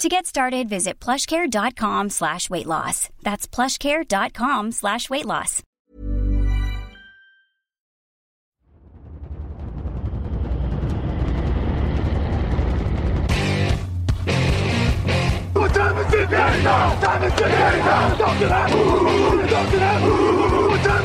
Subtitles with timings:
[0.00, 3.10] To get started, visit plushcare.com slash weight loss.
[3.22, 5.62] That's plushcare.com slash weight loss.
[15.52, 17.00] What time is it now?
[17.00, 17.48] Time is it
[17.84, 18.08] now?
[18.08, 18.42] What time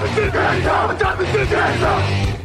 [0.05, 0.87] is it now?
[0.87, 2.44] What time is it now?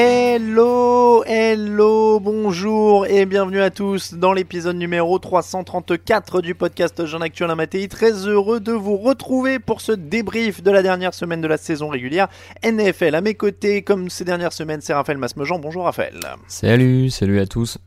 [0.00, 7.52] Hello, hello, bonjour et bienvenue à tous dans l'épisode numéro 334 du podcast Jean Actuel
[7.56, 7.88] Matéi.
[7.88, 11.88] Très heureux de vous retrouver pour ce débrief de la dernière semaine de la saison
[11.88, 12.28] régulière
[12.64, 13.16] NFL.
[13.16, 15.58] À mes côtés, comme ces dernières semaines, c'est Raphaël Masmejean.
[15.58, 16.20] Bonjour Raphaël.
[16.46, 17.78] Salut, salut à tous.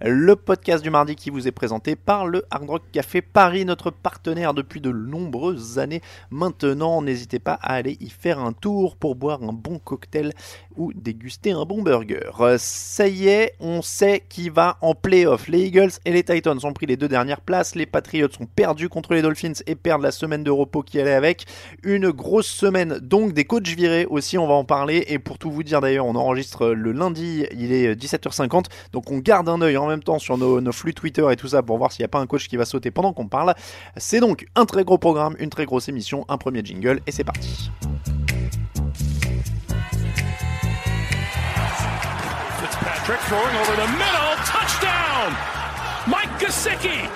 [0.00, 3.90] Le podcast du mardi qui vous est présenté par le Hard Rock Café Paris, notre
[3.90, 7.02] partenaire depuis de nombreuses années maintenant.
[7.02, 10.32] N'hésitez pas à aller y faire un tour pour boire un bon cocktail
[10.76, 12.30] ou déguster un bon burger.
[12.58, 15.48] Ça y est, on sait qui va en playoff.
[15.48, 17.74] Les Eagles et les Titans ont pris les deux dernières places.
[17.74, 21.12] Les Patriots ont perdu contre les Dolphins et perdent la semaine de repos qui allait
[21.12, 21.44] avec.
[21.82, 25.06] Une grosse semaine donc des coachs virés aussi, on va en parler.
[25.08, 28.66] Et pour tout vous dire d'ailleurs, on enregistre le lundi, il est 17h50.
[28.92, 31.48] Donc on garde un œil en même temps sur nos, nos flux Twitter et tout
[31.48, 33.54] ça pour voir s'il n'y a pas un coach qui va sauter pendant qu'on parle.
[33.96, 37.24] C'est donc un très gros programme, une très grosse émission, un premier jingle et c'est
[37.24, 37.70] parti.
[42.60, 44.28] Fitzpatrick throwing over the middle.
[44.44, 45.34] Touchdown!
[46.06, 47.08] Mike Gesicki.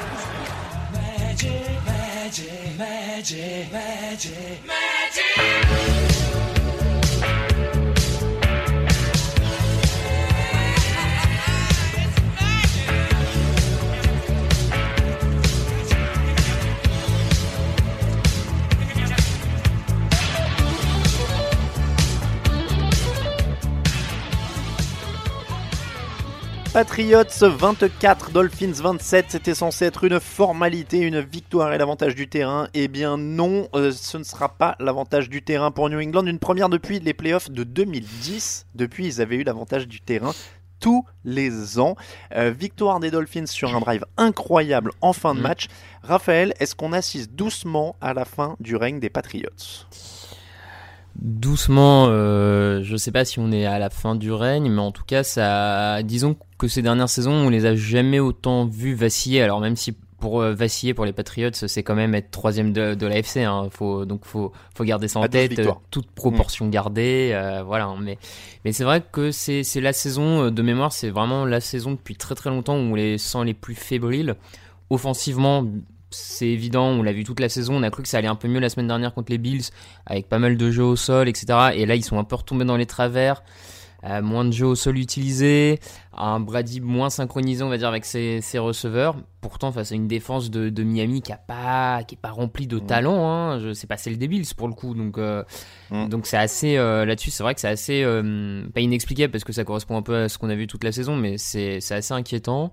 [26.72, 32.68] Patriots 24, Dolphins 27, c'était censé être une formalité, une victoire et l'avantage du terrain.
[32.72, 36.24] Eh bien non, euh, ce ne sera pas l'avantage du terrain pour New England.
[36.26, 38.64] Une première depuis les playoffs de 2010.
[38.74, 40.32] Depuis, ils avaient eu l'avantage du terrain
[40.80, 41.94] tous les ans.
[42.34, 45.46] Euh, victoire des Dolphins sur un drive incroyable en fin de Mhm.
[45.46, 45.66] match.
[46.02, 49.50] Raphaël, est-ce qu'on assiste doucement à la fin du règne des Patriots
[51.16, 54.92] Doucement, euh, je sais pas si on est à la fin du règne, mais en
[54.92, 59.42] tout cas, ça, disons que ces dernières saisons, on les a jamais autant vus vaciller.
[59.42, 62.94] Alors même si pour euh, vaciller pour les Patriots, c'est quand même être troisième de,
[62.94, 63.38] de l'AFC.
[63.38, 63.68] Hein.
[63.70, 65.76] Faut donc faut faut garder ça en À 12 tête, victoires.
[65.76, 67.86] euh, toute proportion gardée, voilà.
[67.86, 67.96] hein.
[68.00, 68.18] Mais
[68.64, 71.90] mais c'est vrai que c'est c'est la saison euh, de mémoire, c'est vraiment la saison
[71.92, 74.36] depuis très très longtemps où on les sent les plus fébriles.
[74.90, 75.64] Offensivement,
[76.12, 78.36] c'est évident, on l'a vu toute la saison, on a cru que ça allait un
[78.36, 79.64] peu mieux la semaine dernière contre les Bills,
[80.06, 81.46] avec pas mal de jeux au sol, etc.
[81.74, 83.42] Et là, ils sont un peu retombés dans les travers.
[84.04, 85.78] Euh, moins de jeux au sol utilisés,
[86.12, 89.14] un Brady moins synchronisé, on va dire, avec ses, ses receveurs.
[89.40, 92.66] Pourtant, face à une défense de, de Miami qui a pas, qui est pas remplie
[92.66, 93.60] de talent, hein.
[93.60, 94.94] Je sais pas celle des Bills pour le coup.
[94.94, 95.44] Donc, euh,
[95.92, 96.08] Mm.
[96.08, 97.30] donc c'est assez euh, là-dessus.
[97.30, 98.04] C'est vrai que c'est assez
[98.74, 100.92] pas inexplicable parce que ça correspond un peu à ce qu'on a vu toute la
[100.92, 102.72] saison, mais c'est c'est assez inquiétant.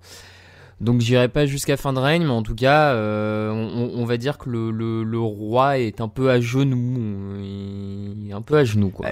[0.80, 4.38] Donc j'irai pas jusqu'à fin de règne, mais en tout cas, euh, on, va dire
[4.38, 7.36] que le, le, roi est un peu à genoux.
[8.32, 9.10] Un peu à genoux, quoi.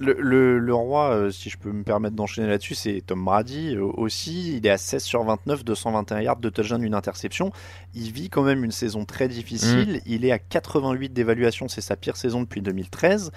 [0.00, 3.84] Le, le, roi, euh, si je peux me permettre d'enchaîner là-dessus, c'est Tom Brady euh,
[3.84, 4.56] aussi.
[4.56, 7.52] Il est à 16 sur 29, 221 yards, de touchdown, une interception.
[7.94, 9.98] Il vit quand même une saison très difficile.
[9.98, 10.00] Mm.
[10.06, 13.30] Il est à 88 d'évaluation, c'est sa pire saison depuis 2013.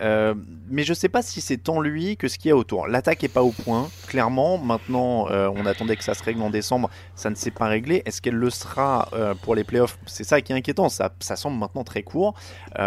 [0.00, 0.34] Euh,
[0.68, 2.86] mais je ne sais pas si c'est tant lui que ce qu'il y a autour.
[2.86, 4.56] L'attaque est pas au point, clairement.
[4.56, 6.90] Maintenant, on attendait que ça se règle en décembre.
[7.16, 8.02] Ça ne s'est pas réglé.
[8.06, 9.08] Est-ce qu'elle le sera
[9.42, 9.98] pour les playoffs?
[10.06, 10.88] C'est ça qui est inquiétant.
[10.88, 12.34] Ça, ça semble maintenant très court.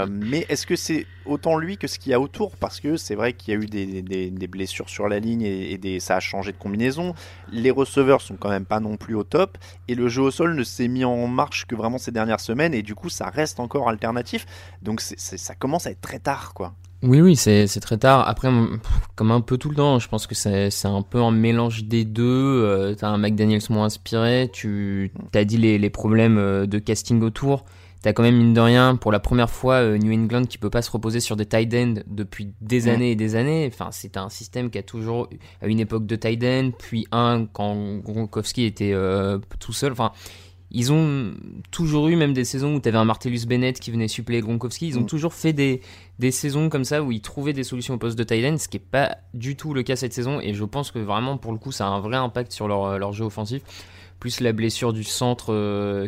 [0.09, 2.55] mais est-ce que c'est autant lui que ce qu'il y a autour?
[2.55, 6.15] Parce que c'est vrai qu'il y a eu des, blessures sur la ligne et, ça
[6.15, 7.13] a changé de combinaison.
[7.51, 10.55] Les receveurs sont quand même pas non plus au top et le jeu au sol
[10.55, 13.59] ne s'est mis en marche que vraiment ces dernières semaines et du coup ça reste
[13.59, 14.45] encore alternatif.
[14.81, 16.73] Donc ça commence à être très tard quoi.
[17.03, 18.27] Oui, oui, c'est très tard.
[18.27, 18.49] Après,
[19.15, 22.05] comme un peu tout le temps, je pense que c'est un peu un mélange des
[22.05, 22.23] deux.
[22.63, 27.21] Euh, t'as un McDaniels moins inspiré, tu as dit les, les problèmes euh, de casting
[27.21, 27.65] autour.
[28.07, 30.69] T'as quand même, mine de rien, pour la première fois, euh, New England qui peut
[30.69, 32.87] pas se reposer sur des tight ends depuis des mm.
[32.87, 33.69] années et des années.
[33.69, 35.27] Enfin, c'est un système qui a toujours,
[35.61, 39.91] à une époque de tight end, puis un quand Gronkowski était euh, tout seul.
[39.91, 40.13] Enfin,
[40.71, 41.33] ils ont
[41.69, 44.87] toujours eu, même des saisons où tu avais un Martellus Bennett qui venait suppléer Gronkowski,
[44.87, 45.07] ils ont mm.
[45.07, 45.81] toujours fait des,
[46.17, 48.69] des saisons comme ça où ils trouvaient des solutions au poste de tight end, ce
[48.69, 50.39] qui n'est pas du tout le cas cette saison.
[50.39, 52.99] Et je pense que vraiment, pour le coup, ça a un vrai impact sur leur,
[52.99, 53.63] leur jeu offensif.
[54.21, 56.07] Plus la blessure du centre euh,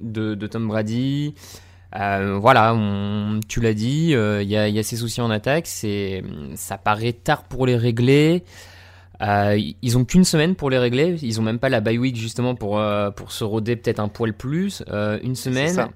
[0.00, 1.34] de, Tom Brady.
[1.96, 2.76] Euh, voilà,
[3.48, 5.66] tu l'as dit, euh, il y, a, ces soucis en attaque.
[5.66, 6.22] C'est,
[6.54, 8.44] ça paraît tard pour les régler.
[9.20, 11.16] Euh, ils ont qu'une semaine pour les régler.
[11.22, 12.80] Ils ont même pas la bye week justement pour
[13.16, 14.82] pour se roder peut-être un poil plus.
[15.22, 15.88] une semaine.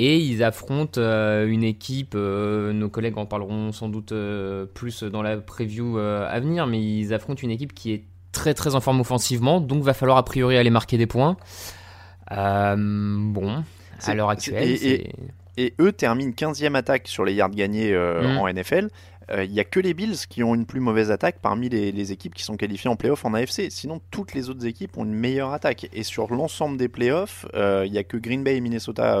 [0.00, 2.14] Et ils affrontent une équipe.
[2.14, 4.12] nos collègues en parleront sans doute
[4.74, 8.74] plus dans la preview à venir, mais ils affrontent une équipe qui est très très
[8.74, 11.36] en forme offensivement, donc va falloir a priori aller marquer des points.
[12.32, 13.64] Euh, bon,
[14.04, 15.12] à l'heure actuelle.
[15.60, 18.38] Et, eux terminent 15e attaque sur les yards gagnés euh, mm.
[18.38, 18.90] en NFL.
[19.30, 22.12] Euh, il n'y a que les Bills qui ont une plus mauvaise attaque parmi les,
[22.12, 23.66] équipes qui sont qualifiées en playoff en AFC.
[23.70, 25.88] Sinon, toutes les autres équipes ont une meilleure attaque.
[25.92, 29.20] Et sur l'ensemble des playoffs, il n'y a que Green Bay, et Minnesota,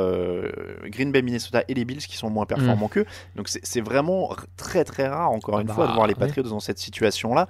[0.84, 2.90] Green Bay, Minnesota et les Bills qui sont moins performants mm.
[2.90, 3.06] qu'eux.
[3.34, 6.48] Donc c'est vraiment très très rare, encore ah une fois, de bah, voir les Patriots
[6.48, 7.48] dans cette situation-là,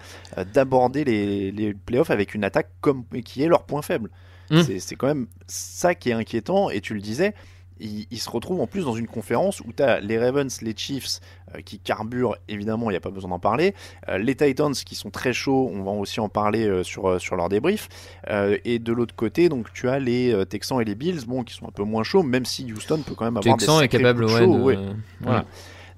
[0.55, 4.11] d'aborder les, les playoffs avec une attaque comme, qui est leur point faible.
[4.51, 4.79] Mmh.
[4.79, 6.71] C'est quand même ça qui est inquiétant.
[6.71, 7.35] Et tu le disais,
[7.81, 11.21] ils, se retrouvent en plus dans une conférence où tu as les Ravens, les Chiefs
[11.55, 13.75] euh, qui carburent, évidemment, il n'y a pas besoin d'en parler.
[14.09, 17.37] Euh, les Titans qui sont très chauds, on va aussi en parler euh, sur, sur
[17.37, 17.89] leur débrief.
[18.29, 21.69] et de l'autre côté, donc tu as les Texans et les Bills, bon, qui sont
[21.69, 24.23] un peu moins chauds, même si Houston peut quand même avoir Texans des est capable,
[24.23, 24.73] de chauds,
[25.21, 25.45] Voilà.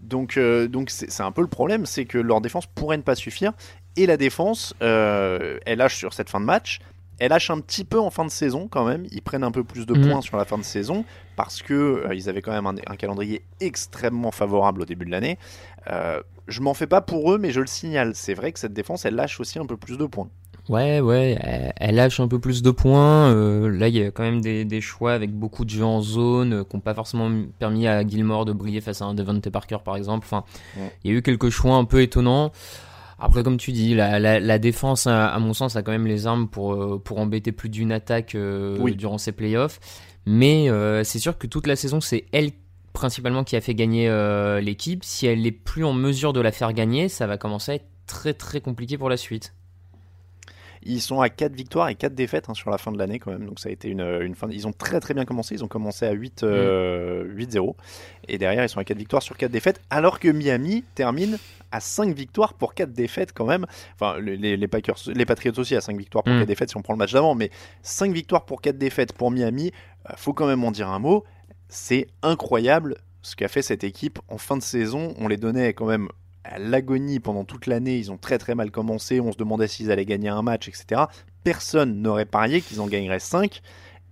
[0.00, 3.52] Donc, donc c'est un peu le problème, c'est que leur défense pourrait ne pas suffire.
[3.96, 6.80] Et la défense, elle lâche sur cette fin de match
[7.20, 9.06] elle lâche un petit peu en fin de saison quand même.
[9.12, 10.08] Ils prennent un peu plus de mm.
[10.08, 11.04] points sur la fin de saison
[11.36, 15.38] parce que euh, ils avaient quand même un, calendrier extrêmement favorable au début de l'année.
[15.92, 18.12] Euh, je m'en fais pas pour eux, mais je le signale.
[18.14, 20.28] C'est vrai que cette défense, elle lâche aussi un peu plus de points.
[20.68, 21.36] Ouais, ouais,
[21.76, 23.32] elle, lâche un peu plus de points.
[23.32, 26.64] Euh, là, il y a quand même des, choix avec beaucoup de jeux en zone
[26.64, 29.96] qui n'ont pas forcément permis à Gilmore de briller face à un Devontae Parker, par
[29.96, 30.26] exemple.
[30.30, 30.44] Enfin,
[31.02, 32.52] il y a eu quelques choix un peu étonnants.
[33.20, 36.48] Après, comme tu dis, la, la, défense, à, mon sens, a quand même les armes
[36.48, 39.78] pour, euh, pour embêter plus d'une attaque euh, durant ces playoffs.
[40.24, 42.52] Mais euh, c'est sûr que toute la saison, c'est elle
[42.94, 44.10] principalement qui a fait gagner
[44.62, 45.04] l'équipe.
[45.04, 47.86] Si elle n'est plus en mesure de la faire gagner, ça va commencer à être
[48.06, 49.54] très très compliqué pour la suite.
[50.82, 53.30] Ils sont à 4 victoires et 4 défaites hein, sur la fin de l'année quand
[53.30, 53.46] même.
[53.46, 54.48] Donc ça a été une, une, fin.
[54.50, 55.54] Ils ont très très bien commencé.
[55.54, 56.44] Ils ont commencé à 8, 8-0.
[56.44, 57.72] Euh,
[58.28, 59.80] et derrière, ils sont à 4 victoires sur 4 défaites.
[59.90, 61.38] Alors que Miami termine
[61.70, 63.66] à 5 victoires pour 4 défaites quand même.
[63.94, 66.82] Enfin, les, les, Packers, les Patriots aussi à 5 victoires pour 4 défaites si on
[66.82, 67.34] prend le match d'avant.
[67.34, 67.50] Mais
[67.82, 69.72] 5 victoires pour 4 défaites pour Miami,
[70.08, 71.24] euh, faut quand même en dire un mot.
[71.68, 75.14] C'est incroyable ce qu'a fait cette équipe en fin de saison.
[75.18, 76.08] On les donnait quand même
[76.44, 77.98] à l'agonie pendant toute l'année.
[77.98, 79.20] Ils ont très très mal commencé.
[79.20, 81.02] On se demandait s'ils allaient gagner un match, etc.
[81.44, 83.62] Personne n'aurait parié qu'ils en gagneraient 5.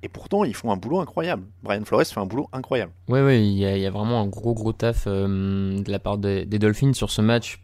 [0.03, 1.45] Et pourtant, ils font un boulot incroyable.
[1.63, 2.93] Brian Flores fait un boulot incroyable.
[3.09, 6.45] Oui, oui, il y, a vraiment un gros gros taf euh, de la part des,
[6.47, 7.61] Dolphins sur ce match.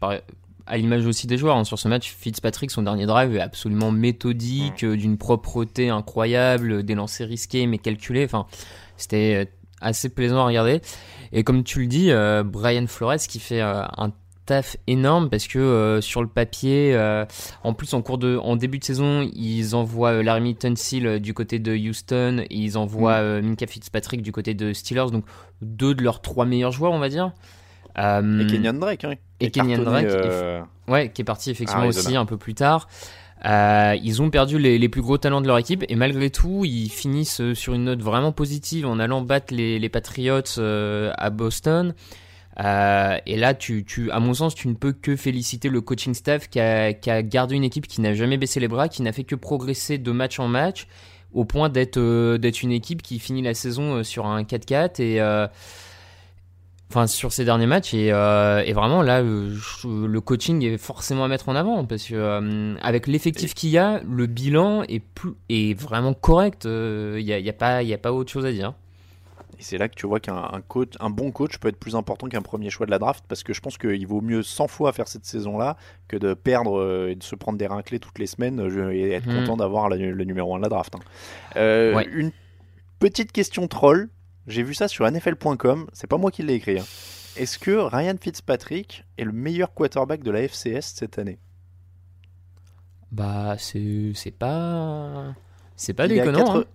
[0.65, 1.63] à l'image aussi des joueurs, hein.
[1.63, 6.95] sur ce match, Fitzpatrick, son dernier drive est absolument méthodique, euh, d'une propreté incroyable, des
[6.95, 8.25] lancers risqués mais calculés.
[8.25, 8.47] Enfin,
[8.97, 9.45] c'était euh,
[9.79, 10.81] assez plaisant à regarder.
[11.31, 12.11] Et comme tu le dis,
[12.45, 14.11] Brian Flores qui fait un
[14.45, 17.25] taf énorme parce que euh, sur le papier, euh,
[17.63, 21.33] en plus en cours de, en début de saison, ils envoient euh, Larry Tunsil du
[21.33, 23.45] côté de Houston, et ils envoient mm.
[23.45, 25.25] Minka Fitzpatrick du côté de Steelers, donc
[25.61, 27.31] deux de leurs trois meilleurs joueurs, on va dire.
[27.97, 30.07] et Kenyan Drake, hein, et Kenyan Drake,
[30.87, 32.87] ouais, qui est parti effectivement aussi un peu plus tard.
[33.43, 36.89] ils ont perdu les, les, plus gros talents de leur équipe et malgré tout, ils
[36.89, 41.93] finissent sur une note vraiment positive en allant battre les, les Patriots à Boston.
[42.63, 46.13] Euh, et là, tu, tu, à mon sens, tu ne peux que féliciter le coaching
[46.13, 49.01] staff qui a, qui a gardé une équipe qui n'a jamais baissé les bras, qui
[49.01, 50.87] n'a fait que progresser de match en match,
[51.33, 55.21] au point d'être euh, une équipe qui finit la saison euh, sur un 4-4 et
[56.91, 61.49] enfin sur ces derniers matchs et, et vraiment là le, coaching est forcément à mettre
[61.49, 66.13] en avant parce que avec l'effectif qu'il y a, le bilan est plus est vraiment
[66.13, 66.65] correct.
[66.65, 68.75] Il n'y y a a pas autre chose à dire.
[69.57, 72.27] Et c'est là que tu vois qu'un coach, un bon coach peut être plus important
[72.27, 74.91] qu'un premier choix de la draft parce que je pense qu'il vaut mieux 100 fois
[74.93, 78.27] faire cette saison-là que de perdre euh, et de se prendre des raclés toutes les
[78.27, 78.59] semaines
[78.91, 79.41] et être mhm.
[79.41, 80.95] content d'avoir le, numéro 1 de la draft.
[80.95, 80.99] Hein.
[81.55, 82.31] Euh, une
[82.99, 84.09] petite question troll.
[84.47, 85.87] J'ai vu ça sur NFL.com.
[85.93, 86.79] C'est pas moi qui l'ai écrit.
[86.79, 86.85] Hein.
[87.35, 91.39] Est-ce que Ryan Fitzpatrick est le meilleur quarterback de la FCS cette année?
[93.11, 95.33] Bah, c'est pas.
[95.75, 96.59] C'est pas déconnant.
[96.59, 96.65] Hein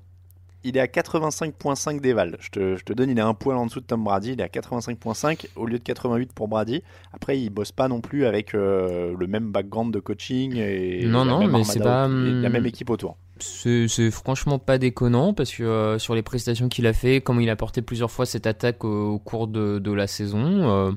[0.64, 2.36] il est à 85.5 d'éval.
[2.40, 4.32] Je te, je te, donne, il est un poil en dessous de Tom Brady.
[4.32, 6.82] Il est à 85.5 au lieu de 88 pour Brady.
[7.12, 11.24] Après, il bosse pas non plus avec euh, le même background de coaching et non,
[11.24, 13.16] non, mais c'est pas la même équipe autour.
[13.38, 17.48] C'est franchement pas déconnant parce que euh, sur les prestations qu'il a fait, comme il
[17.48, 20.44] a porté plusieurs fois cette attaque au, cours de, de, la saison.
[20.44, 20.92] Euh,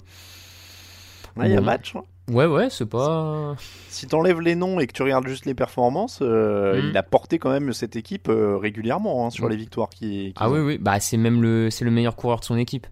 [1.42, 1.96] il y a match.
[1.96, 2.04] Hein.
[2.32, 3.56] Ouais, ouais, c'est pas.
[3.90, 6.90] Si t'enlèves les noms et que tu regardes juste les performances, euh, hmm.
[6.90, 9.50] il a porté quand même cette équipe euh, régulièrement hein, sur hmm.
[9.50, 10.34] les victoires qui.
[10.38, 12.88] ah oui, oui, bah c'est même le, c'est le meilleur coureur de son équipe.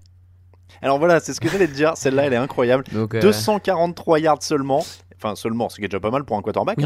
[0.81, 1.95] Alors voilà, c'est ce que j'allais te dire.
[1.95, 2.83] Celle-là, elle est incroyable.
[3.21, 4.83] 243 euh, yards seulement.
[5.15, 6.79] Enfin, seulement, ce qui est déjà pas mal pour un quarterback.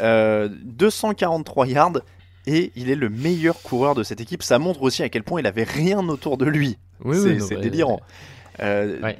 [0.00, 1.68] 243 hein.
[1.68, 2.00] yards
[2.46, 4.42] et il est le meilleur coureur de cette équipe.
[4.42, 6.78] Ça montre aussi à quel point il avait rien autour de lui.
[7.04, 8.00] Oui, c'est délirant.
[8.00, 9.12] 243 euh,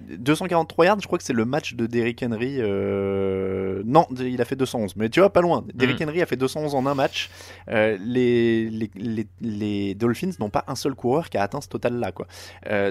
[0.85, 2.57] yards, je crois que c'est le match de Derrick Henry.
[2.59, 5.65] Euh, non, il a fait 211, mais tu vois, pas loin.
[5.75, 6.05] Derrick mm.
[6.05, 7.31] Henry a fait 211 en un match.
[7.69, 12.13] Euh, les, les, les, Dolphins n'ont pas un seul coureur qui a atteint ce total-là.
[12.13, 12.27] quoi.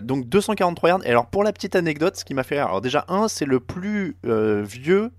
[0.01, 1.05] donc 243 yards.
[1.05, 3.45] Et alors, pour la petite anecdote, ce qui m'a fait rire, alors déjà, un, c'est
[3.45, 5.11] le plus vieux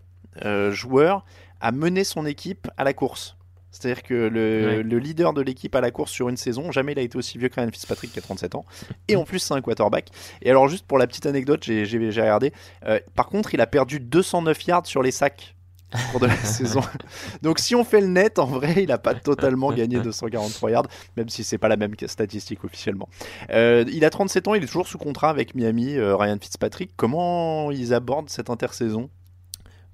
[0.71, 1.25] joueur
[1.61, 3.37] à mener son équipe à la course.
[3.71, 7.03] C'est-à-dire que le, leader de l'équipe à la course sur une saison, jamais il a
[7.03, 8.65] été aussi vieux que Ryan Fitzpatrick qui a 37 ans.
[9.09, 10.09] Et en plus, c'est un quarterback.
[10.43, 12.53] Et alors, juste pour la petite anecdote, j'ai regardé.
[12.87, 15.55] Euh, par contre, il a perdu 209 yards sur les sacs
[16.11, 16.81] pour de la saison.
[17.43, 20.87] Donc si on fait le net, en vrai, il n'a pas totalement gagné 243 yards,
[21.17, 23.09] même si c'est pas la même statistique officiellement.
[23.51, 26.93] Euh, il a 37 ans, il est toujours sous contrat avec Miami, euh, Ryan Fitzpatrick.
[26.97, 29.11] Comment ils abordent cette intersaison?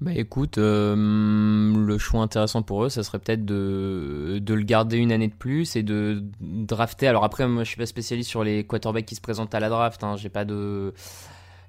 [0.02, 4.98] Bah écoute, euh, le choix intéressant pour eux, ça serait peut-être de, de le garder
[4.98, 7.06] une année de plus et de drafter.
[7.06, 9.70] Alors après, moi je suis pas spécialiste sur les quarterbacks qui se présentent à la
[9.70, 10.04] draft.
[10.04, 10.16] Hein.
[10.16, 10.92] J'ai pas de,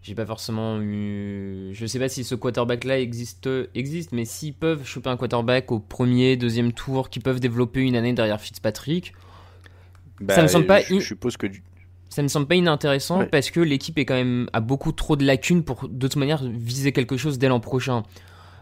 [0.01, 1.69] j'ai pas forcément eu.
[1.72, 5.79] Je sais pas si ce quarterback-là existe, existe, mais s'ils peuvent choper un quarterback au
[5.79, 9.13] premier, deuxième tour, qui peuvent développer une année derrière Fitzpatrick,
[10.19, 10.81] bah, ça me semble pas.
[10.81, 11.48] Je, suppose que
[12.09, 15.25] ça me semble pas inintéressant parce que l'équipe est quand même a beaucoup trop de
[15.25, 18.03] lacunes pour de toute manière viser quelque chose dès l'an prochain.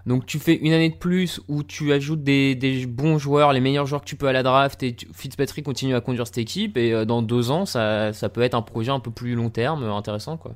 [0.05, 3.87] Donc tu fais une année de plus où tu ajoutes des, bons joueurs, les meilleurs
[3.87, 6.93] joueurs que tu peux à la draft et Fitzpatrick continue à conduire cette équipe et
[6.93, 9.93] euh, dans deux ans ça, peut être un projet un peu plus long terme euh,
[9.93, 10.51] intéressant quoi.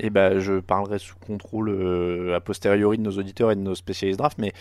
[0.00, 3.60] Et eh ben, je parlerai sous contrôle euh, a posteriori de nos auditeurs et de
[3.60, 4.52] nos spécialistes draft, mais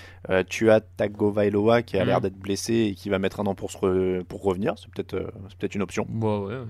[0.50, 2.24] tu as Tagovailoa qui a l'air mm.
[2.24, 4.74] d'être blessé et qui va mettre un an pour, se pour revenir.
[4.78, 6.08] C'est peut-être peut une option.
[6.10, 6.64] ouais, ouais.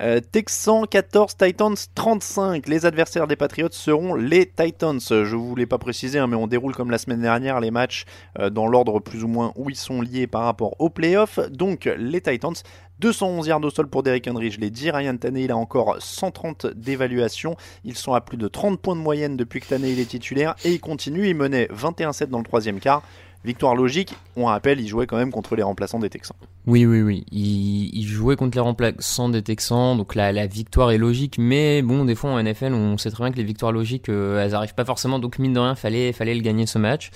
[0.00, 2.68] Euh, Texans 14, Titans 35.
[2.68, 5.00] Les adversaires des Patriots seront les Titans.
[5.00, 8.04] Je vous l'ai pas précisé, hein, mais on déroule comme la semaine dernière les matchs
[8.38, 11.38] euh, dans l'ordre plus ou moins où ils sont liés par rapport aux playoffs.
[11.50, 12.54] Donc les Titans,
[13.00, 14.90] 211 yards au sol pour Derrick Henry, je l'ai dit.
[14.90, 17.56] Ryan Tannehill a encore 130 d'évaluation.
[17.84, 20.72] Ils sont à plus de 30 points de moyenne depuis que Tannehill est titulaire et
[20.72, 21.28] il continue.
[21.28, 23.02] Il menait 21-7 dans le troisième quart.
[23.44, 26.36] Victoire logique, on rappelle, il jouait quand même contre les remplaçants des Texans.
[26.66, 27.24] Oui, oui, oui.
[27.32, 32.14] Il, jouait contre les remplaçants des Texans, donc la, victoire est logique, mais bon, des
[32.14, 34.84] fois en NFL, on sait très bien que les victoires logiques, euh, elles arrivent pas
[34.84, 37.10] forcément, donc mine de rien, fallait, fallait le gagner ce match.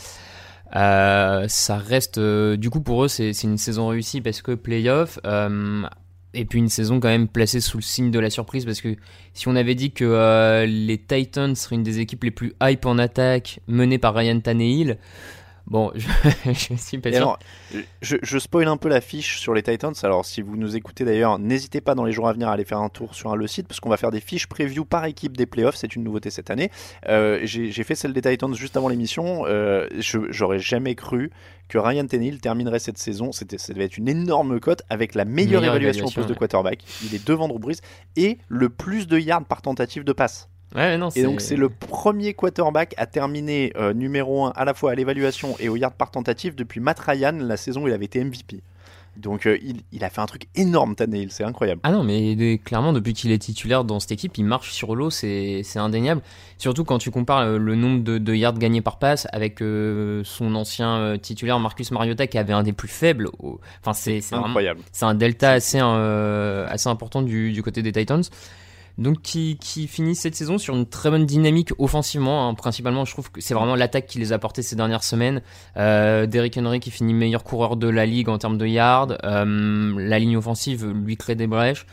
[0.75, 5.21] Euh, ça reste, euh, du coup, pour eux, c'est une saison réussie parce que playoff,
[6.35, 8.97] et puis une saison quand même placée sous le signe de la surprise parce que
[9.33, 12.99] si on avait dit que les Titans seraient une des équipes les plus hype en
[12.99, 14.99] attaque menées par Ryan Tannehill,
[15.67, 16.07] Bon, je,
[16.53, 17.39] je suis pas sûr.
[18.01, 19.95] je, je, spoil un peu la fiche sur les Titans.
[20.05, 22.65] Alors, si vous nous écoutez d'ailleurs, n'hésitez pas dans les jours à venir à aller
[22.65, 25.37] faire un tour sur le site parce qu'on va faire des fiches preview par équipe
[25.37, 25.75] des playoffs.
[25.75, 26.71] C'est une nouveauté cette année.
[27.09, 29.43] Euh, J'ai fait celle des Titans juste avant l'émission.
[29.47, 31.31] Euh, J'aurais jamais cru
[31.69, 33.33] que Ryan Tannehill terminerait cette saison.
[33.33, 36.85] Ça devait être une énorme cote avec la meilleure, évaluation, au poste de quarterback.
[37.05, 37.81] Il est devant Drew Brees
[38.15, 40.49] et le plus de yards par tentative de passe
[41.17, 44.95] et donc c'est le premier quarterback à terminer euh, numéro 1 à la fois à
[44.95, 48.23] l'évaluation et au yard par tentative depuis Matt Ryan la saison où il avait été
[48.23, 48.63] MVP.
[49.17, 51.81] Donc euh, il, il a fait un truc énorme Tannehill, c'est incroyable.
[51.85, 55.09] Ah non, mais clairement, depuis qu'il est titulaire dans cette équipe, il marche sur l'eau,
[55.09, 56.21] c'est indéniable.
[56.59, 60.21] Surtout quand tu compares euh, le nombre de, de yards gagnés par passe avec euh,
[60.25, 63.29] son ancien titulaire Marcus Mariota qui avait un des plus faibles.
[63.39, 64.81] au- Enfin, c'est Incroyable.
[64.93, 68.23] c'est un delta assez, assez important du, du côté des Titans.
[68.99, 72.49] Donc qui, qui finit cette saison sur une très bonne dynamique offensivement.
[72.49, 72.55] hein.
[72.55, 75.43] Principalement, je trouve que c'est vraiment l'attaque qui les a portés ces dernières semaines.
[75.77, 79.19] Euh, Derrick Henry qui finit meilleur coureur de la ligue en termes de yards.
[79.23, 81.87] Euh, la ligne offensive lui crée des brèches.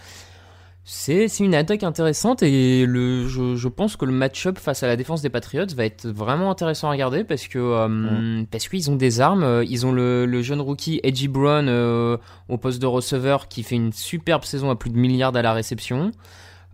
[0.85, 4.97] C'est une attaque intéressante et le, je, je pense que le match-up face à la
[4.97, 8.97] défense des Patriots va être vraiment intéressant à regarder parce que euh, parce qu'ils ont
[8.97, 9.43] des armes.
[9.43, 12.17] Euh, Ils ont le, le jeune rookie Edgy Brown euh,
[12.49, 15.53] au poste de receveur qui fait une superbe saison à plus de milliards à la
[15.53, 16.11] réception.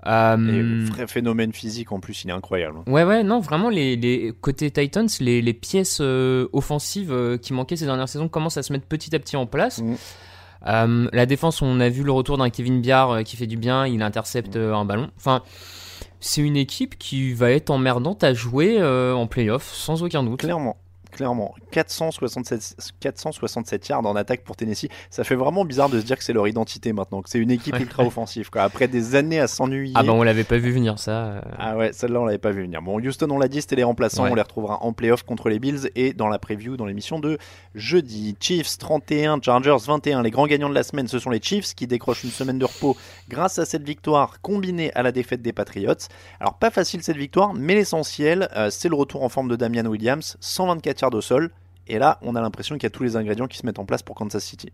[0.06, 2.79] Euh, Et vrai phénomène physique en plus, il est incroyable.
[2.88, 7.53] Ouais, ouais, non, vraiment, les, les côté Titans, les, les pièces euh, offensives euh, qui
[7.53, 9.82] manquaient ces dernières saisons commencent à se mettre petit à petit en place.
[9.82, 9.96] Mm.
[10.68, 13.88] Euh, la défense, on a vu le retour d'un Kevin Biard qui fait du bien,
[13.88, 15.10] il intercepte euh, un ballon.
[15.18, 15.41] Enfin,
[16.20, 20.39] c'est une équipe qui va être emmerdante à jouer en playoff, sans aucun doute.
[20.41, 20.77] Clairement.
[21.19, 24.88] Clairement, 467, 467 yards en attaque pour Tennessee.
[25.09, 27.51] Ça fait vraiment bizarre de se dire que c'est leur identité maintenant, que c'est une
[27.51, 28.49] équipe ultra offensive.
[28.49, 28.61] Quoi.
[28.61, 29.91] Après des années à s'ennuyer.
[29.97, 31.11] Ah bah on l'avait pas vu venir ça.
[31.25, 31.41] euh.
[31.57, 32.81] Ah ouais, celle-là on l'avait pas vu venir.
[32.81, 34.23] Bon, Houston, on l'a dit, c'était les remplaçants.
[34.23, 34.31] Ouais.
[34.31, 37.38] On les retrouvera en playoff contre les Bills et dans la preview dans l'émission de
[37.75, 38.38] jeudi.
[38.39, 40.23] Chiefs 31, Chargers 21.
[40.23, 42.65] Les grands gagnants de la semaine, ce sont les Chiefs qui décrochent une semaine de
[42.65, 42.95] repos
[43.27, 45.95] grâce à cette victoire combinée à la défaite des Patriots.
[46.39, 49.85] Alors, pas facile cette victoire, mais l'essentiel, euh, c'est le retour en forme de Damian
[49.85, 51.51] Williams, 124 yards au sol.
[51.88, 53.86] Et là, on a l'impression qu'il y a tous les ingrédients qui se mettent en
[53.86, 54.72] place pour Kansas City.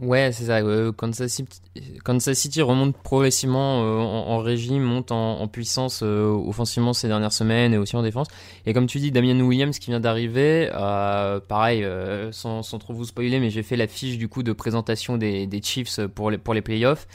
[0.00, 0.60] Ouais, c'est ça.
[0.96, 7.74] Kansas, City, remonte progressivement euh, en, régime, monte en, puissance euh, offensivement ces dernières semaines
[7.74, 8.26] et aussi en défense.
[8.64, 11.86] Et comme tu dis, Damian Williams qui vient d'arriver, euh, pareil,
[12.32, 16.00] sans, trop vous spoiler, mais j'ai fait la fiche du coup de présentation des, Chiefs
[16.14, 17.06] pour les, pour les playoffs.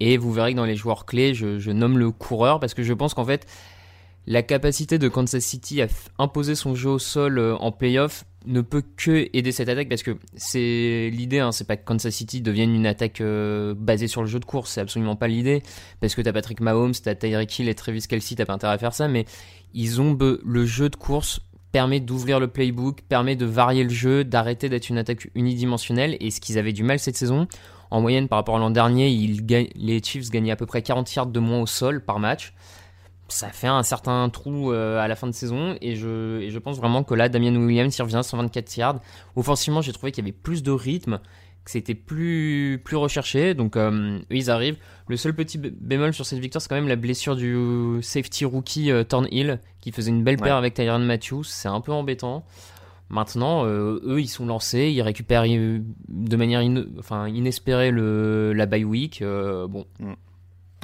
[0.00, 2.92] Et vous verrez que dans les joueurs clés, je nomme le coureur parce que je
[2.92, 3.46] pense qu'en fait,
[4.26, 5.88] la capacité de Kansas City à
[6.18, 10.02] imposer son jeu au sol euh, en playoff ne peut que aider cette attaque parce
[10.02, 14.22] que c'est l'idée, hein, c'est pas que Kansas City devienne une attaque euh, basée sur
[14.22, 15.62] le jeu de course, c'est absolument pas l'idée
[16.00, 18.78] parce que t'as Patrick Mahomes, t'as Tyreek Hill et Travis Kelsey, t'as pas intérêt à
[18.78, 19.26] faire ça, mais
[19.74, 21.40] ils ont le jeu de course
[21.72, 26.30] permet d'ouvrir le playbook, permet de varier le jeu, d'arrêter d'être une attaque unidimensionnelle et
[26.30, 27.48] ce qu'ils avaient du mal cette saison.
[27.90, 31.26] En moyenne, par rapport à l'an dernier, les Chiefs gagnaient à peu près 40 yards
[31.26, 32.52] de moins au sol par match
[33.32, 36.58] ça fait un certain trou euh, à la fin de saison et je, et je
[36.58, 39.00] pense vraiment que là Damien Williams y revient 124 yards.
[39.36, 41.20] Offensivement j'ai trouvé qu'il y avait plus de rythme
[41.64, 43.54] que c'était plus, plus recherché.
[43.54, 44.76] Donc euh, eux ils arrivent.
[45.08, 48.44] Le seul petit bé- bémol sur cette victoire c'est quand même la blessure du safety
[48.44, 50.58] rookie euh, Thornhill qui faisait une belle paire Ouais.
[50.58, 51.44] avec Tyron Matthews.
[51.44, 52.44] C'est un peu embêtant.
[53.10, 56.62] Maintenant, euh, eux, ils sont lancés, ils récupèrent de manière
[56.98, 59.22] enfin, inespérée le, la bye week.
[59.22, 59.84] bon,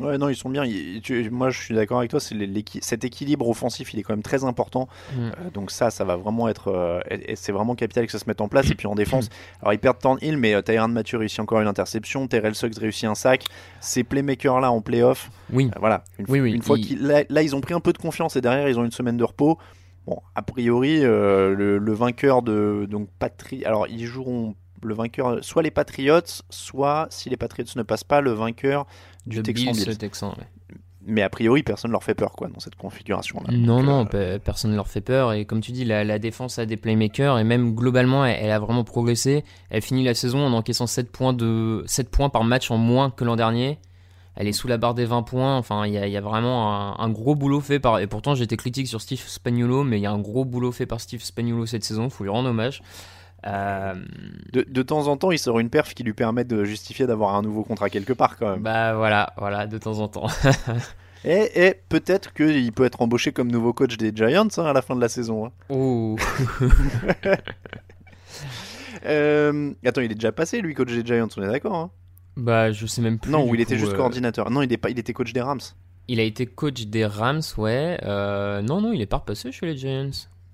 [0.00, 0.64] Ouais, non, ils sont bien.
[0.64, 2.20] Ils- tu- moi, je suis d'accord avec toi.
[2.20, 4.88] C'est l'équi- cet équilibre offensif, il est quand même très important.
[5.14, 5.18] Mm.
[5.18, 6.68] Euh, donc ça, ça va vraiment être.
[6.68, 7.00] euh,
[7.34, 8.70] c'est vraiment capital que ça se mette en place.
[8.70, 9.28] Et puis en défense,
[9.62, 12.26] alors ils perdent Thornhill, mais euh, Mathieu réussit encore une interception.
[12.28, 13.44] Terrell Suggs réussit un sac.
[13.80, 15.68] Ces playmakers là en playoff, oui.
[15.74, 16.04] euh, voilà.
[16.18, 17.98] Une, Oui, oui, une fois ils- qu'ils là, là, ils ont pris un peu de
[17.98, 19.58] confiance et derrière ils ont une semaine de repos.
[20.06, 25.62] Bon, a priori, le, le vainqueur de donc Patri, alors ils joueront le vainqueur, soit
[25.62, 28.86] les Patriots, soit si les Patriots ne passent pas, le vainqueur
[29.28, 29.98] du Texan Bills, Bills.
[29.98, 30.76] Texan, ouais.
[31.10, 33.54] Mais a priori, personne leur fait peur quoi dans cette configuration là.
[33.56, 35.32] Non, non, pe- personne ne leur fait peur.
[35.32, 37.38] Et comme tu dis, la, la défense a des playmakers.
[37.38, 39.42] Et même globalement, elle, elle a vraiment progressé.
[39.70, 43.08] Elle finit la saison en encaissant 7 points, de, 7 points par match en moins
[43.10, 43.78] que l'an dernier.
[44.36, 45.56] Elle est sous la barre des 20 points.
[45.56, 48.00] Enfin, il y a, il y a vraiment un, un gros boulot fait par.
[48.00, 50.84] Et pourtant, j'étais critique sur Steve Spagnuolo, mais il y a un gros boulot fait
[50.86, 52.10] par Steve Spagnuolo cette saison.
[52.10, 52.82] Faut lui rendre hommage.
[53.48, 53.94] Euh,
[54.52, 57.34] De, de temps en temps, il sort une perf qui lui permet de justifier d'avoir
[57.34, 58.60] un nouveau contrat quelque part quand même.
[58.62, 60.26] bah voilà, voilà, de temps en temps.
[61.24, 64.82] Et, et peut-être qu'il peut être embauché comme nouveau coach des Giants hein, à la
[64.82, 65.46] fin de la saison.
[65.46, 65.50] hein.
[65.68, 66.16] Oh.
[69.04, 71.90] Euh, attends, il est déjà passé lui coach des Giants, on est d'accord hein
[72.36, 73.30] Bah, je sais même plus.
[73.30, 74.50] Non, ou il était juste euh, coordinateur.
[74.50, 75.60] Non, il, est pas, il était coach des Rams.
[76.08, 77.98] Il a été coach des Rams, ouais.
[78.04, 80.10] Non, non, il est pas repassé chez les Giants.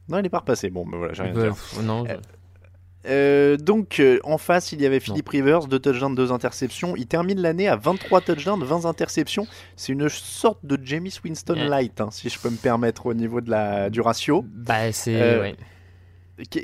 [0.08, 0.68] Non, il est pas repassé.
[0.70, 1.82] Bon, ben voilà, j'ai rien à Bah, dire.
[1.82, 2.12] non, je-
[3.06, 6.94] Euh, donc euh, en face, il y avait Philippe Rivers, 2 touchdowns, 2 interceptions.
[6.96, 9.46] Il termine l'année à 23 touchdowns, 20 interceptions.
[9.76, 13.40] C'est une sorte de James Winston light, hein, si je peux me permettre au niveau
[13.40, 14.44] de la, du ratio.
[14.48, 15.20] Bah, c'est.
[15.20, 15.56] Euh, ouais.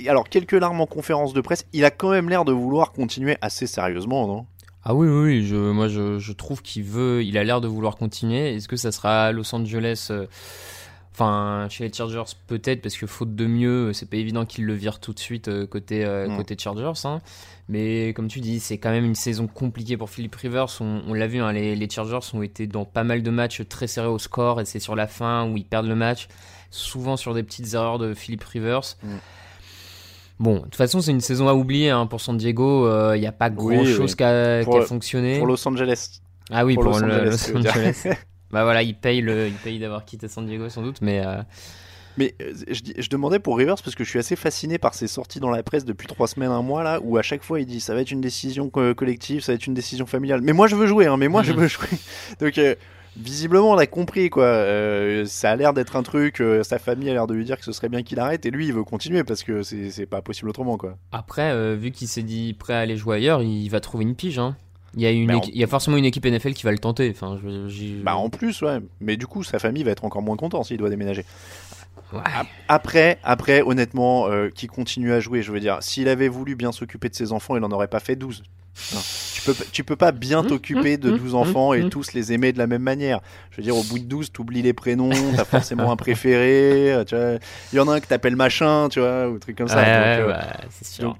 [0.08, 1.66] Alors quelques larmes en conférence de presse.
[1.72, 4.46] Il a quand même l'air de vouloir continuer assez sérieusement, non?
[4.82, 7.68] Ah oui, oui, oui, je, moi je, je trouve qu'il veut, il a l'air de
[7.68, 8.54] vouloir continuer.
[8.54, 10.10] Est-ce que ça sera à Los Angeles
[11.12, 14.74] Enfin, chez les Chargers, peut-être, parce que faute de mieux, c'est pas évident qu'ils le
[14.74, 16.36] virent tout de suite euh, côté, euh, Mm.
[16.36, 16.92] côté Chargers.
[17.04, 17.20] hein.
[17.68, 20.66] Mais comme tu dis, c'est quand même une saison compliquée pour Philip Rivers.
[20.80, 23.62] On, on l'a vu, hein, les, les Chargers ont été dans pas mal de matchs
[23.68, 26.28] très serrés au score, et c'est sur la fin où ils perdent le match,
[26.70, 28.96] souvent sur des petites erreurs de Philip Rivers.
[29.02, 29.08] Mm.
[30.38, 32.88] Bon, de toute façon, c'est une saison à oublier hein, pour San Diego.
[33.14, 34.16] Il n'y a pas grand-chose oui.
[34.16, 35.36] qui a, fonctionné.
[35.38, 36.20] Pour Los Angeles.
[36.50, 37.04] Ah oui, pour pour, Los.
[37.04, 38.06] Angeles.
[38.50, 41.40] bah voilà, il paye, le, il paye d'avoir quitté San Diego sans doute, mais euh,
[42.18, 45.06] Mais euh, je, je demandais pour Rivers parce que je suis assez fasciné par ses
[45.06, 47.66] sorties dans la presse depuis trois semaines, un mois là, où à chaque fois il
[47.66, 50.40] dit ça va être une décision co- collective, ça va être une décision familiale.
[50.42, 51.86] Mais moi je veux jouer, hein, mais moi je veux jouer.
[52.40, 52.74] Donc euh,
[53.16, 54.44] visiblement on a compris quoi.
[54.44, 56.40] Euh, ça a l'air d'être un truc.
[56.40, 58.50] euh, sa famille a l'air de lui dire que ce serait bien qu'il arrête et
[58.50, 60.96] lui il veut continuer parce que c'est c'est pas possible autrement quoi.
[61.12, 64.38] après, vu qu'il s'est dit prêt à aller jouer ailleurs, il va trouver une pige.
[64.40, 64.56] Hein.
[64.96, 66.64] Il, y a une Mais équi- on- il y a forcément une équipe NFL qui
[66.64, 67.10] va le tenter.
[67.14, 68.78] Enfin, je, j'y- Bah en plus ouais.
[69.00, 71.24] Mais du coup sa famille va être encore moins content s'il doit déménager.
[72.12, 72.20] Ouais.
[72.66, 76.72] Après, après, honnêtement, euh, qui continue à jouer, je veux dire, s'il avait voulu bien
[76.72, 78.42] s'occuper de ses enfants, il en aurait pas fait 12.
[78.94, 79.00] Non.
[79.34, 82.58] Tu peux, tu peux pas bien t'occuper de 12 enfants et tous les aimer de
[82.58, 83.20] la même manière.
[83.52, 87.14] Je veux dire, au bout de 12, t'oublies les prénoms, t'as forcément un préféré, tu
[87.14, 87.34] vois.
[87.72, 89.76] Il y en a un que t'appelles machin, tu vois, ou truc comme ça.
[89.76, 91.16] Ouais, donc, ouais, euh, donc,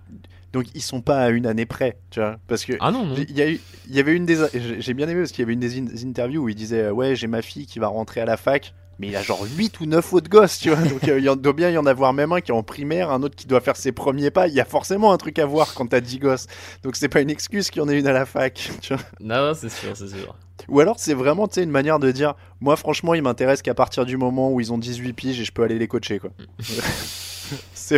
[0.53, 2.37] donc, ils sont pas à une année près, tu vois.
[2.49, 3.15] Parce que ah non, non.
[3.17, 4.37] il y, a eu- il y avait une des.
[4.79, 6.91] j'ai- bien aimé parce qu'il y avait une des in- interviews où il disait euh,
[6.93, 8.75] Ouais, j'ai ma fille qui va rentrer à la fac.
[8.99, 10.83] Mais il a genre 8 ou 9 autres gosses, tu vois.
[10.87, 13.23] Donc euh, il doit bien y en avoir même un qui est en primaire, un
[13.23, 14.47] autre qui doit faire ses premiers pas.
[14.47, 16.49] Il y a forcément un truc à voir quand t'as 10 gosses.
[16.83, 19.03] Donc c'est pas une excuse qu'il y en ait une à la fac, tu vois.
[19.21, 20.37] Non, c'est sûr, c'est sûr.
[20.69, 23.73] Ou alors c'est vraiment tu sais, une manière de dire Moi franchement, il m'intéresse qu'à
[23.73, 26.31] partir du moment où ils ont 18 piges et je peux aller les coacher, quoi.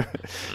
[0.00, 0.04] C'est-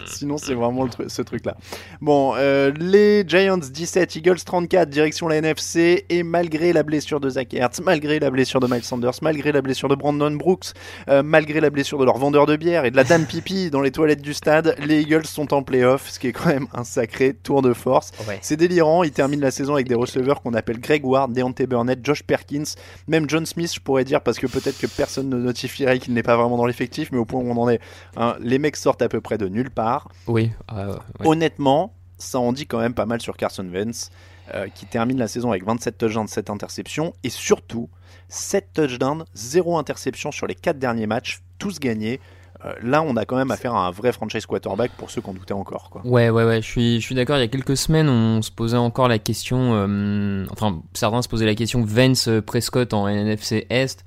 [0.06, 1.56] Sinon, c'est vraiment le tru- ce truc-là.
[2.00, 6.04] Bon, euh, les Giants 17, Eagles 34, direction la NFC.
[6.08, 9.62] Et malgré la blessure de Zach Ertz, malgré la blessure de Miles Sanders, malgré la
[9.62, 10.72] blessure de Brandon Brooks,
[11.08, 13.80] euh, malgré la blessure de leur vendeur de bière et de la dame pipi dans
[13.80, 16.84] les toilettes du stade, les Eagles sont en playoff, ce qui est quand même un
[16.84, 18.10] sacré tour de force.
[18.26, 18.38] Ouais.
[18.42, 22.00] C'est délirant, ils terminent la saison avec des receveurs qu'on appelle Greg Ward, Deontay Burnett,
[22.04, 22.64] Josh Perkins,
[23.06, 26.22] même John Smith, je pourrais dire, parce que peut-être que personne ne notifierait qu'il n'est
[26.22, 27.80] pas vraiment dans l'effectif, mais au point où on en est,
[28.16, 30.08] hein, les mecs sortent à peu près de nulle part.
[30.26, 30.84] Oui, ouais.
[31.24, 34.10] Honnêtement, ça en dit quand même pas mal sur Carson Wentz,
[34.54, 37.90] euh, qui termine la saison avec 27 touchdowns, 7 interceptions, et surtout
[38.28, 42.20] 7 touchdowns, 0 interception sur les 4 derniers matchs, tous gagnés.
[42.64, 45.30] Euh, là, on a quand même affaire à un vrai franchise quarterback pour ceux qui
[45.30, 45.90] en doutaient encore.
[45.90, 46.02] Quoi.
[46.04, 47.36] Ouais, ouais, ouais, je suis, je suis d'accord.
[47.36, 49.74] Il y a quelques semaines, on se posait encore la question.
[49.74, 54.04] euh, enfin, certains se posaient la question Vance euh, Prescott en NFC Est.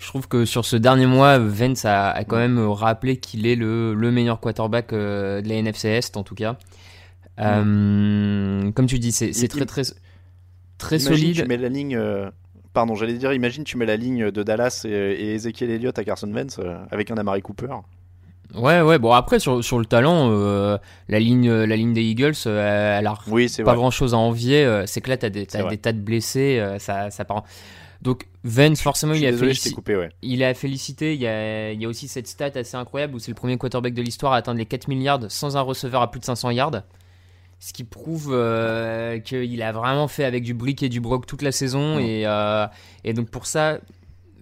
[0.00, 3.54] Je trouve que sur ce dernier mois, Vance a, a quand même rappelé qu'il est
[3.54, 6.56] le, le meilleur quarterback euh, de la NFC Est, en tout cas.
[7.38, 9.82] Euh, comme tu dis, c'est très, très,
[10.78, 11.36] très Imagine, solide.
[11.36, 11.96] Tu mets la ligne.
[11.96, 12.30] euh,
[12.72, 16.04] Pardon, j'allais dire, imagine, tu mets la ligne de Dallas et, et Ezekiel Elliott à
[16.04, 17.66] Carson Wentz euh, avec un Amari Cooper.
[18.54, 18.98] Ouais, ouais.
[18.98, 23.06] Bon, après, sur, sur le talent, euh, la, ligne, la ligne des Eagles, euh, elle
[23.06, 23.74] a Oui, pas vrai.
[23.74, 24.64] grand chose à envier.
[24.64, 25.68] euh, C'est que là, t'as des, vrai.
[25.68, 26.64] des tas de blessés.
[26.78, 27.44] ça, ça part.
[28.02, 30.08] Donc, Vance, forcément, il a, désolé, coupé, ouais.
[30.22, 31.14] il a félicité.
[31.14, 33.58] Il y a, il y a aussi cette stat assez incroyable où c'est le premier
[33.58, 36.50] quarterback de l'histoire à atteindre les 4 milliards sans un receveur à plus de 500
[36.50, 36.82] yards.
[37.58, 41.42] Ce qui prouve euh, qu'il a vraiment fait avec du brick et du broc toute
[41.42, 41.96] la saison.
[41.96, 42.00] Mm.
[42.00, 42.66] Et, euh,
[43.04, 43.80] et donc, pour ça,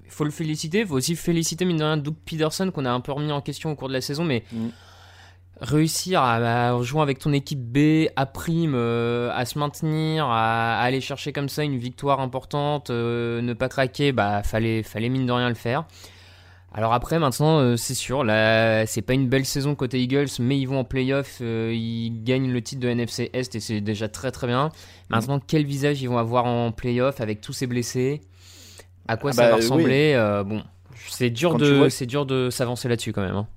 [0.05, 0.81] il faut le féliciter.
[0.81, 3.40] Il faut aussi féliciter, mine de rien, Doug Peterson qu'on a un peu remis en
[3.40, 4.25] question au cours de la saison.
[4.25, 4.68] Mais Mm.
[5.61, 6.37] Réussir à,
[6.71, 11.01] à jouer avec ton équipe B à prime, euh, à se maintenir, à, à aller
[11.01, 15.33] chercher comme ça une victoire importante, euh, ne pas craquer, bah fallait, fallait mine de
[15.33, 15.85] rien le faire.
[16.73, 20.59] Alors après maintenant euh, c'est sûr, là c'est pas une belle saison côté Eagles, mais
[20.59, 24.31] ils vont en playoff, ils gagnent le titre de NFC Est et c'est déjà très
[24.31, 24.71] très bien.
[25.09, 28.21] Maintenant quel visage ils vont avoir en playoff avec tous ces blessés?
[29.09, 29.62] À quoi Ah ça bah, va oui.
[29.62, 30.62] ressembler Bon,
[31.09, 33.35] c'est dur de vois- dur de s'avancer là-dessus quand même.
[33.37, 33.49] hein.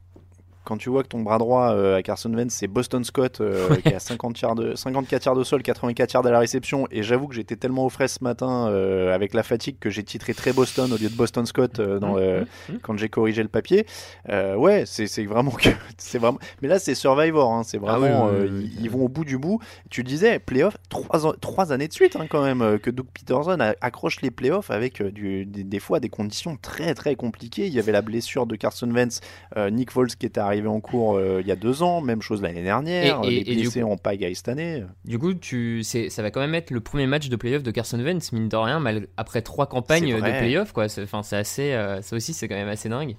[0.64, 3.76] Quand tu vois que ton bras droit euh, à Carson Wentz, c'est Boston Scott, euh,
[3.78, 7.02] qui a 50 yards de, 54 yards de sol, 84 yards à la réception, et
[7.02, 10.36] j'avoue que j'étais tellement au frais ce matin euh, avec la fatigue que j'ai titré
[10.36, 12.46] très Boston au lieu de Boston Scott dans, le-
[12.84, 13.88] quand j'ai corrigé le papier.
[14.30, 16.38] Ouais, c'est vraiment que c'est vraiment.
[16.62, 18.28] Mais là, c'est Survivor, hein, c'est Ah vraiment.
[18.28, 18.78] oui, oui, oui, oui.
[18.82, 19.60] ils, vont au bout du bout.
[19.90, 24.22] Tu disais, playoff, trois, trois années de suite hein, quand même que Doug Peterson accroche
[24.22, 27.66] les playoffs avec du- des, des fois des conditions très très compliquées.
[27.66, 29.22] Il y avait la blessure de Carson Wentz,
[29.72, 32.42] Nick Foles qui était arrivé en cours euh, il y a deux ans, même chose
[32.42, 33.20] l'année dernière.
[33.30, 34.84] Et- et- les blessés en pagaille cette année.
[35.06, 38.00] Du coup, tu, ça va quand même être le premier match de playoff de Carson
[38.00, 42.16] Wentz, mine de rien, mal- après trois campagnes de playoff, enfin, c'est assez, euh, ça
[42.16, 43.16] aussi, c'est quand même assez dingue.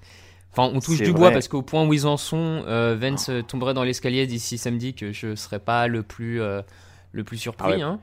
[0.54, 2.94] Enfin, on touche du bois parce qu'au point où ils en sont, euh,
[3.30, 6.60] euh, tomberait dans l'escalier d'ici samedi, que je serais pas le plus, euh,
[7.12, 7.72] le plus surpris.
[7.72, 7.82] Ah ouais.
[7.82, 8.00] hein.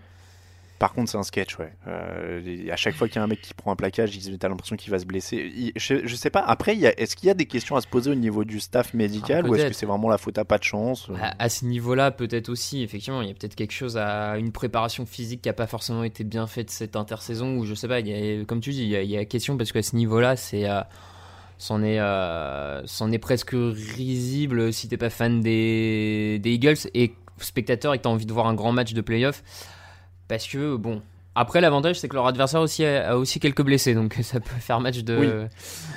[0.80, 1.74] Par contre, c'est un sketch, ouais.
[1.88, 4.78] Euh, à chaque fois qu'il y a un mec qui prend un plaquage, t'as l'impression
[4.78, 5.74] qu'il va se blesser.
[5.76, 6.40] je, je, sais pas.
[6.40, 9.44] Après, est-ce qu'il y a des questions à se poser au niveau du staff médical
[9.46, 12.12] ah, ou est-ce que c'est vraiment la faute à pas de chance à, ce niveau-là,
[12.12, 12.82] peut-être aussi.
[12.82, 16.06] Effectivement, il y a peut-être quelque chose à une préparation physique qui a pas forcément
[16.06, 18.00] été bien faite cette intersaison ou je sais pas.
[18.00, 20.70] Il y a, comme tu dis, il y a, question parce qu'à ce niveau-là, c'est
[20.70, 20.82] euh,
[21.58, 27.94] c'en est, euh, est presque risible si t'es pas fan des, des Eagles et spectateur
[27.94, 29.44] et que t'as envie de voir un grand match de playoff.
[30.30, 31.02] Parce que, bon,
[31.36, 34.80] après, l'avantage, c'est que leur adversaire aussi a, aussi quelques blessés, donc ça peut faire
[34.80, 35.18] match de.
[35.18, 35.30] Oui.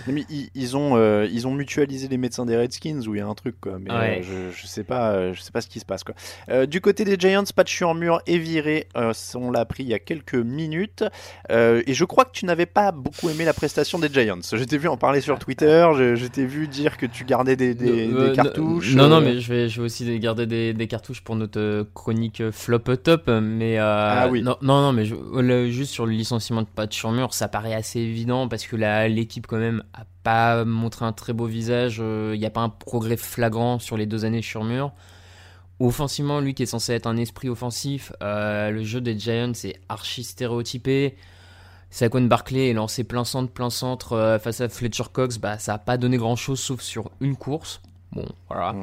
[0.07, 3.27] Mais ils, ont, euh, ils ont mutualisé les médecins des Redskins où il y a
[3.27, 3.79] un truc, quoi.
[3.81, 6.15] Mais euh, je, je, sais pas, euh, je sais pas ce qui se passe, quoi.
[6.67, 8.89] du côté des Giants, patch sur mur est viré.
[9.35, 11.05] on l'a appris il y a quelques minutes.
[11.51, 14.41] et je crois que tu n'avais pas beaucoup aimé la prestation des Giants.
[14.53, 15.89] Je t'ai vu en parler sur Twitter.
[15.97, 18.95] Je, t'ai vu dire que tu gardais des, des, cartouches.
[18.95, 22.79] Non, non, mais je vais, je vais aussi garder des, cartouches pour notre chronique flop
[22.79, 23.29] top.
[23.29, 24.43] Mais ah oui.
[24.43, 25.15] Non, non, non mais je,
[25.71, 28.77] juste sur le licenciement de Pat Mur, ça paraît assez évident parce que
[29.09, 31.97] l'équipe quand même a pas montré un très beau visage.
[31.97, 34.93] Il euh, n'y a pas un progrès flagrant sur les deux années Mur.
[35.81, 39.81] Offensivement, lui qui est censé être un esprit offensif, euh, le jeu des Giants est
[39.89, 41.17] archi stéréotypé.
[41.91, 45.73] Saquon Barclay est lancé plein centre, plein centre euh, face à Fletcher Cox, bah, ça
[45.73, 47.83] n'a pas donné grand chose sauf sur une course.
[48.13, 48.75] Bon, voilà.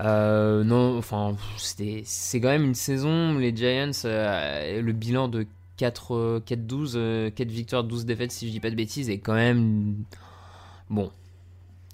[0.00, 3.38] Non, enfin, c'est quand même une saison.
[3.38, 8.70] Les Giants, le bilan de 4, 12, 4 victoires, 12 défaites, si je dis pas
[8.70, 10.04] de bêtises, et quand même.
[10.90, 11.10] Bon.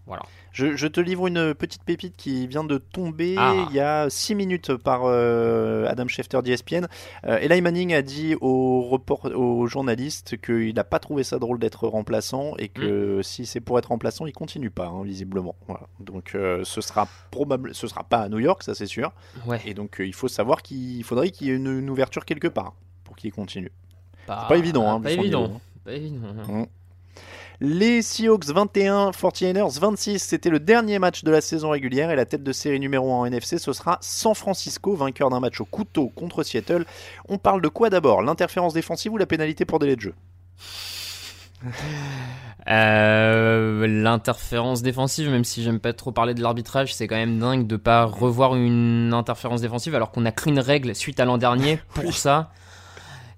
[0.06, 0.22] Voilà.
[0.52, 3.66] Je, te livre une petite pépite qui vient de tomber ah.
[3.68, 6.86] il y a 6 minutes par euh, Adam Schefter d'ESPN.
[7.24, 11.58] Euh, Eli Manning a dit au, report, au journaliste qu'il n'a pas trouvé ça drôle
[11.58, 13.22] d'être remplaçant et que hmm.
[13.22, 15.54] si c'est pour être remplaçant, il continue pas, hein, visiblement.
[15.66, 15.86] Voilà.
[16.00, 19.12] Donc euh, ce sera probable, ce sera pas à New York, ça c'est sûr.
[19.46, 19.60] Ouais.
[19.64, 22.74] Et donc il faut savoir qu'il faudrait qu'il y ait une ouverture quelque part
[23.20, 23.70] qui continue.
[24.26, 24.90] Pas, pas évident.
[24.90, 25.60] Hein, pas, évident.
[25.84, 26.26] pas évident.
[26.48, 26.66] Hein.
[27.62, 32.24] Les Seahawks 21, 49ers 26, c'était le dernier match de la saison régulière et la
[32.24, 35.66] tête de série numéro 1 en NFC, ce sera San Francisco, vainqueur d'un match au
[35.66, 36.86] couteau contre Seattle.
[37.28, 38.22] On parle de quoi d'abord?
[38.22, 40.14] L'interférence défensive ou la pénalité pour délai de jeu
[42.66, 47.66] euh, L'interférence défensive, même si j'aime pas trop parler de l'arbitrage, c'est quand même dingue
[47.66, 51.36] de pas revoir une interférence défensive alors qu'on a créé une règle suite à l'an
[51.36, 52.52] dernier pour ça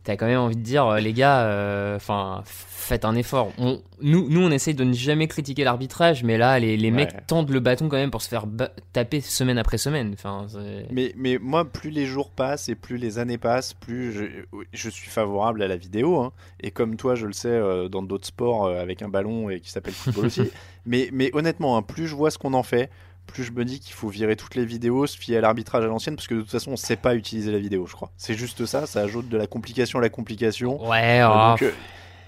[0.04, 3.52] t'as quand même envie de dire, euh, les gars, euh, enfin, faites un effort.
[3.58, 7.26] On, nous, nous, on essaye de ne jamais critiquer l'arbitrage, mais là, les, les mecs
[7.26, 8.46] tendent le bâton quand même pour se faire
[8.92, 10.10] taper semaine après semaine.
[10.14, 10.46] Enfin,
[10.90, 14.24] mais, mais moi, plus les jours passent et plus les années passent, plus je,
[14.72, 16.20] je suis favorable à la vidéo.
[16.20, 16.32] Hein.
[16.60, 19.70] Et comme toi, je le sais, euh, dans d'autres sports avec un ballon et qui
[19.70, 20.50] s'appelle football aussi.
[20.86, 22.90] mais, mais honnêtement, hein, plus je vois ce qu'on en fait,
[23.32, 25.88] plus je me dis qu'il faut virer toutes les vidéos, se fier à l'arbitrage à
[25.88, 28.10] l'ancienne, parce que de toute façon, on sait pas utiliser la vidéo, je crois.
[28.16, 30.86] C'est juste ça, ça ajoute de la complication à la complication.
[30.88, 31.50] Ouais, euh, oh.
[31.50, 31.70] donc, euh,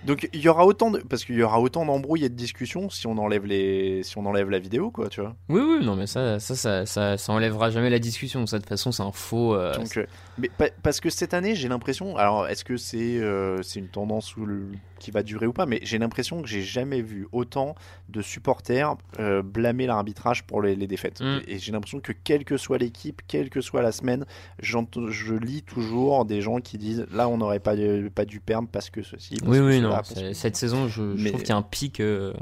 [0.04, 2.90] donc il y aura autant de parce qu'il y aura autant d'embrouilles et de discussions
[2.90, 5.34] si on enlève les si on enlève la vidéo quoi, tu vois.
[5.48, 8.62] Oui oui, non mais ça ça ça ça, ça enlèvera jamais la discussion, ça de
[8.62, 9.98] toute façon c'est un faux euh, Donc,
[10.38, 10.50] mais
[10.82, 13.20] parce que cette année, j'ai l'impression alors est-ce que c'est
[13.62, 14.68] c'est une tendance où le
[15.04, 17.74] qui va durer ou pas, mais j'ai l'impression que j'ai jamais vu autant
[18.08, 21.20] de supporters euh, blâmer l'arbitrage pour les, défaites.
[21.20, 21.40] Mm.
[21.46, 24.24] Et, j'ai l'impression que quelle que soit l'équipe, quelle que soit la semaine,
[24.60, 27.74] je lis toujours des gens qui disent là on n'aurait pas,
[28.14, 29.36] pas dû perdre parce que ceci.
[29.44, 29.94] oui, oui, non.
[30.32, 32.00] Cette saison, je, trouve qu'il y a un pic.
[32.00, 32.32] Euh,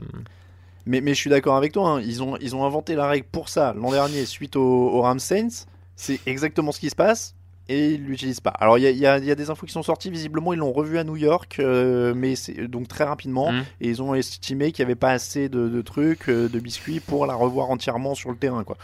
[0.86, 2.00] mais, mais je suis d'accord avec toi, hein.
[2.00, 5.18] ils, ont, ils ont inventé la règle pour ça l'an dernier suite au, au Rams
[5.18, 5.66] Saints.
[5.96, 7.34] C'est exactement ce qui se passe
[7.68, 8.50] et ils l'utilisent pas.
[8.50, 11.16] Alors il y, a, des infos qui sont sorties, visiblement ils l'ont revu à New
[11.16, 12.34] York, euh, mais
[12.68, 13.64] donc très rapidement, mmh.
[13.80, 17.26] et ils ont estimé qu'il n'y avait pas assez de, trucs, euh, de biscuits pour
[17.26, 18.76] la revoir entièrement sur le terrain, quoi.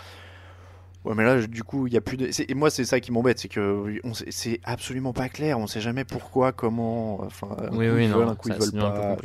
[1.04, 2.28] Ouais, mais là, du coup, il y a plus de.
[2.48, 5.58] Et moi, c'est ça qui m'embête, c'est que c'est absolument pas clair.
[5.58, 7.20] On sait jamais pourquoi, comment.
[7.22, 9.16] Enfin, oui, oui, non, un coup, ils veulent pas.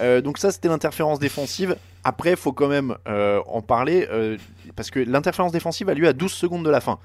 [0.00, 1.76] Euh, donc ça, c'était l'interférence défensive.
[2.04, 4.06] Après, il faut quand même en parler
[4.76, 6.98] parce que l'interférence défensive a lieu à 12 secondes de la fin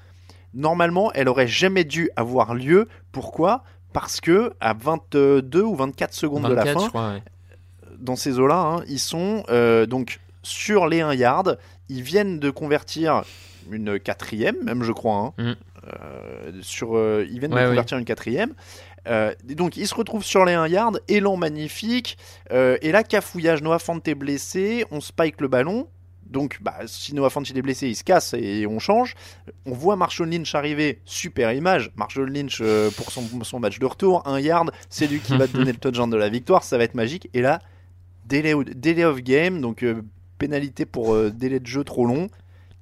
[0.54, 2.88] normalement, elle aurait jamais dû avoir lieu.
[3.12, 3.64] Pourquoi?
[3.92, 7.20] Parce que à 22 ou 24 secondes de la fin,
[7.98, 11.58] dans ces eaux-là, hein, ils sont euh, donc sur les 1 yard.
[11.88, 13.24] Ils viennent de convertir
[13.70, 15.34] une quatrième, même je crois.
[15.38, 15.42] Hein.
[15.42, 15.52] Mm.
[15.86, 18.52] Euh, sur, euh, ils viennent de convertir une quatrième.
[19.48, 22.18] donc ils se retrouvent sur les 1 yard, élan magnifique,
[22.50, 25.88] et là cafouillage, Noah Fant est blessé, on spike le ballon,
[26.30, 29.14] donc, bah, si Noah Fant est blessé, il se casse et on change.
[29.64, 31.90] On voit Marshall Lynch arriver, super image.
[31.96, 35.46] Marshall Lynch euh, pour son, son, match de retour, un yard, c'est lui qui va
[35.46, 37.30] te donner le touchdown de la victoire, ça va être magique.
[37.32, 37.60] Et là,
[38.26, 40.02] délai, délai of game, donc euh,
[40.38, 42.28] pénalité pour euh, délai de jeu trop long.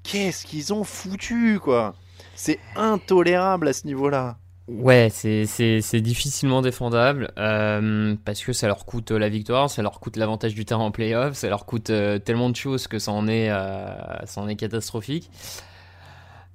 [0.02, 1.94] Qu'est-ce qu'ils ont foutu, quoi?
[2.34, 4.38] C'est intolérable à ce niveau-là.
[4.68, 10.16] Ouais, c'est difficilement défendable euh, parce que ça leur coûte la victoire, ça leur coûte
[10.16, 13.28] l'avantage du terrain en playoff, ça leur coûte euh, tellement de choses que ça en
[13.28, 15.30] est, euh, ça en est catastrophique.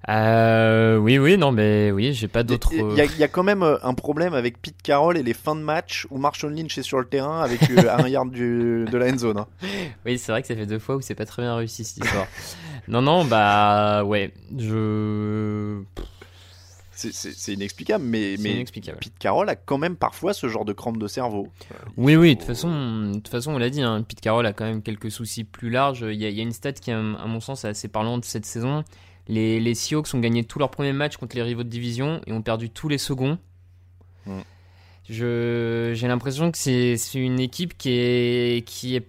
[0.09, 2.73] Euh, oui, oui, non, mais oui, j'ai pas d'autres.
[2.73, 5.23] Il y, a- il y a quand même euh, un problème avec Pete Carroll et
[5.23, 8.31] les fins de match où Marshall Lynch est sur le terrain avec euh, un yard
[8.31, 9.37] du- de la end zone.
[9.37, 9.47] hein.
[10.05, 12.03] Oui, c'est vrai que ça fait deux fois où c'est pas très bien réussi cette
[12.03, 12.27] histoire.
[12.87, 15.81] non, non, bah ouais, je.
[17.09, 18.99] C'est inexplicable, mais, mais inexplicable.
[18.99, 21.47] Pete Carroll a quand même parfois ce genre de crampe de cerveau.
[21.97, 24.53] Oui, oui, de toute façon, de toute façon, on l'a dit, hein, Pete Carroll a
[24.53, 26.05] quand même quelques soucis plus larges.
[26.07, 28.25] Il y a, il y a une stat qui, à mon sens, est assez parlante
[28.25, 28.83] cette saison.
[29.27, 32.33] Les, les Seahawks ont gagné tous leurs premiers matchs contre les rivaux de division et
[32.33, 33.37] ont perdu tous les seconds.
[34.25, 34.41] Mm.
[35.09, 39.07] J'ai l'impression que c'est c'est une équipe qui est, qui est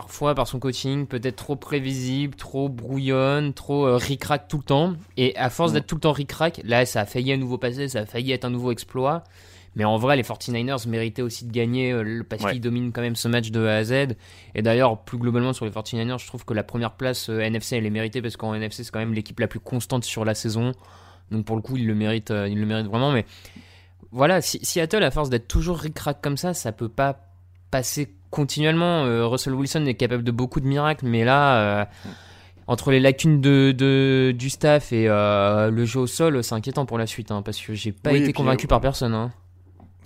[0.00, 4.92] parfois, par son coaching, peut-être trop prévisible, trop brouillonne, trop euh, ric-rac tout le temps.
[5.16, 5.74] Et à force Mm.
[5.74, 8.30] d'être tout le temps ric-rac, là, ça a failli à nouveau passer, ça a failli
[8.30, 9.24] être un nouveau exploit.
[9.74, 12.52] Mais en vrai, les 49ers méritaient aussi de gagner euh, parce Ouais.
[12.52, 13.92] qu'ils dominent quand même ce match de A à Z.
[14.54, 17.76] Et d'ailleurs, plus globalement sur les 49ers, je trouve que la première place euh, NFC,
[17.76, 20.34] elle est méritée parce qu'en NFC, c'est quand même l'équipe la plus constante sur la
[20.34, 20.72] saison.
[21.32, 23.10] Donc pour le coup, ils le méritent, euh, ils le méritent vraiment.
[23.12, 23.26] Mais
[24.12, 27.20] voilà, si, Seattle, à force d'être toujours ric-rac comme ça, ça peut pas
[27.70, 29.04] passer continuellement.
[29.04, 31.84] Euh, Russell Wilson est capable de beaucoup de miracles, mais là, euh,
[32.66, 36.84] entre les lacunes de, de- du staff et euh, le jeu au sol, c'est inquiétant
[36.86, 39.14] pour la suite, hein, parce que j'ai pas Oui, été convaincu par personne.
[39.14, 39.32] hein.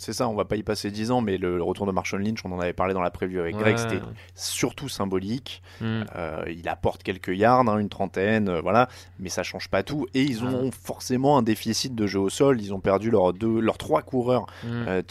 [0.03, 2.23] C'est ça, on va pas y passer 10 ans, mais le, le retour de Marshall
[2.23, 3.81] Lynch, on en avait parlé dans la preview avec Greg, Ouais.
[3.81, 4.03] c'était
[4.35, 5.63] surtout symbolique.
[5.81, 6.03] Mm.
[6.17, 8.89] Euh, il apporte quelques yards, hein, une trentaine, euh, voilà,
[9.21, 10.07] mais ça change pas tout.
[10.15, 12.61] Et ils ont forcément un déficit de jeu au sol.
[12.61, 14.69] Ils ont perdu leurs deux, leurs trois coureurs, Mm.
[14.89, 15.03] euh,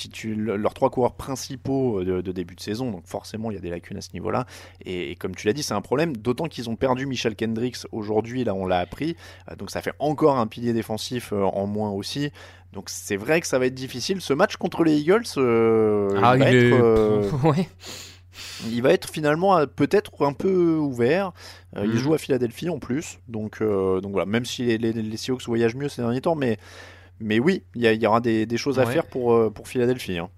[0.58, 2.92] leurs trois coureurs principaux de, de début de saison.
[2.92, 4.46] Donc forcément, il y a des lacunes à ce niveau-là.
[4.86, 6.18] Et, et comme tu l'as dit, c'est un problème.
[6.18, 8.44] D'autant qu'ils ont perdu Michel Kendricks aujourd'hui.
[8.44, 9.16] Là, on l'a appris.
[9.58, 12.32] Donc ça fait encore un pilier défensif en moins aussi.
[12.74, 14.22] Donc c'est vrai que ça va être difficile.
[14.22, 17.68] Ce match contre les Eagles, euh, Ah, il, va il est- être, euh, ouais.
[18.70, 21.32] il va être finalement euh, peut-être un peu ouvert.
[21.76, 21.98] Euh, Il Mhm.
[21.98, 23.20] joue à Philadelphie en plus.
[23.28, 26.58] Donc, donc voilà, même si les, les, les Seahawks voyagent mieux ces derniers temps, mais,
[27.20, 30.18] mais oui, il y, il aura des, des choses à faire pour, pour Philadelphie.
[30.20, 30.30] hein.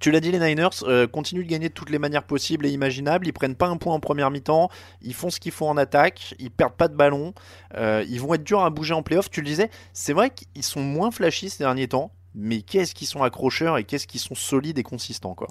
[0.00, 2.70] Tu l'as dit, les Niners euh, continuent de gagner de toutes les manières possibles et
[2.70, 3.26] imaginables.
[3.26, 4.68] Ils prennent pas un point en première mi-temps.
[5.02, 6.34] Ils font ce qu'il faut en attaque.
[6.38, 7.32] Ils perdent pas de ballon.
[7.76, 9.30] Euh, ils vont être durs à bouger en playoff.
[9.30, 12.12] Tu le disais, c'est vrai qu'ils sont moins flashy ces derniers temps.
[12.34, 15.46] Mais qu'est-ce qu'ils sont accrocheurs et qu'est-ce qu'ils sont solides et consistants quoi.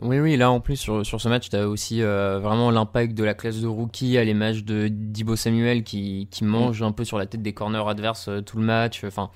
[0.00, 3.14] Oui, oui, là en plus sur, sur ce match, tu as aussi euh, vraiment l'impact
[3.14, 7.04] de la classe de rookie à l'image de Dibo Samuel qui, qui mange un peu
[7.04, 9.02] sur la tête des corners adverses euh, tout le match.
[9.02, 9.30] Enfin,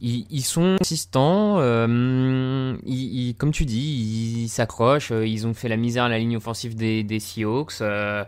[0.00, 5.10] ils, ils sont consistants, euh, ils, ils- comme tu dis, ils s'accrochent.
[5.12, 7.80] euh, Ils ont fait la misère à la ligne offensive des, des Seahawks.
[7.80, 8.24] euh,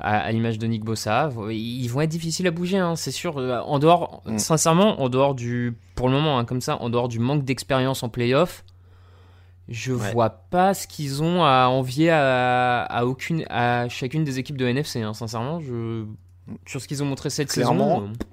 [0.00, 3.36] à, à l'image de Nick Bossa, ils vont être difficiles à bouger, hein, c'est sûr.
[3.36, 4.38] En dehors, Mm.
[4.38, 8.04] sincèrement, en dehors du, pour le moment, hein, comme ça, en dehors du manque d'expérience
[8.04, 8.62] en playoff,
[9.68, 10.12] je Ouais.
[10.12, 14.66] vois pas ce qu'ils ont à envier à, à aucune, à chacune des équipes de
[14.66, 15.02] NFC.
[15.02, 15.14] hein.
[15.14, 16.04] Sincèrement, je,
[16.64, 18.04] sur ce qu'ils ont montré cette Clairement, saison.
[18.04, 18.24] euh,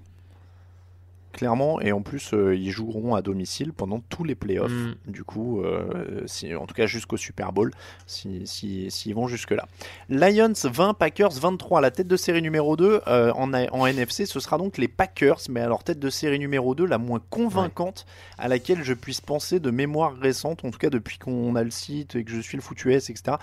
[1.36, 1.80] clairement.
[1.82, 4.72] Et en plus, euh, ils joueront à domicile pendant tous les playoffs.
[4.72, 4.96] Mm.
[5.12, 7.72] Du coup, euh, si- en tout cas jusqu'au Super Bowl,
[8.08, 9.68] s'ils si, s'ils vont jusque-là.
[10.10, 11.82] Lions 20, Packers 23.
[11.82, 15.40] La tête de série numéro 2 euh, en NFC, ce sera donc les Packers.
[15.50, 18.06] Mais alors, tête de série numéro 2, la moins convaincante
[18.38, 21.72] à laquelle je puisse penser de mémoire récente, en tout cas depuis qu'on a le
[21.72, 23.38] site et que je suis le foutu S, etc.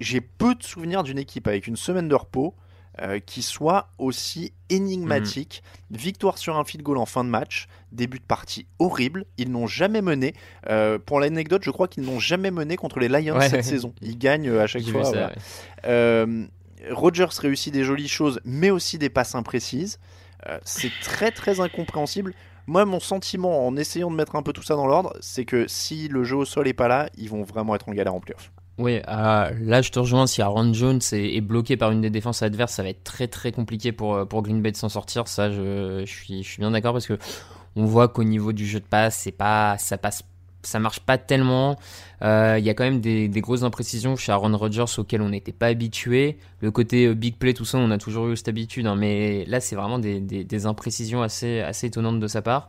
[0.00, 2.54] J'ai peu de souvenirs d'une équipe avec une semaine de repos.
[3.02, 5.62] Euh, qui soit aussi énigmatique.
[5.90, 9.24] Victoire sur un field goal en fin de match, début de partie horrible.
[9.38, 10.34] Ils n'ont jamais mené.
[10.68, 13.48] Euh, pour l'anecdote, je crois qu'ils n'ont jamais mené contre les Lions Ouais.
[13.48, 13.92] cette saison.
[14.02, 15.02] Ils gagnent euh, à chaque fois.
[15.02, 15.32] voilà.
[15.86, 16.46] Euh,
[16.90, 19.98] Rodgers réussit des jolies choses, mais aussi des passes imprécises.
[20.64, 22.32] C'est très très incompréhensible.
[22.68, 25.66] Moi, mon sentiment en essayant de mettre un peu tout ça dans l'ordre, c'est que
[25.68, 28.20] si le jeu au sol est pas là, ils vont vraiment être en galère en
[28.20, 28.52] playoff.
[28.78, 30.26] Oui, euh, là je te rejoins.
[30.26, 33.50] Si Aaron Jones est, bloqué par une des défenses adverses, ça va être très très
[33.50, 35.28] compliqué pour, euh, Green Bay de s'en sortir.
[35.28, 37.18] Ça, je, suis, bien d'accord parce que
[37.74, 40.24] on voit qu'au niveau du jeu de passe, c'est pas, ça passe,
[40.62, 41.76] ça marche pas tellement.
[42.22, 45.52] Euh, Il y a quand même des, grosses imprécisions chez Aaron Rodgers auxquelles on n'était
[45.52, 46.38] pas habitué.
[46.60, 49.46] Le côté euh, big play, tout ça, on a toujours eu cette habitude, hein, mais
[49.46, 52.68] là c'est vraiment des, imprécisions assez étonnantes de sa part.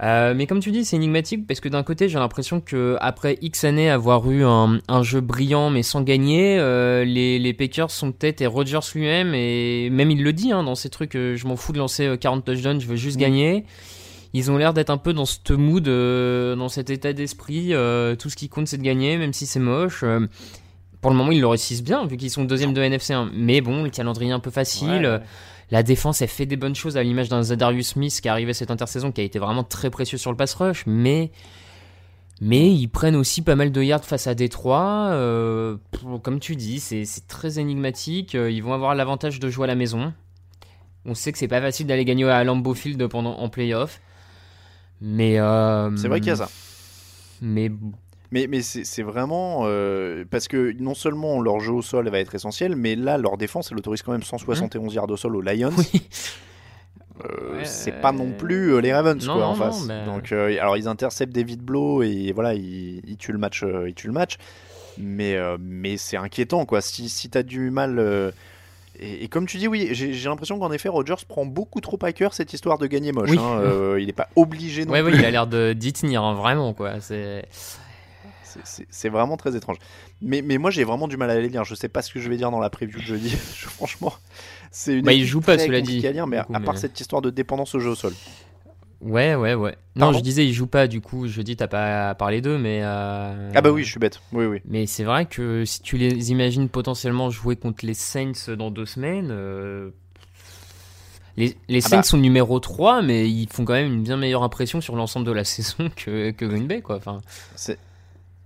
[0.00, 3.36] Euh, mais comme tu dis, c'est énigmatique parce que d'un côté, j'ai l'impression que après
[3.42, 7.90] X années avoir eu un, un jeu brillant mais sans gagner, euh, les, les Packers
[7.90, 11.34] sont peut-être et Rodgers lui-même et même il le dit hein, dans ces trucs, euh,
[11.36, 13.64] je m'en fous de lancer euh, 40 touchdowns, je veux juste gagner.
[14.34, 17.68] Ils ont l'air d'être un peu dans ce mood, dans cet état d'esprit.
[18.18, 20.04] tout ce qui compte, c'est de gagner, même si c'est moche.
[21.00, 23.14] Pour le moment, ils le réussissent bien vu qu'ils sont deuxième de NFC.
[23.14, 23.30] hein.
[23.34, 25.06] Mais bon, le calendrier est un peu facile.
[25.06, 25.20] Ouais.
[25.70, 28.54] La défense, elle fait des bonnes choses à l'image d'un Zadarius Smith qui est arrivé
[28.54, 31.30] cette intersaison, qui a été vraiment très précieux sur le pass rush, mais
[32.40, 35.08] mais ils prennent aussi pas mal de yards face à Détroit.
[35.10, 35.76] Euh,
[36.22, 38.34] comme tu dis, c'est très énigmatique.
[38.34, 40.12] Euh, ils vont avoir l'avantage de jouer à la maison.
[41.04, 44.00] On sait que c'est pas facile d'aller gagner à Lambeau Field pendant en playoff.
[45.00, 46.48] Mais euh, c'est vrai qu'il y a ça.
[47.40, 47.70] Mais
[48.30, 49.62] mais, mais c'est vraiment
[50.30, 53.70] parce que non seulement leur jeu au sol va être essentiel, mais là leur défense
[53.72, 55.70] elle autorise quand même 171 yards au sol aux Lions.
[55.76, 56.02] Oui.
[57.24, 59.86] Euh, c'est pas non plus euh, les Ravens quoi, en face.
[60.06, 63.94] Donc, euh, alors ils interceptent David Blow et voilà, ils, ils tuent le match, ils
[63.94, 64.36] tuent le match.
[64.98, 66.80] Mais, mais c'est inquiétant quoi.
[66.80, 68.32] Si, si t'as du mal.
[69.00, 72.34] Et, comme tu dis, oui, j'ai l'impression qu'en effet, Rogers prend beaucoup trop à cœur
[72.34, 73.30] cette histoire de gagner moche.
[73.30, 73.96] Hein.
[73.96, 75.12] il n'est pas obligé non ouais, plus.
[75.12, 76.74] Oui, il a l'air d'y tenir, hein, vraiment.
[76.74, 77.00] quoi.
[77.00, 77.44] C'est
[78.64, 79.76] c'est vraiment très étrange.
[80.22, 81.64] Mais, mais moi, j'ai vraiment du mal à aller lire.
[81.64, 83.30] Je sais pas ce que je vais dire dans la preview de jeudi.
[83.36, 84.12] franchement,
[84.70, 85.04] c'est une.
[85.04, 86.06] Bah, il joue pas, cela dit.
[86.06, 88.12] À lire, mais à part cette histoire de dépendance au jeu au sol.
[89.00, 89.76] Ouais, ouais, ouais.
[89.94, 92.80] non, je disais, il joue pas, du coup, je dis, t'as pas parlé d'eux, mais.
[92.82, 94.20] Euh, ah, bah oui, je suis bête.
[94.32, 94.60] Oui, oui.
[94.64, 98.86] Mais c'est vrai que si tu les imagines potentiellement jouer contre les Saints dans deux
[98.86, 99.28] semaines.
[99.30, 99.90] Euh,
[101.36, 102.02] les, les ah Saints bah.
[102.02, 105.30] sont numéro 3, mais ils font quand même une bien meilleure impression sur l'ensemble de
[105.30, 106.96] la saison que, que Green Bay, quoi.
[106.96, 107.20] Enfin,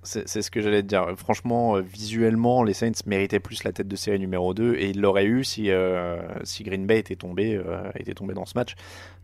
[0.05, 1.07] c'est ce que j'allais te dire.
[1.17, 5.01] Franchement, euh, visuellement, les Saints méritaient plus la tête de série numéro 2 et ils
[5.01, 8.75] l'auraient eu si, euh, si Green Bay était tombé, euh, était tombé dans ce match.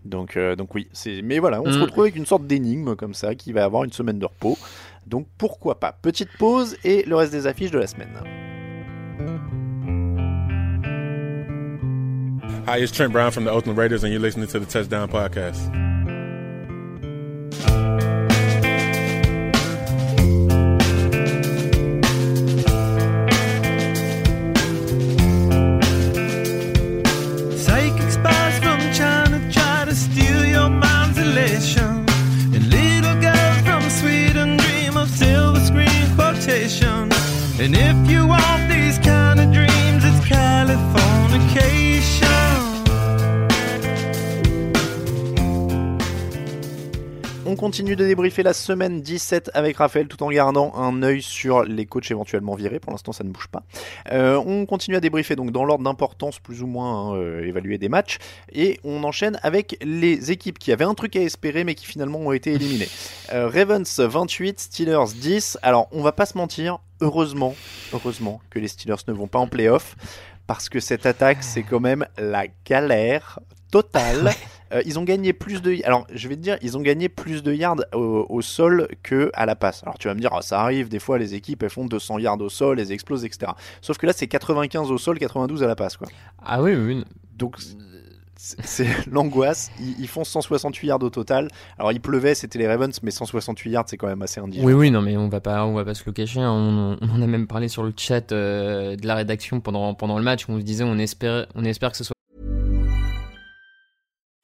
[0.04, 0.88] Donc, donc oui,
[1.24, 1.82] mais voilà, on se mm.
[1.82, 4.56] retrouve avec une sorte d'énigme comme ça qui va avoir une semaine de repos.
[5.06, 5.92] Donc pourquoi pas?
[5.92, 8.12] Petite pause et le reste des affiches de la semaine.
[12.68, 15.72] Hi, it's Trent Brown from the Oakland Raiders and you're listening to the Touchdown Podcast.
[37.60, 41.07] And if you want these kind of dreams, it's Californication.
[47.58, 51.86] Continue de débriefer la semaine 17 avec Raphaël tout en gardant un œil sur les
[51.86, 52.78] coachs éventuellement virés.
[52.78, 53.64] Pour l'instant, ça ne bouge pas.
[54.12, 57.76] Euh, on continue à débriefer donc dans l'ordre d'importance plus ou moins hein, euh, évaluer
[57.76, 58.18] des matchs
[58.52, 62.20] et on enchaîne avec les équipes qui avaient un truc à espérer mais qui finalement
[62.20, 62.88] ont été éliminées.
[63.34, 65.58] Euh, Ravens 28, Steelers 10.
[65.60, 67.54] Alors on va pas se mentir, heureusement,
[67.92, 69.96] heureusement que les Steelers ne vont pas en playoff
[70.46, 73.40] parce que cette attaque c'est quand même la galère
[73.70, 74.32] totale.
[74.72, 75.76] Euh, ils ont gagné plus de.
[75.84, 79.46] Alors, je vais te dire, ils ont gagné plus de yards au, sol que à
[79.46, 79.82] la passe.
[79.82, 82.18] Alors, tu vas me dire, ah, ça arrive, des fois, les équipes, elles font 200
[82.18, 83.52] yards au sol, elles explosent, etc.
[83.80, 86.08] Sauf que là, c'est 95 au sol, 92 à la passe, quoi.
[86.44, 87.04] Ah oui, oui.
[87.36, 87.56] Donc,
[88.38, 89.70] c'est l'angoisse.
[89.98, 91.48] Ils, font 168 yards au total.
[91.78, 94.64] Alors il pleuvait, c'était les Ravens, mais 168 yards, c'est quand même assez indigent.
[94.64, 96.40] Oui, oui, non, mais on va pas, on va pas se le cacher.
[96.40, 96.50] Hein.
[96.50, 100.24] On, en a même parlé sur le chat euh, de la rédaction pendant pendant le
[100.24, 100.48] match.
[100.48, 102.17] Où on se disait, on espère, on espère que ce soit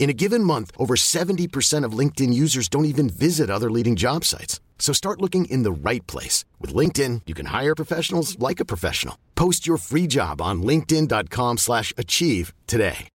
[0.00, 4.24] In a given month, over 70% of LinkedIn users don't even visit other leading job
[4.24, 4.58] sites.
[4.78, 6.46] So start looking in the right place.
[6.58, 9.14] With LinkedIn, you can hire professionals like a professional.
[9.34, 13.08] Post your free job on linkedin.com slash achieve today.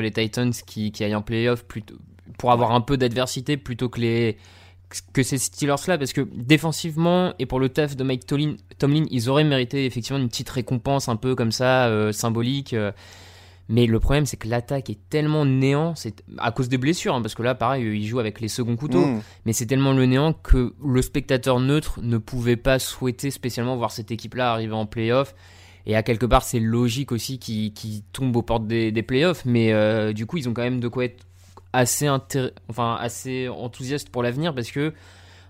[0.00, 1.64] Les Titans qui, qui aillent en playoff
[2.38, 4.38] pour avoir un peu d'adversité plutôt que les
[5.12, 9.28] que ces Steelers-là, parce que défensivement et pour le taf de Mike Tomlin, Tomlin, ils
[9.28, 12.72] auraient mérité effectivement une petite récompense un peu comme ça, euh, symbolique.
[12.72, 12.92] Euh,
[13.68, 17.20] mais le problème, c'est que l'attaque est tellement néant, c'est à cause des blessures, hein,
[17.20, 19.20] parce que là, pareil, il joue avec les seconds couteaux, mm.
[19.44, 23.90] mais c'est tellement le néant que le spectateur neutre ne pouvait pas souhaiter spécialement voir
[23.90, 25.34] cette équipe-là arriver en playoff.
[25.84, 29.44] Et à quelque part, c'est logique aussi qu'ils qu tombent aux portes des, des playoffs,
[29.44, 31.24] mais euh, du coup, ils ont quand même de quoi être
[31.74, 32.08] assez,
[32.68, 34.94] enfin, assez enthousiaste pour l'avenir, parce que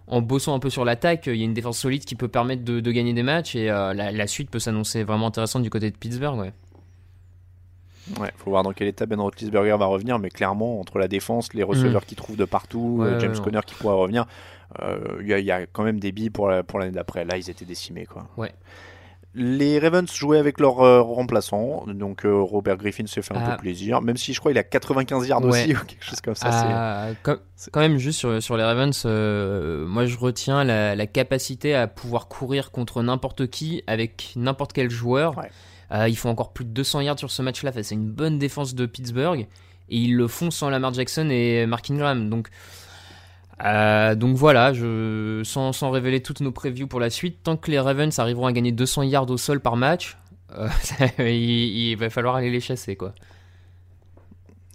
[0.08, 2.64] en bossant un peu sur l'attaque, il y a une défense solide qui peut permettre
[2.64, 5.70] de, de gagner des matchs et euh, la, la suite peut s'annoncer vraiment intéressante du
[5.70, 6.38] côté de Pittsburgh.
[6.38, 6.52] Ouais.
[8.20, 11.52] Ouais, faut voir dans quel état Ben Roethlisberger va revenir, mais clairement, entre la défense,
[11.54, 14.26] les receveurs qui trouvent de partout, Ouais, euh, James ouais, Conner qui pourrait revenir,
[14.82, 16.92] euh, il y, a- il y a quand même des billes pour la- pour l'année
[16.92, 17.24] d'après.
[17.24, 18.26] Là, ils étaient décimés, quoi.
[18.36, 18.52] Ouais.
[19.34, 23.50] Les Ravens jouaient avec leur euh, remplaçant, donc euh, Robert Griffin s'est fait un Ah.
[23.52, 25.48] peu plaisir, même si je crois qu'il a 95 yards Ouais.
[25.50, 26.48] aussi ou quelque chose comme ça.
[26.50, 27.36] Ah, quand,
[27.70, 31.86] quand même, juste sur, sur les Ravens, euh, moi je retiens la, la capacité à
[31.86, 35.36] pouvoir courir contre n'importe qui avec n'importe quel joueur.
[35.36, 35.50] Ouais.
[35.92, 38.74] Euh, ils font encore plus de 200 yards sur ce match-là à une bonne défense
[38.74, 39.46] de Pittsburgh.
[39.88, 42.28] Et ils le font sans Lamar Jackson et Mark Ingram.
[42.28, 42.48] Donc,
[43.64, 44.72] euh, donc voilà,
[45.44, 48.52] sans, sans révéler toutes nos previews pour la suite, tant que les Ravens arriveront à
[48.52, 50.16] gagner 200 yards au sol par match,
[50.56, 50.68] euh,
[51.18, 52.96] il, il va falloir aller les chasser.
[52.96, 53.14] quoi.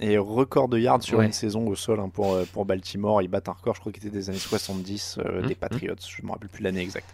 [0.05, 1.25] Et record de yards sur Ouais.
[1.27, 3.21] une saison au sol hein, pour, euh, pour Baltimore.
[3.21, 5.47] Ils battent un record, je crois, qui était des années 70 euh, Mhm.
[5.47, 5.95] des Patriots.
[6.05, 7.07] Je ne me rappelle plus l'année exacte.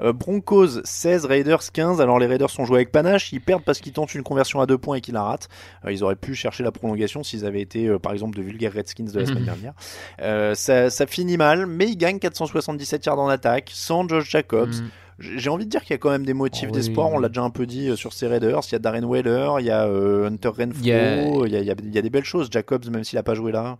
[0.00, 2.00] Euh, Broncos 16, Raiders 15.
[2.00, 3.30] Alors les Raiders sont joués avec panache.
[3.34, 5.48] Ils perdent parce qu'ils tentent une conversion à deux points et qu'ils la ratent.
[5.84, 9.04] Euh, ils auraient pu chercher la prolongation s'ils avaient été, par exemple, de vulgaires Redskins
[9.04, 9.44] de la semaine Mhm.
[9.44, 10.56] dernière.
[10.56, 14.72] Ça, ça finit mal, mais ils gagnent 477 yards en attaque sans Josh Jacobs.
[15.20, 17.10] J'ai envie de dire qu'il y a quand même des motifs Oh, d'espoir.
[17.12, 18.60] On l'a déjà un peu dit euh, sur ces Raiders.
[18.68, 21.52] Il y a Darren Weller, il y a euh, Hunter Renfro, Il y a- il
[21.52, 22.48] y a, il y a- il y a des belles choses.
[22.50, 23.78] Jacobs, même s'il n'a pas joué là.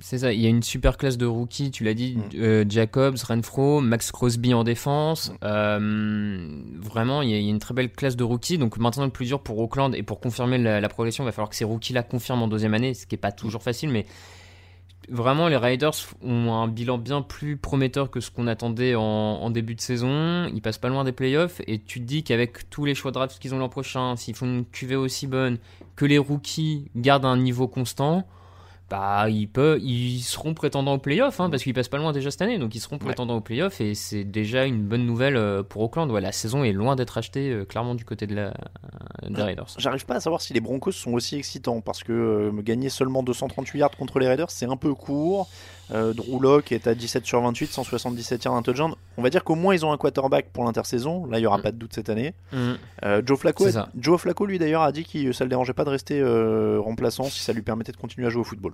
[0.00, 2.22] C'est ça, il y a une super classe de rookies, tu l'as dit, Mm.
[2.40, 5.32] euh, Jacobs, Renfro, Max Crosby en défense.
[5.44, 6.48] Euh,
[6.80, 8.58] vraiment, il y, a, il y a une très belle classe de rookies.
[8.58, 11.32] Donc maintenant, le plus dur pour Auckland et pour confirmer la, la progression, il va
[11.32, 14.04] falloir que ces rookies-là confirment en deuxième année, ce qui n'est pas toujours facile, mais
[15.08, 19.50] vraiment, les Raiders ont un bilan bien plus prometteur que ce qu'on attendait en, en
[19.50, 20.46] début de saison.
[20.52, 23.14] Ils passent pas loin des playoffs et tu te dis qu'avec tous les choix de
[23.14, 25.58] draft qu'ils ont l'an prochain, s'ils font une QV aussi bonne,
[25.96, 28.26] que les rookies gardent un niveau constant,
[28.90, 32.30] bah ils peuvent, ils seront prétendants aux playoffs hein, parce qu'ils passent pas loin déjà
[32.30, 35.62] cette année, donc ils seront prétendants aux playoffs et c'est déjà une bonne nouvelle euh,
[35.62, 36.10] pour Auckland.
[36.10, 38.54] Ouais, la saison est loin d'être achetée euh, clairement du côté de la
[39.30, 39.68] des Raiders.
[39.78, 43.22] J'arrive pas à savoir si les Broncos sont aussi excitants parce que euh, gagner seulement
[43.22, 45.48] 238 yards contre les Raiders, c'est un peu court.
[45.92, 48.94] Euh, Drew est à 17 sur 28, 177 yards, un touchdown.
[49.16, 51.26] On va dire qu'au moins ils ont un quarterback pour l'intersaison.
[51.26, 51.62] Là, il y aura Mm.
[51.62, 52.34] pas de doute cette année.
[52.52, 52.56] Mm.
[53.04, 53.66] Euh, Joe Flacco.
[53.96, 57.24] Joe Flacco, lui d'ailleurs, a dit que ça le dérangeait pas de rester euh, remplaçant
[57.24, 58.72] si ça lui permettait de continuer à jouer au football.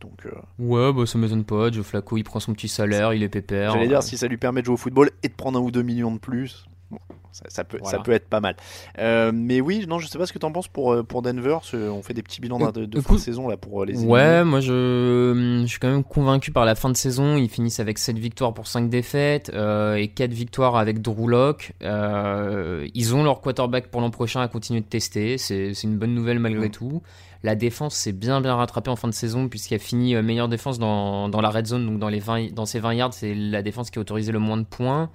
[0.00, 0.30] Donc, euh,
[0.60, 1.72] Ouais, bah ça m'étonne pas.
[1.72, 3.72] Joe Flacco, il prend son petit salaire, il est pépère.
[3.72, 5.72] j'allais dire si ça lui permet de jouer au football et de prendre un ou
[5.72, 6.66] deux millions de plus.
[6.90, 6.98] Bon,
[7.32, 8.56] ça, ça peut, ça peut être pas mal.
[8.98, 11.58] Euh, mais oui, non, je sais pas ce que t'en penses pour, euh, pour Denver.
[11.62, 13.92] ce- On fait des petits bilans de, de fin de saison là pour euh, les
[13.92, 14.12] éliminer.
[14.12, 17.36] Ouais, moi je, je suis quand même convaincu par la fin de saison.
[17.36, 21.72] Ils finissent avec 7 victoires pour 5 défaites euh, et 4 victoires avec Drew Lock.
[21.82, 25.38] Euh, ils ont leur quarterback pour l'an prochain à continuer de tester.
[25.38, 26.72] C'est c'est une bonne nouvelle malgré Mm.
[26.72, 27.02] tout.
[27.44, 30.80] La défense s'est bien bien rattrapée en fin de saison puisqu'elle a fini meilleure défense
[30.80, 33.62] dans, dans la red zone, donc dans, les 20, dans ces 20 yards, c'est la
[33.62, 35.08] défense qui a autorisé le moins de points.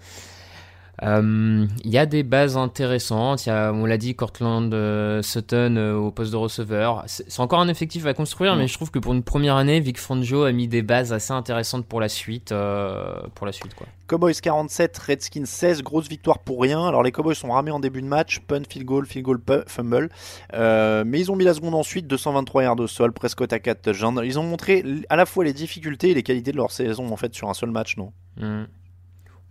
[1.02, 3.46] Euh, Il y a des bases intéressantes.
[3.46, 7.04] Il y a, on l'a dit, Cortland euh, Sutton euh, au poste de receveur.
[7.08, 9.98] C'est encore un effectif à construire, mais je trouve que pour une première année, Vic
[10.00, 12.52] Fangio a mis des bases assez intéressantes pour la suite.
[12.52, 13.88] euh, pour la suite, quoi.
[14.08, 16.86] Cowboys 47, Redskins 16, grosse victoire pour rien.
[16.86, 20.10] Alors les Cowboys sont ramés en début de match, punt, field goal, field goal, fumble.
[20.54, 23.82] Euh, mais ils ont mis la seconde ensuite, 223 yards au sol, Prescott à 4
[23.82, 24.22] touchdowns.
[24.24, 27.16] Ils ont montré à la fois les difficultés et les qualités de leur saison en
[27.18, 28.12] fait sur un seul match, non?
[28.38, 28.66] Mm.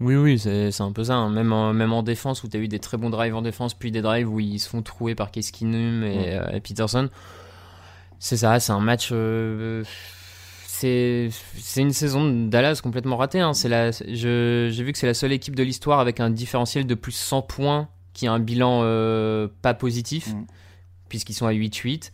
[0.02, 1.14] Oui, oui, c'est un peu ça.
[1.14, 1.30] hein.
[1.30, 3.72] Même, en, même en défense, où tu as eu des très bons drives en défense,
[3.74, 7.08] puis des drives où ils se font trouer par Case Keenum et, euh, et Peterson.
[8.18, 9.10] C'est ça, c'est un match.
[9.12, 9.84] euh,
[10.66, 11.30] c'est
[11.76, 13.38] une saison de Dallas complètement ratée.
[13.40, 13.52] hein.
[13.52, 16.86] C'est la- je- J'ai vu que c'est la seule équipe de l'histoire avec un différentiel
[16.86, 20.44] de plus 100 points qui a un bilan euh, pas positif, Mm.
[21.08, 22.12] puisqu'ils sont à 8-8.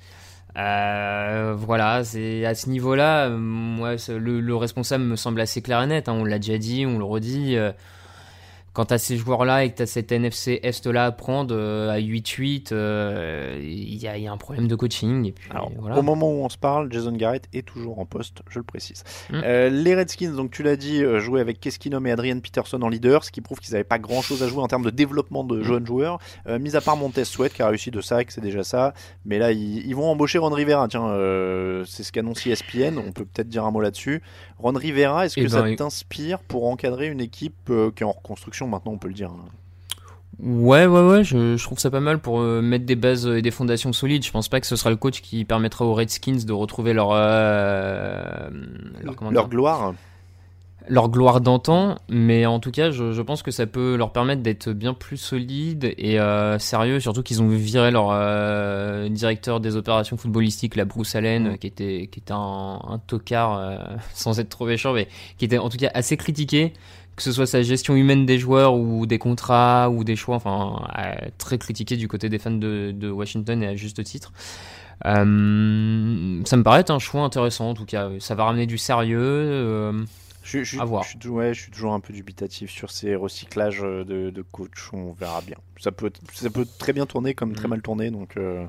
[0.58, 5.80] Euh, voilà, c'est à ce niveau-là, euh, moi, le, le responsable me semble assez clair
[5.82, 6.08] et net.
[6.08, 6.14] hein.
[6.14, 7.56] on l'a déjà dit, on le redit.
[8.78, 11.90] Quand tu as ces joueurs-là et que tu as cette NFC Est-là à prendre euh,
[11.90, 15.24] à 8-8, euh, il y, a- il y a un problème de coaching.
[15.26, 15.98] Et puis, Alors, voilà.
[15.98, 19.02] au moment où on se parle, Jason Garrett est toujours en poste, je le précise.
[19.30, 19.40] Mm.
[19.42, 23.24] Euh, les Redskins, donc tu l'as dit, jouaient avec Keskinum et Adrian Peterson en leader,
[23.24, 25.48] ce qui prouve qu'ils n'avaient pas grand chose à jouer en termes de développement Mm.
[25.48, 26.18] de jeunes joueurs.
[26.60, 28.94] Mis à part Montez Sweat qui a réussi de sac, c'est déjà ça.
[29.24, 30.86] Mais là, ils, ils vont embaucher Ron Rivera.
[30.86, 31.08] Tiens,
[31.84, 32.96] c'est ce qu'annonce ESPN.
[32.98, 34.22] On peut peut-être dire un mot là-dessus.
[34.58, 38.06] Ron Rivera, est-ce que Eh ça ben, t'inspire pour encadrer une équipe euh, qui est
[38.06, 39.44] en reconstruction maintenant, on peut le dire hein
[40.40, 43.42] Ouais, ouais, ouais, je, je trouve ça pas mal pour euh, mettre des bases et
[43.42, 44.24] des fondations solides.
[44.24, 47.08] Je pense pas que ce sera le coach qui permettra aux Redskins de retrouver leur.
[47.12, 48.48] euh,
[49.02, 49.94] leur, gloire
[50.88, 54.42] leur gloire d'antan, mais en tout cas, je, je, pense que ça peut leur permettre
[54.42, 59.76] d'être bien plus solides et euh, sérieux, surtout qu'ils ont viré leur euh, directeur des
[59.76, 61.58] opérations footballistiques, la Bruce Allen, Mm.
[61.58, 63.78] qui était, qui était un, un tocard, euh,
[64.14, 66.72] sans être trop méchant, mais qui était en tout cas assez critiqué,
[67.16, 70.86] que ce soit sa gestion humaine des joueurs ou des contrats ou des choix, enfin,
[71.36, 74.32] très critiqué du côté des fans de, de Washington et à juste titre.
[75.04, 78.08] Ça me paraît être un choix intéressant en tout cas.
[78.20, 80.06] Ça va ramener du sérieux.
[80.50, 81.02] Je, je- À voir.
[81.02, 84.30] je suis tou- ouais, je suis toujours un peu dubitatif sur ces recyclages euh, de,
[84.30, 84.88] de coach.
[84.94, 85.56] On verra bien.
[85.78, 87.70] Ça peut, ça peut très bien tourner comme très Mhm.
[87.70, 88.66] mal tourner, donc, euh,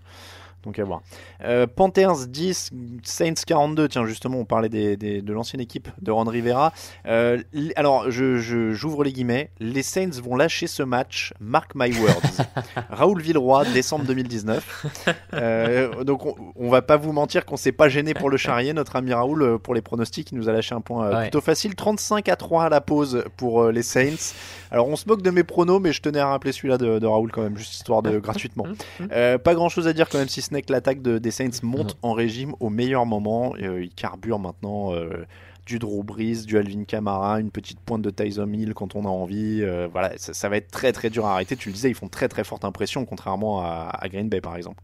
[0.64, 1.02] donc à voir.
[1.44, 2.72] Euh, Panthers 10,
[3.04, 3.88] Saints 42.
[3.88, 6.74] Tiens, justement, on parlait des, des- de l'ancienne équipe de Ron Rivera.
[7.08, 7.42] Euh,
[7.76, 9.52] alors, je, je- j'ouvre les guillemets.
[9.60, 11.34] Les Saints vont lâcher ce match.
[11.40, 12.46] Mark my words.
[12.90, 14.86] Raoul Villeroy, décembre 2019.
[15.34, 18.74] Euh, donc, on, on va pas vous mentir qu'on s'est pas gêné pour le charrier.
[18.74, 21.22] Notre ami Raoul, euh, pour les pronostics, il nous a lâché un point Ouais.
[21.24, 21.76] plutôt facile.
[21.76, 24.34] 35 à 3 à la pause pour les Saints.
[24.72, 27.06] Alors, on se moque de mes pronos, mais je tenais à rappeler celui-là de, de
[27.08, 28.66] Raoul quand même, juste histoire de gratuitement.
[29.12, 31.62] Euh, pas grand chose à dire quand même, si n'est que l'attaque de, des Saints
[31.64, 33.54] monte en régime au meilleur moment.
[33.62, 34.94] Euh, il carbure maintenant.
[34.94, 35.26] euh,
[35.66, 39.08] du Drew Brees, du Alvin Kamara, une petite pointe de Tyson Hill quand on a
[39.08, 39.60] envie.
[39.62, 41.56] Euh, voilà, ça, ça va être très très dur à arrêter.
[41.56, 44.56] Tu le disais, ils font très très forte impression, contrairement à, à Green Bay par
[44.56, 44.82] exemple.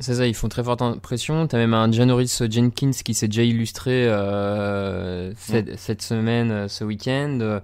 [0.00, 1.46] C'est ça, ils font très forte impression.
[1.46, 7.60] T'as même un Janoris Jenkins qui s'est déjà illustré euh, cette, cette semaine, ce week-end.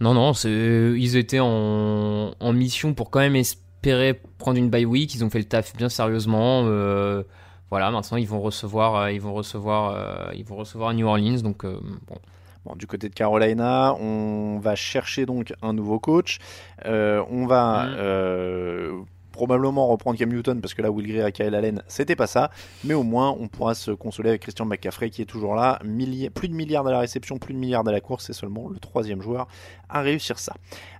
[0.00, 3.36] Non, non, ils étaient en, en mission pour quand même
[3.78, 5.14] espérer prendre une bye week.
[5.14, 6.62] Ils ont fait le taf bien sérieusement.
[6.64, 7.22] Euh,
[7.70, 11.40] voilà, maintenant ils vont recevoir, euh, ils vont recevoir, euh, ils vont recevoir New Orleans.
[11.42, 12.16] Donc bon,
[12.64, 16.38] Bon, du côté de Carolina, on va chercher donc un nouveau coach.
[16.84, 19.04] On va Mhm.
[19.38, 22.50] Probablement reprendre Cam Newton parce que là, Will Greer et Kyle Allen, c'était pas ça.
[22.82, 25.78] Mais au moins, on pourra se consoler avec Christian McCaffrey qui est toujours là.
[25.84, 28.24] Milli- plus de milliards à la réception, plus de milliards à la course.
[28.26, 29.46] C'est seulement le troisième joueur
[29.88, 30.54] à réussir ça.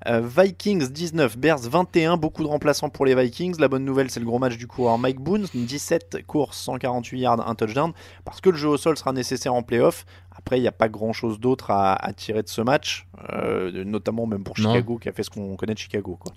[0.07, 2.17] Euh, Vikings 19, Bears 21.
[2.17, 3.57] Beaucoup de remplaçants pour les Vikings.
[3.59, 5.47] La bonne nouvelle, c'est le gros match du coureur Mike Boone.
[5.53, 7.93] 17 courses, 148 yards, un touchdown.
[8.25, 10.07] Parce que le jeu au sol sera nécessaire en playoff.
[10.37, 13.83] Après, il n'y a pas grand chose d'autre à, à tirer de ce match, euh,
[13.85, 14.71] notamment même pour Non.
[14.73, 16.17] Chicago qui a fait ce qu'on connaît de Chicago.
[16.21, 16.33] Quoi.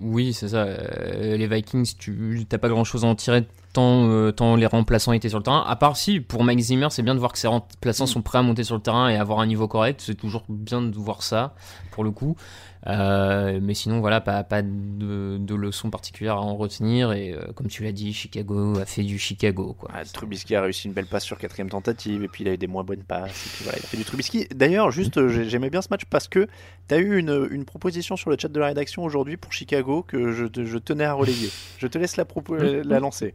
[0.00, 0.64] Oui, c'est ça.
[0.64, 5.12] Euh, les Vikings, tu t'as pas grand-chose à en tirer tant, euh, tant les remplaçants
[5.12, 5.64] étaient sur le terrain.
[5.66, 8.38] À part si, pour Mike Zimmer, c'est bien de voir que ses remplaçants sont prêts
[8.38, 10.00] à monter sur le terrain et avoir un niveau correct.
[10.04, 11.54] C'est toujours bien de voir ça,
[11.90, 12.36] pour le coup.
[12.88, 17.12] Euh, mais sinon, voilà, pas, pas de, de leçons particulières à en retenir.
[17.12, 19.76] Et euh, comme tu l'as dit, Chicago a fait du Chicago.
[19.78, 19.88] Quoi.
[19.94, 22.58] Ah, Trubisky a réussi une belle passe sur quatrième tentative, et puis il a eu
[22.58, 23.30] des moins bonnes passes.
[23.46, 24.48] Et puis voilà, il a fait du Trubisky.
[24.52, 26.48] D'ailleurs, juste, j'ai- j'aimais bien ce match parce que
[26.88, 30.02] tu as eu une, une proposition sur le chat de la rédaction aujourd'hui pour Chicago
[30.02, 31.50] que je, te- je tenais à relayer.
[31.78, 32.24] Je te laisse la,
[32.84, 33.34] la lancer.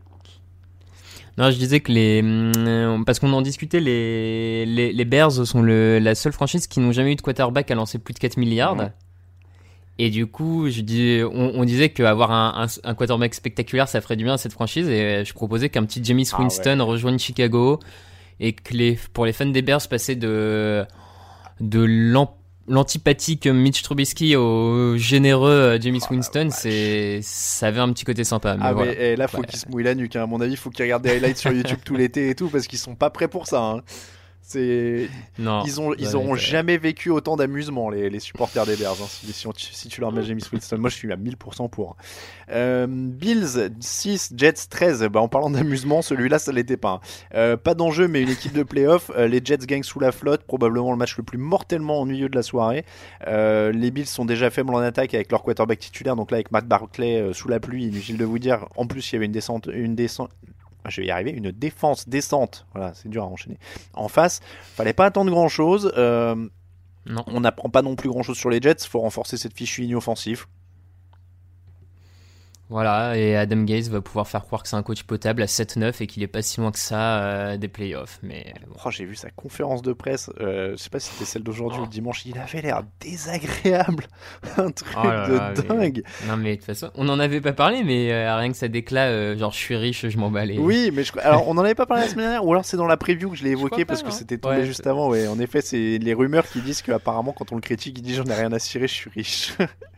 [1.38, 2.22] Non, je disais que les.
[2.22, 6.80] hum, Parce qu'on en discutait, les, les, les Bears sont le, la seule franchise qui
[6.80, 8.76] n'ont jamais eu de quarterback à lancer plus de 4 milliards.
[10.00, 14.00] Et du coup, je dis, on, on disait qu'avoir un, un, un quarterback spectaculaire, ça
[14.02, 14.88] ferait du bien à cette franchise.
[14.90, 17.80] Et je proposais qu'un petit James Ah Winston rejoigne Chicago.
[18.40, 20.86] Et que les, pour les fans des Bears, passer de,
[21.60, 21.80] de
[22.68, 28.24] l'antipathique Mitch Trubisky au généreux euh, James Oh Winston, c'est, ça avait un petit côté
[28.24, 28.56] sympa.
[28.56, 28.92] Mais Ah, voilà.
[28.92, 29.48] mais eh, là, faut Ouais.
[29.48, 30.16] qu'ils se mouillent la nuque.
[30.16, 30.24] hein.
[30.24, 32.68] À mon avis, faut qu'ils regardent des highlights sur YouTube tout l'été et tout, parce
[32.68, 33.62] qu'ils sont pas prêts pour ça.
[33.62, 33.82] hein.
[34.50, 35.10] C'est...
[35.40, 39.06] Non, Ils, ont, ils auront jamais vécu autant d'amusement, les, les supporters des Bears, hein,
[39.10, 40.78] si, si, si tu leur mets James Winston.
[40.78, 41.98] Moi, je suis à 1000% pour.
[42.50, 45.04] Euh, Bills 6, Jets 13.
[45.12, 46.92] Bah, en parlant d'amusement, celui-là, ça l'était pas.
[46.92, 47.00] hein.
[47.36, 49.12] Euh, pas d'enjeu, mais une équipe de playoff.
[49.18, 52.36] Euh, les Jets gagnent sous la flotte, probablement le match le plus mortellement ennuyeux de
[52.36, 52.86] la soirée.
[53.28, 56.52] Euh, les Bills sont déjà faibles en attaque avec leur quarterback titulaire, donc là, avec
[56.54, 58.66] Matt Barclay sous la pluie, inutile de vous dire.
[58.78, 60.32] En plus, il y avait une descente, une descente.
[60.88, 62.66] Ah, Je vais y arriver, une défense descente.
[62.74, 63.60] Voilà, c'est dur à enchaîner.
[63.94, 64.40] En face,
[64.76, 65.92] fallait pas attendre grand chose.
[67.10, 67.24] Non.
[67.28, 68.86] on n'apprend pas non plus grand chose sur les Jets.
[68.88, 70.46] Faut renforcer cette fichue ligne offensive.
[72.70, 76.04] Voilà, et Adam Gaze va pouvoir faire croire que c'est un coach potable à 7-9
[76.04, 78.20] et qu'il est pas si loin que ça euh, des playoffs.
[78.24, 78.54] Mais.
[78.84, 80.30] Oh, j'ai vu sa conférence de presse.
[80.42, 82.26] euh, je sais pas si c'était celle d'aujourd'hui ou de dimanche.
[82.26, 84.08] Il avait l'air désagréable.
[84.58, 86.04] Un truc Oh là de là, mais- dingue.
[86.28, 88.68] Non, mais de toute façon, on n'en avait pas parlé, mais euh, rien que ça
[88.68, 90.58] déclare, euh, genre je suis riche, je m'en bats les.
[90.58, 91.14] Oui, mais je...
[91.22, 93.30] alors on en avait pas parlé la semaine dernière, ou alors c'est dans la preview
[93.30, 95.08] que je l'ai évoqué pas, parce que c'était tombé Ouais, juste avant.
[95.10, 98.14] Ouais, en effet, c'est les rumeurs qui disent qu'apparemment quand on le critique, il dit
[98.14, 99.54] j'en ai rien à cirer, je suis riche.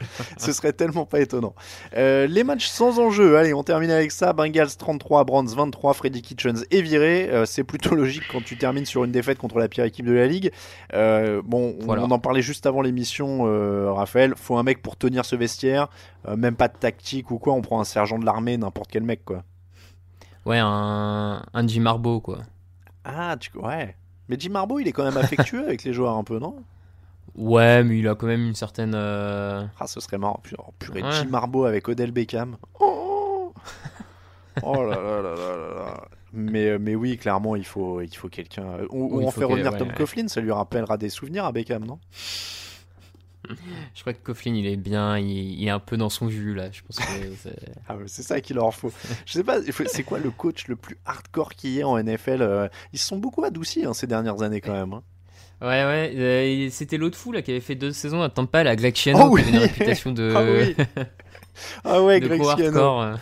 [0.36, 1.54] Ce serait tellement pas étonnant.
[1.96, 4.32] Euh, les matchs sans enjeu, allez, on termine avec ça.
[4.32, 7.28] Bengals 33, Browns 23, Freddy Kitchens est viré.
[7.30, 10.12] Euh, c'est plutôt logique quand tu termines sur une défaite contre la pire équipe de
[10.12, 10.52] la ligue.
[10.94, 12.02] Euh, bon, on- Voilà.
[12.04, 13.44] on en parlait juste avant l'émission,
[13.94, 14.34] Raphaël.
[14.36, 15.88] Faut un mec pour tenir ce vestiaire.
[16.36, 17.52] Même pas de tactique ou quoi.
[17.54, 19.44] On prend un sergent de l'armée, n'importe quel mec, quoi.
[20.44, 22.38] Ouais, un, un Jim Harbaugh, quoi.
[23.04, 23.50] Ah, tu...
[23.58, 23.96] ouais.
[24.28, 26.56] Mais Jim Harbaugh, il est quand même affectueux avec les joueurs un peu, non?
[27.36, 28.92] Ouais, mais il a quand même une certaine.
[28.94, 30.40] euh, Ah, ce serait marrant.
[30.42, 31.12] Purée, purée, Ouais.
[31.12, 32.56] Jim Harbaugh avec Odell Beckham.
[32.80, 33.52] Oh,
[34.62, 36.04] oh là là là là là là.
[36.32, 38.64] Mais, euh, mais oui, clairement, il faut, il faut quelqu'un.
[38.64, 39.94] euh, Ou, il on faut fait revenir ouais, Tom ouais.
[39.94, 41.98] Coughlin, ça lui rappellera des souvenirs à Beckham, non?
[43.94, 45.28] Je crois que Coughlin, il est bien, il,
[45.60, 46.70] il est un peu dans son jus là.
[46.72, 47.02] Je pense que
[47.42, 48.90] c'est- Ah c'est ça qu'il leur faut.
[49.24, 52.42] Je sais pas, c'est quoi le coach le plus hardcore qu'il y ait en NFL
[52.42, 54.94] euh, Ils se sont beaucoup adoucis hein, ces dernières années quand même.
[54.94, 55.02] hein.
[55.62, 58.76] Ouais, ouais, euh, c'était l'autre fou là qui avait fait deux saisons à Tampa, la
[58.76, 60.76] Greg Schiano, Oh oui qui avait une réputation de, Ah oui
[61.84, 63.16] Ah ouais, euh.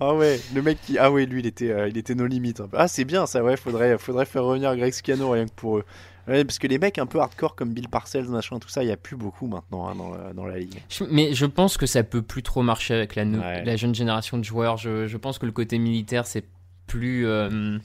[0.00, 0.98] Ah ouais, le mec qui.
[0.98, 2.58] Ah ouais, lui, il était, euh, il était nos limites.
[2.58, 2.76] peu.
[2.76, 5.84] Ah, c'est bien ça, ouais, faudrait, faudrait faire revenir Greg Schiano rien que pour eux.
[6.26, 8.88] Ouais, parce que les mecs un peu hardcore comme Bill Parcells, machin, tout ça, il
[8.88, 10.82] y a plus beaucoup maintenant hein, dans, la, dans la ligue.
[11.10, 13.64] Mais je pense que ça peut plus trop marcher avec la, Ouais.
[13.64, 14.76] la jeune génération de joueurs.
[14.76, 16.44] Je, je pense que le côté militaire, c'est
[16.86, 17.26] plus.
[17.26, 17.78] euh,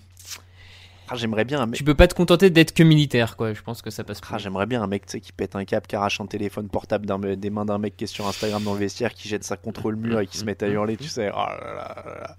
[1.10, 1.76] Ah, j'aimerais bien un mec.
[1.78, 3.54] Tu peux pas te contenter d'être que militaire, quoi.
[3.54, 4.44] Je pense que ça passe Ah, plus.
[4.44, 7.06] j'aimerais bien un mec qui pète un câble, qui arrache un téléphone portable
[7.38, 9.92] des mains d'un mec qui est sur Instagram dans le vestiaire, qui jette ça contre
[9.92, 11.30] le mur et qui se met à hurler, tu sais.
[11.34, 12.36] Oh là là là.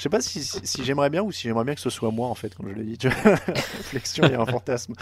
[0.00, 2.28] Je sais pas si, si, j'aimerais bien ou si j'aimerais bien que ce soit moi
[2.28, 2.96] en fait, comme je l'ai dit.
[3.02, 4.94] Y a un fantasme.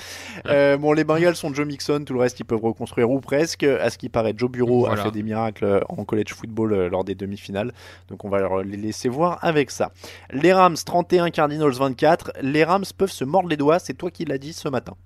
[0.46, 3.62] Euh, bon, les Bengals sont Joe Mixon, tout le reste ils peuvent reconstruire ou presque.
[3.62, 5.00] À ce qui paraît, Joe Bureau Voilà.
[5.00, 7.72] a fait des miracles en college football euh, lors des demi-finales.
[8.08, 9.92] Donc on va leur les laisser voir avec ça.
[10.32, 12.32] Les Rams 31, Cardinals 24.
[12.42, 14.96] Les Rams peuvent se mordre les doigts, c'est toi qui l'as dit ce matin.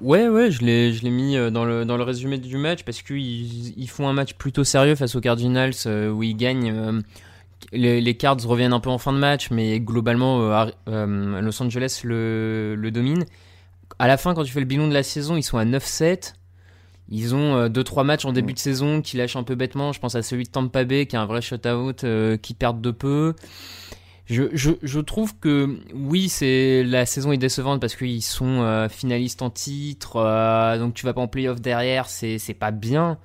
[0.00, 2.82] Ouais, ouais, je l'ai, je l'ai mis euh, dans le, dans le résumé du match
[2.82, 7.02] parce qu'ils ils font un match plutôt sérieux face aux Cardinals euh, où ils gagnent.
[7.74, 11.62] Euh, les, Cards reviennent un peu en fin de match, mais globalement, euh, euh, Los
[11.62, 13.24] Angeles le, domine.
[13.98, 16.34] À la fin, quand tu fais le bilan de la saison, ils sont à 9-7.
[17.12, 19.92] Ils ont 2-3 matchs en début de saison qui lâchent un peu bêtement.
[19.92, 22.80] Je pense à celui de Tampa Bay qui a un vrai shutout, euh, qui perdent
[22.80, 23.34] de peu.
[24.30, 29.50] Je, trouve que oui, c'est la saison est décevante parce qu'ils sont euh, finalistes en
[29.50, 33.18] titre, euh, donc tu vas pas en playoff derrière, c'est pas bien.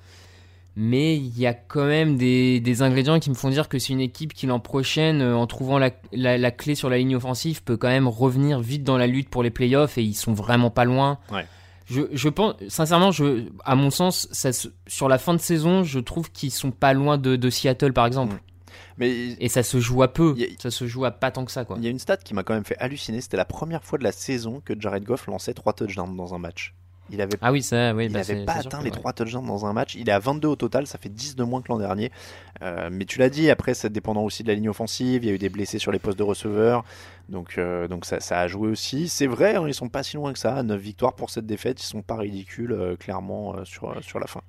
[0.78, 3.94] Mais il y a quand même des, des ingrédients qui me font dire que c'est
[3.94, 7.16] une équipe qui l'an prochaine, euh, en trouvant la, la, la clé sur la ligne
[7.16, 10.34] offensive, peut quand même revenir vite dans la lutte pour les playoffs et ils sont
[10.34, 11.18] vraiment pas loin.
[11.32, 11.46] Ouais.
[11.86, 14.50] Je, je pense, sincèrement, je, à mon sens, ça,
[14.86, 18.04] sur la fin de saison, je trouve qu'ils sont pas loin de, de Seattle par
[18.06, 18.36] exemple.
[18.98, 19.10] Mais
[19.40, 21.64] Et ça se joue à peu, a- ça se joue à pas tant que ça
[21.64, 21.76] quoi.
[21.78, 23.20] Il y a une stat qui m'a quand même fait halluciner.
[23.20, 26.38] C'était la première fois de la saison que Jared Goff lançait 3 touchdowns dans un
[26.38, 26.74] match.
[27.10, 28.96] Il avait, Ah oui, ça, oui, il bah, pas atteint les ouais.
[28.96, 29.94] 3 touchdowns dans un match.
[29.94, 32.10] Il est à 22 au total, ça fait 10 de moins que l'an dernier.
[32.62, 35.24] Euh, mais tu l'as dit, après, c'est dépendant aussi de la ligne offensive.
[35.24, 36.84] Il y a eu des blessés sur les postes de receveurs.
[37.28, 39.08] Donc, euh, donc ça, ça a joué aussi.
[39.08, 40.62] C'est vrai, hein, ils sont pas si loin que ça.
[40.62, 41.82] 9 victoires pour cette défaite.
[41.82, 44.42] Ils sont pas ridicules, euh, clairement, euh, sur, euh, sur la fin.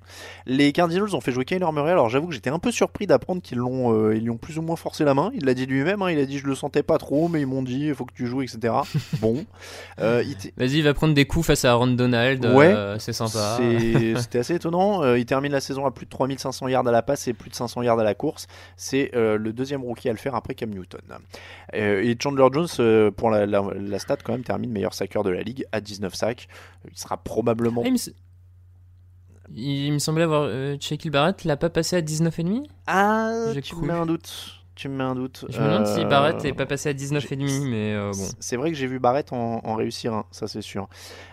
[0.46, 1.90] Les Cardinals ont fait jouer Kyler Murray.
[1.90, 4.58] Alors, j'avoue que j'étais un peu surpris d'apprendre qu'ils l'ont, euh, ils lui ont plus
[4.58, 5.32] ou moins forcé la main.
[5.34, 6.02] Il l'a dit lui-même.
[6.02, 8.04] hein, il a dit Je le sentais pas trop, mais ils m'ont dit Il faut
[8.04, 8.72] que tu joues, etc.
[9.20, 9.44] bon.
[10.00, 12.66] Euh, il Vas-y, va prendre des coups face à Aaron Donald, Ouais.
[12.72, 13.58] euh, c'est sympa.
[14.18, 15.02] C'était assez étonnant.
[15.02, 17.50] Euh, il termine la saison à plus de 3500 yards à la passe et plus
[17.50, 18.46] de 500 yards à la course.
[18.76, 21.00] C'est euh, le deuxième rookie à le faire après Cam Newton.
[21.74, 25.24] Euh, et Chandler Jones, euh, pour la, la- la stat, quand même, termine meilleur saqueur
[25.24, 26.48] de la ligue à 19 sacs.
[26.90, 27.82] Il sera probablement.
[27.84, 27.96] Ah, il, me...
[27.96, 28.12] s-
[29.54, 30.42] il me semblait avoir.
[30.44, 30.76] Euh,
[31.10, 33.82] Barrett l'a pas passé à 19,5 Ah, J'ai tu cru.
[33.82, 34.57] me mets un doute.
[34.78, 35.44] Tu me mets un doute.
[35.48, 38.28] Je me demande si Euh, Barrett est pas passé à 19,5, mais euh, bon.
[38.38, 40.88] C'est vrai que j'ai vu Barrett en, en réussir un, ça c'est sûr.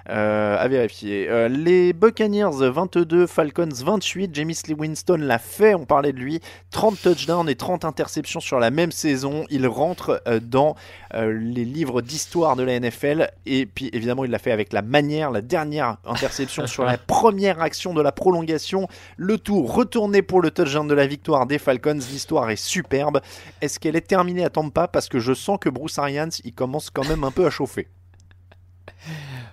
[0.09, 1.29] Euh, à vérifier.
[1.47, 4.31] Les Buccaneers 22, Falcons 28.
[4.33, 6.39] James Lee Winston l'a fait, on parlait de lui.
[6.71, 9.45] 30 touchdowns et 30 interceptions sur la même saison.
[9.51, 10.75] Il rentre dans
[11.13, 13.29] les livres d'histoire de la NFL.
[13.45, 15.29] Et puis évidemment, il l'a fait avec la manière.
[15.29, 18.87] La dernière interception sur la première action de la prolongation.
[19.17, 21.93] Le tout retourné pour le touchdown de la victoire des Falcons.
[21.93, 23.21] L'histoire est superbe.
[23.61, 26.89] Est-ce qu'elle est terminée à Tampa Parce que je sens que Bruce Arians, il commence
[26.89, 27.87] quand même un peu à chauffer.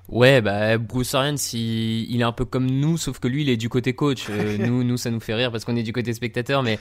[0.09, 3.49] Ouais, bah Bruce Arians, il, il est un peu comme nous, sauf que lui, il
[3.49, 4.26] est du côté coach.
[4.28, 6.78] Euh, nous, nous, ça nous fait rire parce qu'on est du côté spectateur, mais,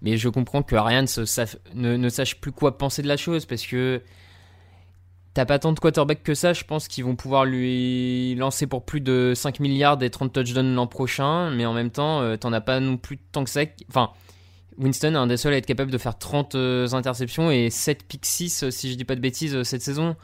[0.00, 1.06] mais je comprends que Arians
[1.74, 4.02] ne, ne sache plus quoi penser de la chose parce que
[5.34, 6.52] t'as pas tant de quarterback que ça.
[6.52, 10.74] Je pense qu'ils vont pouvoir lui lancer pour plus de 5 milliards et 30 touchdowns
[10.74, 13.62] l'an prochain, mais en même temps, euh, t'en as pas non plus tant que ça.
[13.88, 14.10] Enfin.
[14.78, 18.04] Winston est un des seuls à être capable de faire 30 euh, interceptions et 7
[18.06, 20.16] pick 6, euh, si je dis pas de bêtises, euh, cette saison.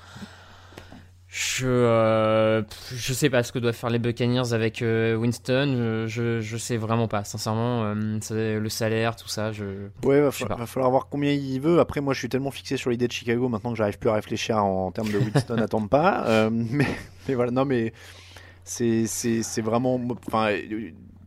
[1.31, 6.07] Je, euh, je sais pas ce que doivent faire les Buccaneers avec euh, Winston.
[6.09, 7.23] Je, je, sais vraiment pas.
[7.23, 9.65] Sincèrement, euh, le salaire, tout ça, je.
[10.05, 10.57] Ouais, va, Je sais fa- pas.
[10.57, 11.81] va falloir voir combien il veut.
[11.81, 14.15] Après, moi, je suis tellement fixé sur l'idée de Chicago maintenant que j'arrive plus à
[14.15, 16.25] réfléchir en, termes de Winston à Tampa.
[16.27, 16.87] Euh, mais,
[17.29, 17.93] mais voilà, non, mais
[18.65, 19.05] c'est
[19.61, 20.01] vraiment.
[20.29, 20.49] Enfin,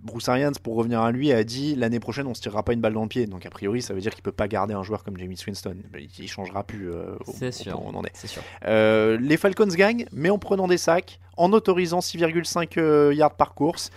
[0.04, 2.82] Bruce Arians, pour revenir à lui, a dit l'année prochaine on se tirera pas une
[2.82, 3.28] balle dans le pied.
[3.28, 5.76] Donc a priori, ça veut dire qu'il peut pas garder un joueur comme Jamie Winston.
[6.18, 6.92] Il, changera plus.
[6.92, 7.82] Euh, C'est sûr.
[7.86, 8.16] on en est.
[8.28, 8.42] Sûr.
[8.66, 13.54] Euh, les Falcons gagnent, mais en prenant des sacs, en autorisant 6,5 euh, yards par
[13.54, 13.90] course.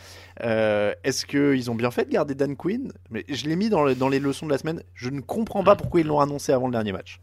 [0.42, 2.92] Euh, Est-ce qu'ils ont bien fait de garder Dan Quinn?
[3.11, 4.82] Mais je l'ai mis dans, le- dans les leçons de la semaine.
[4.94, 7.20] Je ne comprends pas pourquoi ils l'ont annoncé avant le dernier match.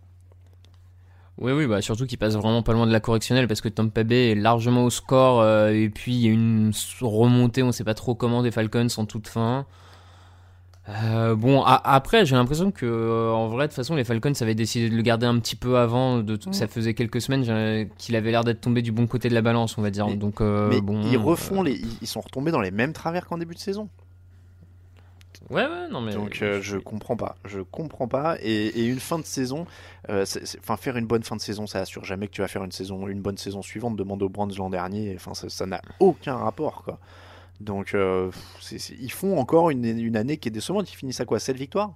[1.38, 4.04] Oui, oui, bah surtout qu'il passe vraiment pas loin de la correctionnelle parce que Tampa
[4.04, 6.72] Bay est largement au score euh, et puis il y a une
[7.02, 9.66] remontée, on sait pas trop comment des Falcons en toute fin.
[10.90, 14.34] Euh, bon, a- après, j'ai l'impression que euh, en vrai, de toute façon, les Falcons
[14.42, 16.20] avaient décidé de le garder un petit peu avant.
[16.20, 19.42] De, Ça faisait quelques semaines qu'il avait l'air d'être tombé du bon côté de la
[19.42, 20.08] balance, on va dire.
[20.08, 23.38] Mais- Donc, mais bon, ils refont les, ils sont retombés dans les mêmes travers qu'en
[23.38, 23.90] début de saison.
[25.52, 26.14] Ouais, ouais, non mais.
[26.14, 28.38] Donc euh, je comprends pas, je comprends pas.
[28.42, 29.66] Et, et une fin de saison,
[30.10, 30.26] euh,
[30.60, 32.72] enfin faire une bonne fin de saison, ça assure jamais que tu vas faire une
[32.72, 33.96] saison, une bonne saison suivante.
[33.98, 35.14] Demande aux Brands l'an dernier.
[35.16, 37.00] Enfin ça n'a aucun rapport quoi.
[37.60, 38.32] Donc euh,
[39.00, 40.92] ils font encore une, une année qui est décevante.
[40.92, 41.40] Ils finissent à quoi?
[41.40, 41.94] 7 victoires?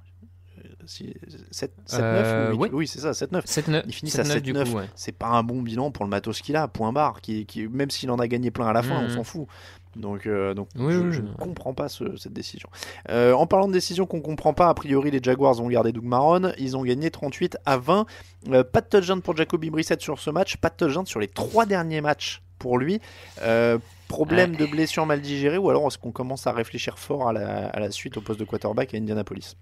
[0.85, 1.13] 7,
[1.51, 2.69] 7 Euh, 9 oui.
[2.71, 3.45] Oui c'est ça, 7 9.
[3.45, 4.63] 7-9, Ils finissent à 7-9 du 7-9.
[4.71, 4.89] coup, ouais.
[4.95, 7.21] C'est pas un bon bilan pour le matos qu'il a, point barre.
[7.21, 9.09] Qui, qui, même s'il en a gagné plein à la fin, on Mhm.
[9.09, 9.47] s'en fout.
[9.95, 11.27] Donc, euh, donc Oui, je, oui, je oui.
[11.29, 12.69] ne comprends pas ce- cette décision.
[13.09, 16.03] Euh, en parlant de décision qu'on comprend pas, a priori les Jaguars ont gardé Doug
[16.03, 18.05] Maron, ils ont gagné 38 à 20.
[18.49, 21.27] Euh, pas de touchdown pour Jacoby Brissett sur ce match, pas de touchdown sur les
[21.27, 22.99] trois derniers matchs pour lui.
[23.41, 23.77] Euh,
[24.07, 27.67] problème de blessure mal digérée ou alors est-ce qu'on commence à réfléchir fort à la,
[27.69, 29.55] à la suite au poste de quarterback à Indianapolis?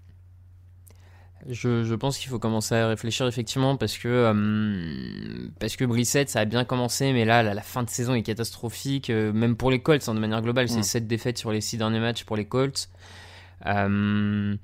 [1.48, 6.28] Je, je pense qu'il faut commencer à réfléchir effectivement parce que euh, parce que Brissett
[6.30, 9.54] ça a bien commencé mais là la, la fin de saison est catastrophique euh, même
[9.56, 10.68] pour les Colts hein, de manière globale.
[10.70, 10.82] C'est Mm.
[10.84, 12.88] 7 défaites sur les 6 derniers matchs pour les Colts.
[13.66, 14.56] Euh,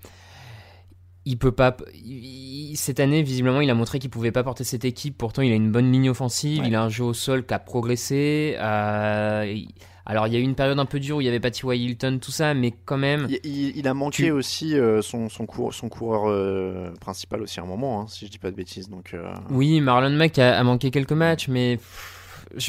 [1.26, 4.86] il peut pas il- cette année visiblement il a montré qu'il pouvait pas porter cette
[4.86, 5.18] équipe.
[5.18, 6.60] Pourtant il a une bonne ligne offensive.
[6.62, 6.68] Ouais.
[6.68, 8.56] il a un jeu au sol qui a progressé.
[8.58, 9.68] Il-
[10.10, 11.50] alors il y a eu une période un peu dure où il y avait pas
[11.50, 11.76] T.Y.
[11.78, 15.72] Hilton tout ça mais quand même il, a manqué Tu- aussi euh, son, son, cour-
[15.72, 18.88] son coureur euh, principal aussi à un moment, hein, si je dis pas de bêtises.
[18.88, 21.78] Donc, euh, Oui, Marlon Mack a, a manqué quelques matchs, mais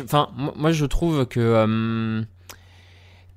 [0.04, 2.24] enfin, moi, je trouve que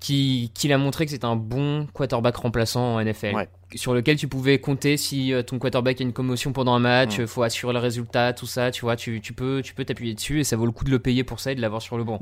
[0.01, 3.49] qu'il a montré que c'est un bon quarterback remplaçant en NFL, Ouais.
[3.75, 7.23] sur lequel tu pouvais compter si ton quarterback a une commotion pendant un match, Mm.
[7.23, 10.13] euh, faut assurer le résultat, tout ça, tu vois, tu, tu peux tu peux t'appuyer
[10.13, 11.97] dessus et ça vaut le coup de le payer pour ça et de l'avoir sur
[11.97, 12.21] le banc.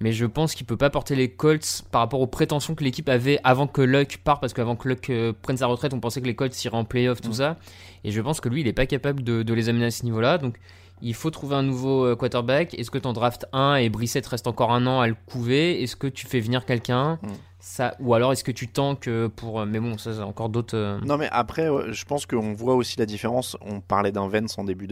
[0.00, 3.08] Mais je pense qu'il peut pas porter les Colts par rapport aux prétentions que l'équipe
[3.08, 6.20] avait avant que Luck parte, parce qu'avant que Luck euh, prenne sa retraite, on pensait
[6.20, 7.56] que les Colts iraient en playoff, tout ça.
[8.04, 10.04] Et je pense que lui, il est pas capable de, de les amener à ce
[10.04, 10.38] niveau-là.
[10.38, 10.56] Donc,
[11.02, 12.74] il faut trouver un nouveau euh, quarterback.
[12.74, 15.82] Est-ce que tu en draftes un et Brissett reste encore un an à le couver?
[15.82, 17.18] Est-ce que tu fais venir quelqu'un?
[18.00, 19.64] Ou alors est-ce que tu tanques euh, pour.
[19.66, 20.76] Mais bon, ça, c'est encore d'autres.
[20.76, 23.56] euh, Non mais après, je pense qu'on voit aussi la différence.
[23.60, 24.86] On parlait d'un Vence en début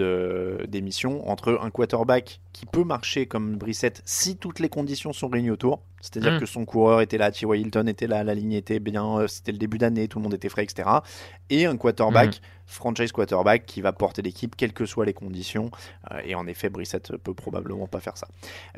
[0.68, 5.50] d'émission entre un quarterback qui peut marcher comme Brissett si toutes les conditions sont réunies
[5.50, 5.80] autour.
[6.06, 6.40] C'est-à-dire Mm.
[6.40, 7.60] que son coureur était là, T.Y.
[7.60, 10.34] Hilton était là, la ligne était bien, euh, c'était le début d'année, tout le monde
[10.34, 10.88] était frais, etc.
[11.50, 15.70] Et un quarterback, franchise quarterback, qui va porter l'équipe quelles que soient les conditions.
[16.12, 18.28] Euh, et en effet, Brissett peut probablement pas faire ça.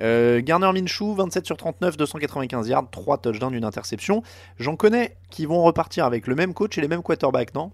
[0.01, 4.23] Euh, Garner Minshew, 27 sur 39, 295 yards, 3 touchdowns, une interception.
[4.59, 7.73] J'en connais qui vont repartir avec le même coach et les mêmes quarterbacks, non?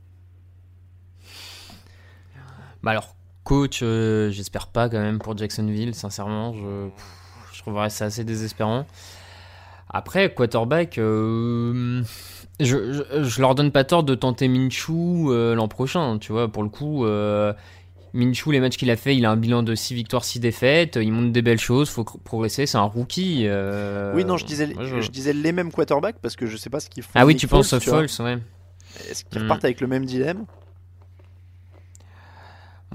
[2.83, 6.53] Bah alors, coach, euh, j'espère pas quand même pour Jacksonville, sincèrement.
[6.53, 7.05] Je, pff,
[7.55, 8.85] je trouverais ça assez désespérant.
[9.91, 12.03] Après, quarterback, euh,
[12.61, 16.49] je, je, je leur donne pas tort de tenter Minshew euh, l'an prochain, tu vois.
[16.49, 17.53] Pour le coup, euh,
[18.13, 20.99] Minshew, les matchs qu'il a fait, il a un bilan de 6 victoires, 6 défaites.
[21.01, 23.43] Il montre des belles choses, faut progresser, c'est un rookie.
[23.47, 25.11] euh, Oui, non, je disais, moi, je- je...
[25.11, 27.11] disais les mêmes quarterbacks parce que je sais pas ce qu'ils font.
[27.15, 28.39] Ah oui, tu penses Foles, ouais.
[29.11, 29.45] Est-ce qu'ils Hmm.
[29.45, 30.45] repartent avec le même dilemme?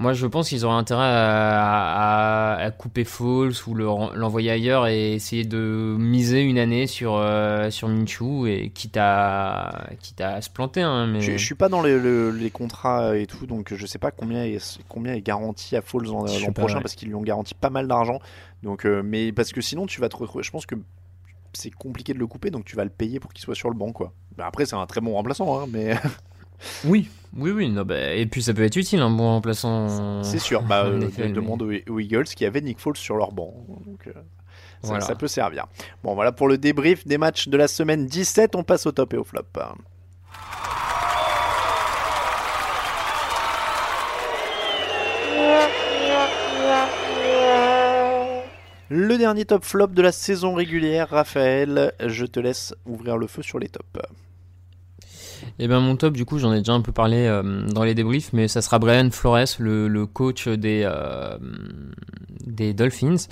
[0.00, 3.84] Moi, je pense qu'ils auraient intérêt à, à- à couper Falls ou le
[4.16, 9.90] l'envoyer ailleurs et essayer de miser une année sur, euh, sur Minshew et quitte à,
[10.00, 10.80] quitte à se planter.
[10.80, 11.20] Hein, mais...
[11.20, 14.10] je, je suis pas dans les, le- les contrats et tout, donc je sais pas
[14.10, 16.24] combien est, combien est garanti à Falls l'an
[16.54, 16.80] prochain ouais.
[16.82, 18.20] parce qu'ils lui ont garanti pas mal d'argent.
[18.62, 20.42] Donc, euh, mais parce que sinon, tu vas te retrouver.
[20.42, 20.76] Je pense que
[21.52, 23.76] c'est compliqué de le couper, donc tu vas le payer pour qu'il soit sur le
[23.76, 24.12] banc, quoi.
[24.38, 25.94] Bah, après, c'est un très bon remplaçant, hein, mais
[26.84, 27.70] Oui, oui, oui.
[27.70, 30.22] Non, bah, et puis ça peut être utile, un bon remplaçant.
[30.22, 30.62] c'est sûr.
[30.62, 33.54] Bah, euh, effet, mais- demande aux, aux Eagles qui avaient Nick Foles sur leur banc.
[33.86, 34.12] Donc, euh,
[34.82, 35.00] ça, Voilà.
[35.04, 35.66] ça peut servir.
[36.02, 38.56] Bon, voilà pour le débrief des matchs de la semaine 17.
[38.56, 39.42] On passe au top et au flop.
[48.88, 53.42] Le dernier top flop de la saison régulière, Raphaël, je te laisse ouvrir le feu
[53.42, 53.86] sur les tops.
[55.58, 57.94] Et ben mon top, du coup, j'en ai déjà un peu parlé euh, dans les
[57.94, 61.36] débriefs, mais ça sera Brian Flores, le, coach des, euh,
[62.46, 63.26] des Dolphins.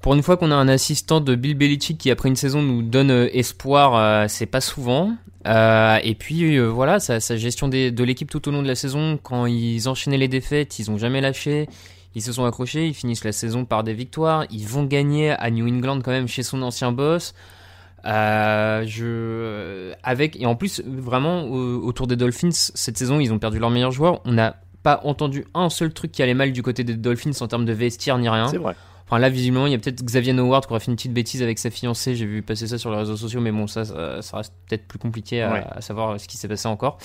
[0.00, 2.82] Pour une fois qu'on a un assistant de Bill Belichick qui après une saison nous
[2.82, 5.16] donne euh, espoir, c'est pas souvent.
[5.46, 9.88] Et puis voilà, sa, gestion de l'équipe tout au long de la saison, quand ils
[9.88, 11.68] enchaînaient les défaites, ils ont jamais lâché.
[12.14, 14.44] Ils se sont accrochés, ils finissent la saison par des victoires.
[14.50, 17.34] Ils vont gagner à New England quand même chez son ancien boss.
[18.06, 23.38] Euh, je avec et en plus vraiment au- autour des Dolphins cette saison ils ont
[23.38, 24.20] perdu leur meilleur joueur.
[24.24, 27.46] On n'a pas entendu un seul truc qui allait mal du côté des Dolphins en
[27.48, 28.48] termes de vestiaire ni rien.
[28.48, 28.74] C'est vrai.
[29.06, 31.42] Enfin là visiblement il y a peut-être Xavier Howard qui aurait fait une petite bêtise
[31.42, 32.14] avec sa fiancée.
[32.16, 34.86] J'ai vu passer ça sur les réseaux sociaux mais bon ça ça, ça reste peut-être
[34.88, 35.64] plus compliqué à, Ouais.
[35.70, 36.96] à savoir ce qui s'est passé encore.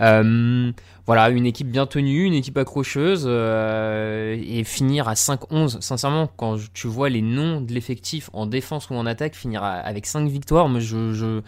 [0.00, 0.72] Euh,
[1.06, 6.56] voilà, une équipe bien tenue, une équipe accrocheuse, euh, et finir à 5-11, sincèrement, quand
[6.74, 10.68] tu vois les noms de l'effectif en défense ou en attaque, finir avec 5 victoires,
[10.68, 11.42] moi je, je,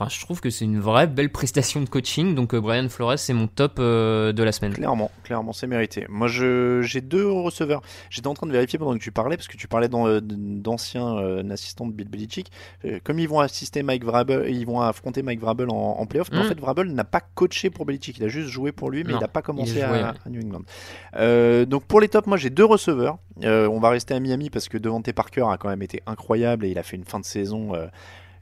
[0.00, 2.34] enfin, je trouve que c'est une vraie belle prestation de coaching.
[2.34, 4.72] Donc euh, Brian Flores, c'est mon top euh, de la semaine.
[4.72, 6.06] Clairement, clairement, c'est mérité.
[6.08, 7.82] Moi, j'ai deux receveurs.
[8.08, 11.16] J'étais en train de vérifier pendant que tu parlais, parce que tu parlais euh, d'anciens
[11.18, 12.50] euh, assistants de Bill Belichick.
[12.84, 16.28] Euh, comme ils vont assister Mike Vrabel, ils vont affronter Mike Vrabel en, en playoff.
[16.32, 16.48] Mais en Mm.
[16.48, 18.18] fait, Vrabel n'a pas coaché pour Belichick.
[18.18, 20.00] Il a juste joué pour lui, mais Non, il n'a pas commencé joué, à, ouais.
[20.00, 21.66] à New England.
[21.66, 23.18] Donc pour les tops, moi j'ai deux receveurs.
[23.42, 26.70] On va rester à Miami parce que Devante Parker a quand même été incroyable et
[26.70, 27.72] il a fait une fin de saison.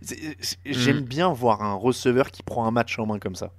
[0.03, 1.05] Euh, c'est- J'aime Mm.
[1.05, 3.53] bien voir un receveur qui prend un match en main comme ça.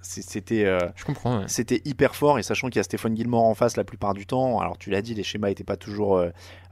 [0.00, 0.64] C'était.
[0.64, 0.78] euh,
[1.24, 1.44] ouais.
[1.48, 4.26] c'était hyper fort et sachant qu'il y a Stéphane Gilmore en face la plupart du
[4.26, 6.30] temps, alors tu l'as dit, les schémas n'étaient pas toujours euh,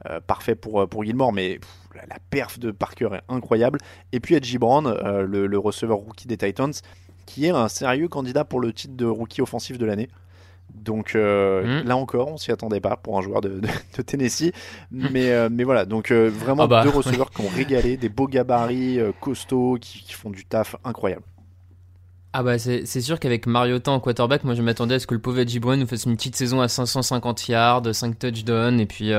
[0.09, 3.79] euh, parfaits pour, pour Gilmore, mais pff, la, la perf de Parker est incroyable.
[4.13, 4.91] Et puis Edgy Brown,
[5.27, 6.71] le, le receveur rookie des Titans,
[7.25, 10.07] qui est un sérieux candidat pour le titre de rookie offensif de l'année.
[10.73, 11.87] Donc euh, Mm.
[11.87, 14.51] là encore, on s'y attendait pas pour un joueur de, de- de Tennessee,
[14.91, 18.09] mais, euh, mais voilà, donc euh, vraiment Ah bah, deux receveurs qui ont régalé, des
[18.09, 21.23] beaux gabarits, costauds, qui, qui font du taf incroyable.
[22.33, 25.21] Ah bah c'est sûr qu'avec Mariota en quarterback, moi je m'attendais à ce que le
[25.21, 29.09] pauvre Edgy nous fasse une petite saison à 550 yards, 5 touchdowns, et puis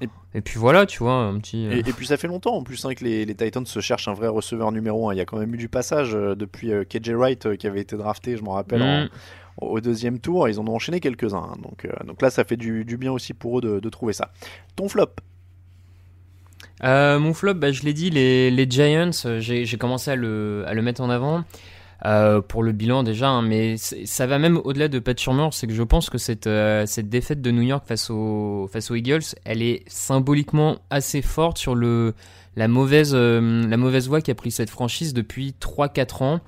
[0.00, 1.64] Et- et puis voilà, tu vois, un petit.
[1.66, 4.08] Et, et puis ça fait longtemps en plus hein, que les, les Titans se cherchent
[4.08, 5.14] un vrai receveur numéro 1.
[5.14, 8.36] Il y a quand même eu du passage depuis KJ Wright qui avait été drafté,
[8.36, 9.08] je m'en rappelle, en- mm.
[9.60, 10.48] Au deuxième tour.
[10.48, 11.38] Ils en ont enchaîné quelques-uns.
[11.52, 11.56] hein.
[11.62, 14.12] donc, euh, donc là, ça fait du, du bien aussi pour eux de, de trouver
[14.12, 14.32] ça.
[14.76, 15.10] Ton flop
[16.82, 20.64] Euh, mon flop, bah, je l'ai dit, les, les Giants, euh, j'ai commencé à le,
[20.66, 21.44] à le mettre en avant.
[22.48, 25.72] pour le bilan déjà, hein, mais ça va même au-delà de Pat Shurmur, c'est que
[25.72, 26.48] je pense que cette,
[26.86, 31.56] cette défaite de New York face, au, face aux Eagles, elle est symboliquement assez forte
[31.56, 32.12] sur le,
[32.56, 36.40] la, mauvaise, euh, la mauvaise voie qu'a pris cette franchise depuis 3-4 ans.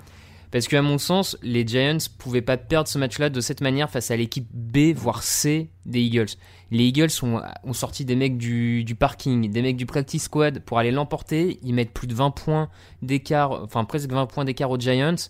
[0.57, 4.11] Parce qu'à mon sens, les Giants pouvaient pas perdre ce match-là de cette manière face
[4.11, 6.30] à l'équipe B, voire C des Eagles.
[6.70, 10.92] Les Eagles ont, sorti des mecs du, parking, des mecs du practice squad pour aller
[10.92, 11.59] l'emporter.
[11.62, 12.70] Ils mettent plus de 20 points
[13.02, 15.28] d'écart, enfin presque 20 points d'écart aux Giants,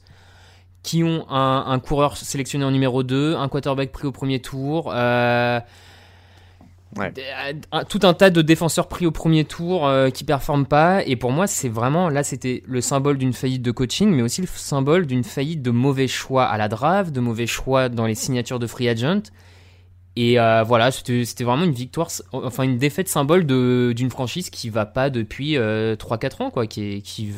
[0.84, 4.92] qui ont un, un coureur sélectionné en numéro 2, un quarterback pris au premier tour,
[4.94, 5.58] euh,
[6.96, 7.12] Ouais.
[7.72, 11.04] un- tout un tas de défenseurs pris au premier tour euh, qui performent pas.
[11.04, 14.40] Et pour moi, c'est vraiment, là, c'était le symbole d'une faillite de coaching, mais aussi
[14.40, 18.14] le symbole d'une faillite de mauvais choix à la draft, de mauvais choix dans les
[18.14, 19.22] signatures de free agent.
[20.18, 24.86] Et euh, voilà, c'était vraiment une victoire, enfin une défaite symbole d'une franchise qui va
[24.86, 27.30] pas depuis euh, 3-4 ans, quoi, qui est, qui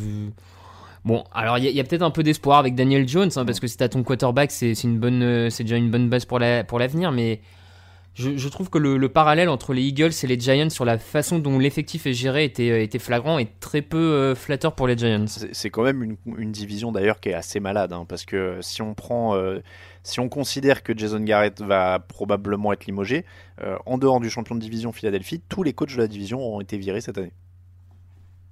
[1.04, 3.66] Bon, alors il y a, peut-être un peu d'espoir avec Daniel Jones, hein, parce que
[3.66, 6.38] c'est à ton quarterback, c'est c'est une bonne, euh, c'est déjà une bonne base pour
[6.38, 7.40] la, pour l'avenir, mais
[8.18, 11.38] je, trouve que le, le parallèle entre les Eagles et les Giants sur la façon
[11.38, 15.26] dont l'effectif est géré était, était flagrant et très peu euh, flatteur pour les Giants.
[15.26, 18.94] C'est quand même une, division d'ailleurs qui est assez malade, hein, parce que si on
[18.94, 19.60] prend, euh,
[20.02, 23.24] si on considère que Jason Garrett va probablement être limogé,
[23.62, 26.60] euh, en dehors du champion de division Philadelphie, tous les coachs de la division ont
[26.60, 27.32] été virés cette année.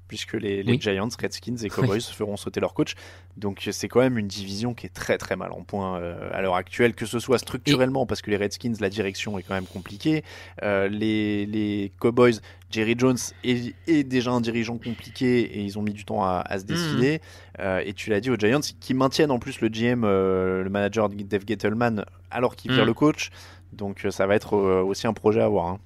[0.09, 0.79] Puisque les, les Oui.
[0.81, 2.95] Giants, Redskins et Cowboys feront sauter leur coach.
[3.37, 6.41] Donc c'est quand même une division qui est très très mal en point euh, à
[6.43, 9.67] l'heure actuelle, que ce soit structurellement, parce que les Redskins, la direction est quand même
[9.67, 10.23] compliquée.
[10.63, 12.35] Euh, les, les Cowboys,
[12.71, 16.43] Jerry Jones est, est déjà un dirigeant compliqué et ils ont mis du temps à,
[16.47, 17.21] à se décider.
[17.59, 21.09] Euh, et tu l'as dit aux Giants, qui maintiennent en plus le GM, le manager
[21.09, 22.87] Dave Gettleman, alors qu'il vire Mm.
[22.87, 23.31] le coach.
[23.73, 25.67] Donc ça va être aussi un projet à voir.
[25.67, 25.79] hein.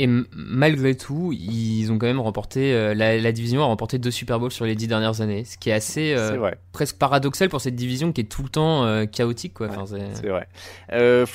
[0.00, 4.12] Et malgré tout, ils ont quand même remporté, euh, la, la division a remporté deux
[4.12, 6.30] Super Bowls sur les dix dernières années, ce qui est assez euh,
[6.72, 9.54] presque paradoxal pour cette division qui est tout le temps euh, chaotique.
[9.54, 9.68] Quoi.
[9.70, 10.46] Enfin, c'est- vrai.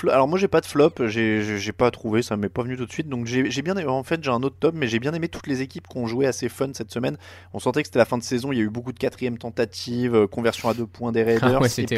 [0.09, 2.91] Alors moi j'ai pas de flop, j'ai pas trouvé, ça m'est pas venu tout de
[2.91, 3.09] suite.
[3.09, 5.47] Donc j'ai bien aimé, en fait j'ai un autre top, mais j'ai bien aimé toutes
[5.47, 7.17] les équipes qui ont joué assez fun cette semaine.
[7.53, 9.37] On sentait que c'était la fin de saison, il y a eu beaucoup de quatrième
[9.37, 11.55] tentatives, euh, conversion à deux points des Raiders.
[11.57, 11.97] Ah ouais, c'était.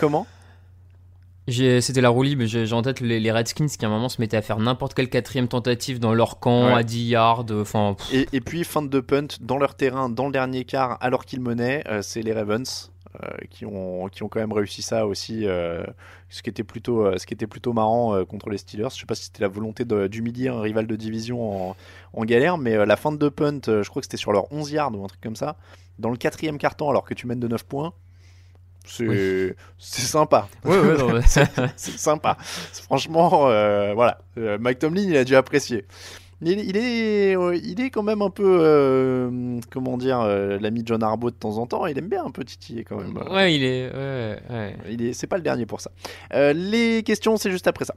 [0.00, 0.26] Comment?
[1.48, 4.20] C'était la roue libre, j'ai en tête les, les Redskins qui à un moment se
[4.20, 6.72] mettaient à faire n'importe quelle quatrième tentative dans leur camp Ouais.
[6.72, 7.44] à 10 yards.
[7.52, 11.24] Enfin, Et, et puis, fin de punt dans leur terrain, dans le dernier quart, alors
[11.24, 12.90] qu'ils menaient, euh, c'est les Ravens
[13.22, 15.84] euh, qui, ont, qui ont quand même réussi ça aussi, euh,
[16.28, 18.88] ce, qui était plutôt, euh, ce qui était plutôt marrant euh, contre les Steelers.
[18.92, 21.76] Je sais pas si c'était la volonté d'humilier un rival de division en,
[22.12, 24.52] en galère, mais euh, la fin de punt, euh, je crois que c'était sur leur
[24.52, 25.56] 11 yards ou un truc comme ça,
[26.00, 27.92] dans le quatrième carton, alors que tu mènes de 9 points.
[28.86, 30.48] C'est c'est sympa.
[31.26, 32.36] C'est sympa.
[32.84, 34.18] Franchement, euh, voilà.
[34.38, 35.84] Euh, Mike Tomlin, il a dû apprécier.
[36.42, 40.82] Il, il est, euh, il est quand même un peu, euh, comment dire, euh, l'ami
[40.82, 41.86] de John Harbaugh de temps en temps.
[41.86, 43.16] Il aime bien un peu titiller quand même.
[43.32, 43.90] ouais, il est.
[43.90, 44.76] Ouais, ouais.
[44.90, 45.90] Il est, c'est pas le dernier pour ça.
[46.32, 47.94] Les questions, c'est juste après ça.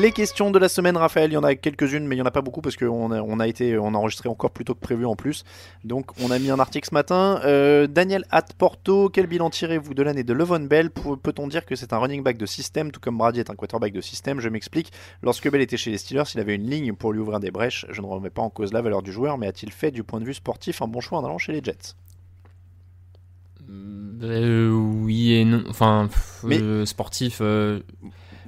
[0.00, 2.26] Les questions de la semaine, Raphaël, il y en a quelques-unes, mais il y en
[2.26, 4.74] a pas beaucoup parce qu'on a, on a été, on a enregistré encore plus tôt
[4.74, 5.44] que prévu en plus.
[5.84, 7.40] Donc, on a mis un article ce matin.
[7.44, 11.76] Euh, Daniel At Porto, quel bilan tirez-vous de l'année de Levon Bell Peut-on dire que
[11.76, 14.40] c'est un running back de système, tout comme Brady est un quarterback de système?
[14.40, 14.90] Je m'explique.
[15.22, 17.84] Lorsque Bell était chez les Steelers, il avait une ligne pour lui ouvrir des brèches.
[17.90, 20.20] Je ne remets pas en cause la valeur du joueur, mais a-t-il fait du point
[20.20, 21.94] de vue sportif un bon choix en allant chez les Jets?
[24.22, 25.62] Euh, oui et non.
[25.68, 27.38] Enfin, pff, Mais- euh, sportif.
[27.42, 27.80] euh,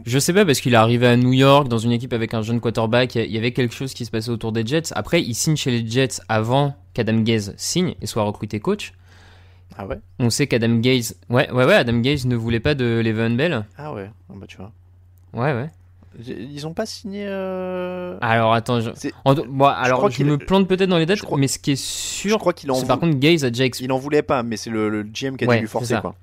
[0.05, 2.43] je sais pas parce qu'il est arrivé à New York dans une équipe avec un
[2.43, 3.14] jeune quarterback.
[3.14, 4.93] Il y avait quelque chose qui se passait autour des Jets.
[4.93, 8.93] Après, il signe chez les Jets avant qu'Adam Gaze signe et soit recruté coach.
[9.78, 9.99] Ah ouais?
[10.18, 13.64] On sait qu'Adam Gaze, ouais, ouais, ouais, Adam Gaze ne voulait pas de Le'Veon Bell.
[13.78, 14.72] Ah ouais, Ah bah tu vois.
[15.32, 15.70] Ouais, ouais.
[16.28, 17.24] Ils ont pas signé.
[17.26, 18.90] euh, Alors attends, je,
[19.24, 21.49] en- bon, alors crois je qu'il- me plante peut-être dans les dates, je crois- mais
[21.49, 23.88] ce qui est Je sûr, crois qu'il en, par contre Gaze a déjà expliqué.
[23.90, 25.97] il en voulait pas, mais c'est le, le GM qui a Ouais, dû lui forcer
[26.03, 26.14] quoi.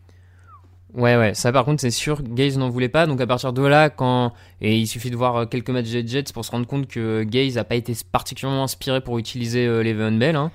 [0.95, 3.61] Ouais, ouais, ça par contre c'est sûr, Gaze n'en voulait pas, donc à partir de
[3.61, 4.33] là, quand.
[4.59, 7.21] Et il suffit de voir euh, quelques matchs des Jets pour se rendre compte que
[7.23, 10.35] Gaze a pas été particulièrement inspiré pour utiliser euh, Le'Veon Bell.
[10.35, 10.51] hein.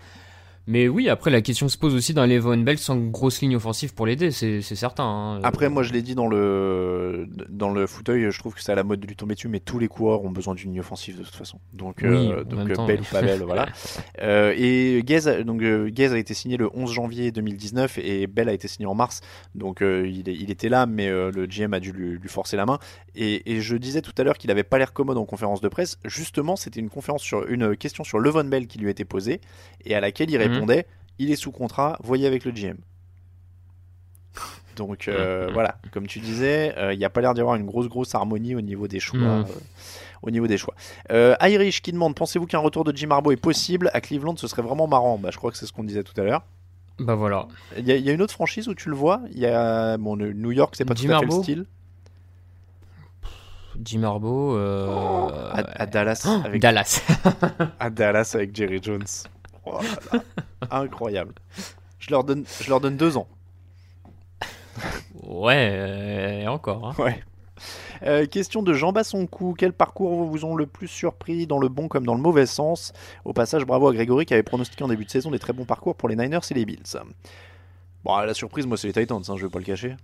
[0.67, 3.93] Mais oui, après la question se pose aussi d'un Le'Veon Bell sans grosse ligne offensive
[3.93, 5.05] pour l'aider, c'est certain.
[5.05, 5.41] hein.
[5.43, 8.75] Après, moi je l'ai dit dans le dans le fauteuil, je trouve que c'est à
[8.75, 11.19] la mode de lui tomber dessus, mais tous les coureurs ont besoin d'une ligne offensive
[11.19, 11.59] de toute façon.
[11.73, 12.99] Donc, Oui, euh, donc temps, ouais.
[12.99, 13.67] ou pas belle, voilà.
[14.23, 18.27] Euh, et Gaze, a- donc euh, Gaze a été signé le 11 janvier 2019 et
[18.27, 19.21] Bell a été signé en mars.
[19.55, 22.57] Donc euh, il, il était là, mais euh, le GM a dû lui, lui forcer
[22.57, 22.79] la main.
[23.15, 25.69] Et, et je disais tout à l'heure qu'il avait pas l'air commode en conférence de
[25.69, 25.99] presse.
[26.05, 29.41] Justement, c'était une conférence sur une question sur Levon Bell qui lui était posée
[29.85, 30.54] et à laquelle il Mhm.
[30.55, 30.87] Répondait
[31.19, 32.77] il est sous contrat, voyez avec le GM.
[34.77, 37.65] Donc euh, voilà, comme tu disais, euh, il n'y a pas l'air d'y avoir une
[37.67, 39.19] grosse grosse harmonie au niveau des choix.
[39.21, 39.45] Euh,
[40.23, 40.75] au niveau des choix.
[41.13, 44.49] Euh, Irish qui demande pensez-vous qu'un retour de Jim Harbaugh est possible à Cleveland Ce
[44.49, 45.19] serait vraiment marrant.
[45.19, 46.43] Bah, je crois que c'est ce qu'on disait tout à l'heure.
[46.99, 47.47] Bah voilà.
[47.79, 49.21] Il y, a- il y a une autre franchise où tu le vois?
[49.33, 51.67] Il y a bon, New York, c'est pas Jim tout à fait le style.
[53.85, 54.57] Jim Harbaugh.
[54.57, 57.03] euh, À, à Dallas, Oh, avec, Dallas.
[57.81, 59.05] à Dallas avec Jerry Jones.
[59.67, 60.23] Oh là là.
[60.71, 61.35] Incroyable.
[61.99, 63.29] Je leur donne, je leur donne deux ans.
[65.23, 66.89] ouais, euh, et encore.
[66.89, 67.03] hein.
[67.03, 67.23] Ouais.
[68.03, 69.55] Euh, question de Jean Bassoncourt.
[69.57, 72.93] Quel parcours vous ont le plus surpris dans le bon comme dans le mauvais sens?
[73.25, 75.65] Au passage, bravo à Grégory qui avait pronostiqué en début de saison des très bons
[75.65, 76.83] parcours pour les Niners et les Bills.
[78.05, 79.97] Bon, la surprise, moi, c'est les Titans, hein, je vais pas le cacher.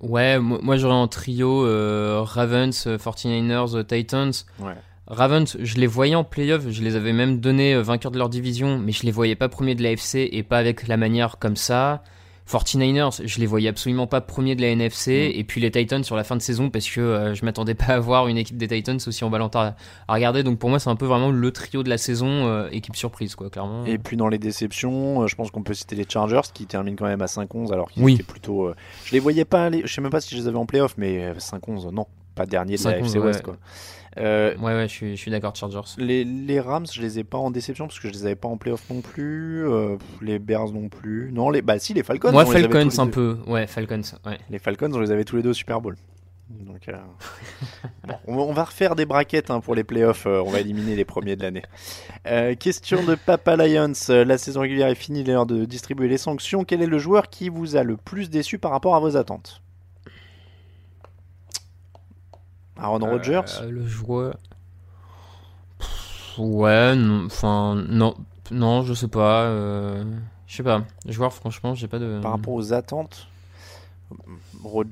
[0.00, 4.32] Ouais, moi, j'aurais en trio euh, Ravens, euh, 49ers, euh, Titans.
[4.60, 4.74] Ouais.
[5.08, 8.28] Ravens, je les voyais en playoff, je les avais même donnés euh, vainqueurs de leur
[8.28, 11.38] division, mais je les voyais pas premiers de la FC et pas avec la manière
[11.38, 12.02] comme ça.
[12.48, 15.38] 49ers, je les voyais absolument pas premiers de la NFC, Mm.
[15.40, 17.86] et puis les Titans sur la fin de saison parce que euh, je m'attendais pas
[17.94, 19.74] à voir une équipe des Titans aussi emballante à,
[20.06, 20.44] à regarder.
[20.44, 23.34] Donc pour moi, c'est un peu vraiment le trio de la saison, euh, équipe surprise,
[23.34, 23.84] quoi, clairement.
[23.84, 26.96] Et puis dans les déceptions, euh, je pense qu'on peut citer les Chargers qui terminent
[26.96, 28.14] quand même à 5-11 alors qu'ils Oui.
[28.14, 28.70] étaient plutôt.
[29.04, 29.82] Je les voyais pas aller.
[29.84, 32.06] Je sais même pas si je les avais en playoff, mais euh, 5-11, non.
[32.36, 33.44] Pas dernier de la 5-11, FC West, ouais.
[33.44, 33.56] quoi.
[34.18, 35.80] Euh, Ouais, ouais, je suis, je suis d'accord, Chargers.
[35.98, 38.48] Les, les Rams, je les ai pas en déception parce que je les avais pas
[38.48, 39.66] en playoff non plus.
[39.68, 41.30] euh, les Bears non plus.
[41.32, 42.32] Non, les, bah si, les Falcons.
[42.32, 43.38] Moi, on Falcons les un peu.
[43.46, 44.38] Ouais, Falcons, ouais.
[44.50, 45.96] Les Falcons, on les avait tous les deux au Super Bowl.
[46.48, 46.92] Donc, euh,
[48.06, 50.26] bon, on, on va refaire des braquettes hein, pour les playoffs.
[50.26, 51.62] on va éliminer les premiers de l'année.
[52.58, 53.92] Question de Papa Lions.
[54.08, 55.20] La saison régulière est finie.
[55.20, 56.64] Il est l'heure de distribuer les sanctions.
[56.64, 59.60] Quel est le joueur qui vous a le plus déçu par rapport à vos attentes?
[62.78, 64.36] Aaron Rodgers Euh, le joueur.
[65.78, 68.14] Pff, Ouais, non, enfin, non,
[68.50, 69.44] non, je sais pas.
[69.44, 70.04] euh,
[70.46, 70.82] je sais pas.
[71.08, 72.20] Joueur, franchement, j'ai pas de.
[72.22, 73.28] Par rapport aux attentes
[74.62, 74.88] Rod-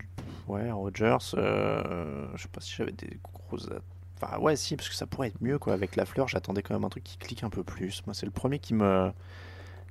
[0.48, 1.16] Ouais, Rodgers.
[1.34, 3.18] euh, Je sais pas si j'avais des
[3.48, 3.82] grosses attentes.
[4.22, 5.74] Enfin, ouais, si, parce que ça pourrait être mieux, quoi.
[5.74, 8.02] Avec la fleur, j'attendais quand même un truc qui clique un peu plus.
[8.06, 9.10] Moi, c'est le premier qui me,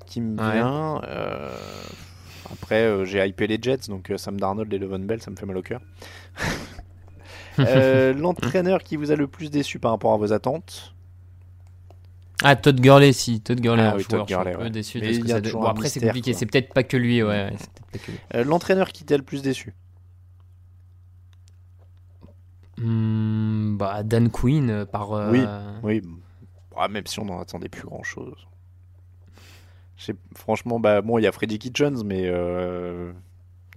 [0.07, 0.53] qui me Ouais.
[0.53, 1.01] vient.
[1.03, 1.55] euh,
[2.51, 5.45] Après, euh, j'ai hypé les Jets, donc Sam Darnold et Levon Bell, ça me fait
[5.45, 5.81] mal au cœur.
[7.59, 10.93] Euh, L'entraîneur qui vous a le plus déçu par rapport à vos attentes
[12.43, 13.41] Ah, Todd Gurley, si.
[13.41, 14.69] Todd Gurley, Ah un oui, Todd Gurley, je suis un peu ouais.
[14.71, 16.33] déçu de ce que y a ça Bon, après, c'est compliqué.
[16.33, 17.51] C'est peut-être pas que lui, ouais.
[18.33, 19.73] Euh, L'entraîneur qui t'a le plus déçu
[22.77, 25.13] Hmm, bah, Dan Quinn euh, par.
[25.13, 25.43] euh, Oui.
[25.83, 26.01] Oui,
[26.75, 28.47] Ah, même si on n'en attendait plus grand chose.
[30.35, 33.13] Franchement, bah, bon, il y a Freddy Kitchens, mais euh,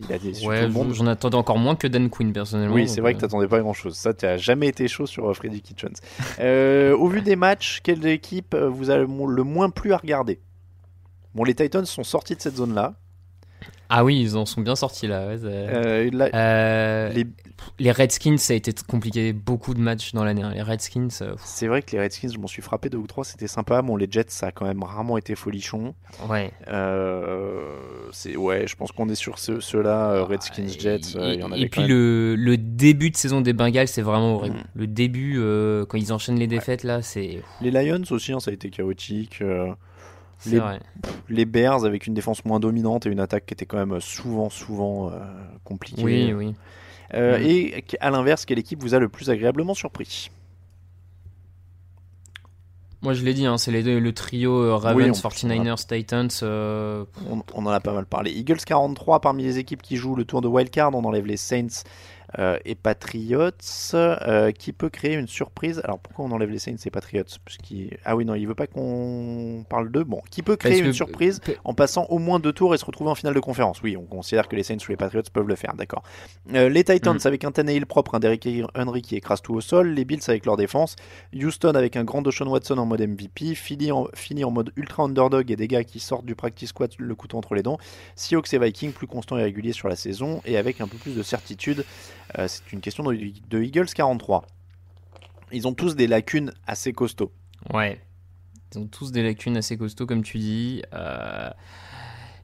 [0.01, 2.75] il a déçu Ouais, j'en attendais encore moins que Dan Quinn, personnellement.
[2.75, 3.95] Oui, c'est vrai que euh, t'attendais pas grand chose.
[3.97, 5.95] Ça, t'as jamais été chaud sur euh, Freddy Kitchens.
[6.39, 10.39] Euh, au vu des matchs, quelle équipe euh, vous a le moins plu à regarder?
[11.35, 12.95] Bon, les Titans sont sortis de cette zone-là.
[13.89, 15.27] Ah oui, ils en sont bien sortis là.
[15.29, 17.27] ouais, Euh, là, Euh, les-
[17.79, 17.91] les...
[17.93, 19.33] Redskins, ça a été compliqué.
[19.33, 20.43] Beaucoup de matchs dans l'année.
[20.43, 20.53] hein.
[20.55, 23.25] Les Redskins, euh, C'est vrai que les Redskins, je m'en suis frappé deux ou trois,
[23.25, 23.83] c'était sympa.
[23.83, 25.95] Bon, les Jets, ça a quand même rarement été folichon.
[26.29, 26.51] ouais.
[26.69, 27.61] Euh,
[28.13, 31.17] c'est ouais, je pense qu'on est sur ce- ceux-là, Redskins, Jets.
[31.21, 34.57] Et, y en et puis le, le début de saison des Bengals, c'est vraiment horrible.
[34.57, 34.65] Mm.
[34.81, 35.41] Le début,
[35.89, 39.43] quand ils enchaînent les défaites, là, c'est Les Lions aussi, hein, ça a été chaotique.
[40.47, 40.81] Euh, Les- vrai.
[41.29, 44.51] les Bears avec une défense moins dominante et une attaque qui était quand même souvent,
[44.51, 45.19] souvent euh,
[45.65, 46.03] compliquée.
[46.05, 46.55] Oui, oui.
[47.15, 47.43] Euh, Mm.
[47.47, 50.31] Et à l'inverse, quelle équipe vous a le plus agréablement surpris?
[53.03, 55.87] Moi, je l'ai dit, hein, c'est les deux- le trio euh, Ravens, Oui, on- 49ers,
[55.87, 56.29] Titans.
[56.43, 58.33] euh, on, on en a pas mal parlé.
[58.33, 61.85] Eagles 43 parmi les équipes qui jouent le tour de wildcard, on enlève les Saints
[62.39, 63.51] euh, et Patriots.
[63.95, 67.25] euh, qui peut créer une surprise Alors pourquoi on enlève les Saints et Patriots?
[68.05, 70.05] Ah oui, non, il veut pas qu'on parle d'eux.
[70.05, 72.85] Bon, qui peut créer une que- surprise en passant au moins deux tours et se
[72.85, 73.83] retrouver en finale de conférence?
[73.83, 76.03] Oui, on considère que les Saints ou les Patriots peuvent le faire, d'accord.
[76.55, 77.27] Euh, les Titans Mm.
[77.27, 79.89] avec un Tannehill propre, un Derrick Henry qui écrase tout au sol.
[79.91, 80.97] Les Bills avec leur défense.
[81.35, 83.55] Houston avec un grand Deshaun Watson en mode MVP.
[83.55, 86.93] Philly en, Philly en mode ultra underdog et des gars qui sortent du practice squad
[86.99, 87.79] le couteau entre les dents.
[88.15, 91.15] Seahawks et Vikings plus constants et réguliers sur la saison et avec un peu plus
[91.17, 91.85] de certitude.
[92.39, 93.15] Euh, C'est une question de,
[93.51, 94.45] de Eagles 43.
[95.53, 97.33] Ils ont tous des lacunes assez costauds.
[97.73, 98.01] Ouais.
[98.75, 100.83] Ils ont tous des lacunes assez costauds, comme tu dis.
[100.93, 101.51] Euh,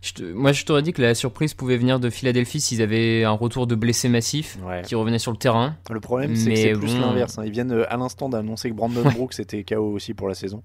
[0.01, 3.25] je te- Moi, je t'aurais dit que la surprise pouvait venir de Philadelphie s'ils avaient
[3.25, 4.83] un retour de blessés massifs Ouais.
[4.83, 5.77] qui revenaient sur le terrain.
[5.91, 7.01] Le problème, c'est que c'est plus bon.
[7.01, 7.39] l'inverse.
[7.39, 7.43] hein.
[7.45, 10.63] Ils viennent euh, à l'instant d'annoncer que Brandon Brooks était KO aussi pour la saison.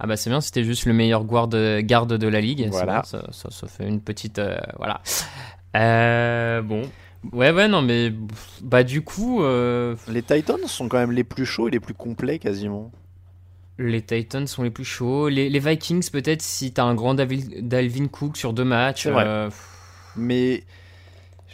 [0.00, 2.68] Ah bah c'est bien, c'était juste le meilleur garde, garde de la ligue.
[2.70, 2.92] Voilà.
[3.00, 4.38] bien, Ça, ça, ça fait une petite...
[4.38, 5.02] euh, voilà.
[5.76, 6.82] Euh, bon.
[7.32, 8.12] Ouais, ouais, non, mais...
[8.62, 11.94] Bah du coup, euh, Les Titans sont quand même les plus chauds et les plus
[11.94, 12.90] complets quasiment.
[13.78, 15.28] les Titans sont les plus chauds.
[15.28, 19.04] Les, les Vikings, peut-être, si t'as un grand Dalvin Cook sur deux matchs.
[19.04, 19.24] C'est vrai.
[19.26, 19.50] euh,
[20.16, 20.64] Mais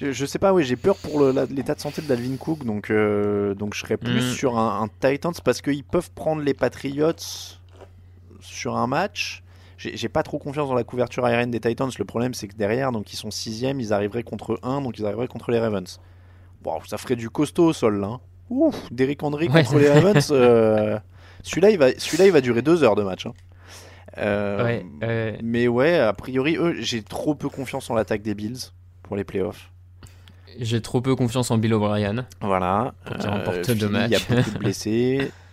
[0.01, 2.91] je, je sais pas, oui, j'ai peur pour l'état de santé de Dalvin Cook, donc,
[2.91, 4.33] euh, donc je serais plus Mm.
[4.35, 7.13] sur un, un Titans parce qu'ils peuvent prendre les Patriots
[8.41, 9.43] sur un match.
[9.95, 11.91] J'ai pas trop confiance dans la couverture aérienne des Titans.
[11.99, 15.05] Le problème, c'est que derrière, donc ils sont sixième, ils arriveraient contre 1, donc ils
[15.05, 16.01] arriveraient contre les Ravens.
[16.63, 18.07] Bon, ça ferait du costaud au sol, là.
[18.09, 18.21] hein.
[18.51, 19.63] Ouf, Derrick Henry Ouais.
[19.65, 20.29] contre les Ravens.
[20.31, 20.99] euh,
[21.43, 23.27] celui-là, il va, celui-là, il va durer deux heures de match.
[23.27, 23.33] hein.
[24.19, 28.35] Euh, ouais, euh, mais ouais, a priori, eux, j'ai trop peu confiance en l'attaque des
[28.35, 28.59] Bills
[29.03, 29.71] pour les playoffs.
[30.61, 32.27] j'ai trop peu confiance en Bill O'Brien.
[32.41, 32.95] Voilà.
[33.05, 35.33] Pour qu'il remporte Philly, deux Il y a beaucoup de blessés.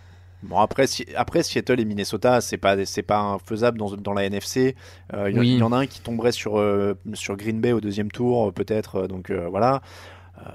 [0.42, 4.24] Bon, après, si- après Seattle et Minnesota, c'est pas, c'est pas faisable dans, dans la
[4.24, 4.74] NFC.
[5.14, 5.48] Euh, Il y, Oui.
[5.54, 8.48] il y en a un qui tomberait sur, euh, sur Green Bay au deuxième tour,
[8.48, 9.06] euh, peut-être.
[9.06, 9.82] Donc euh, voilà.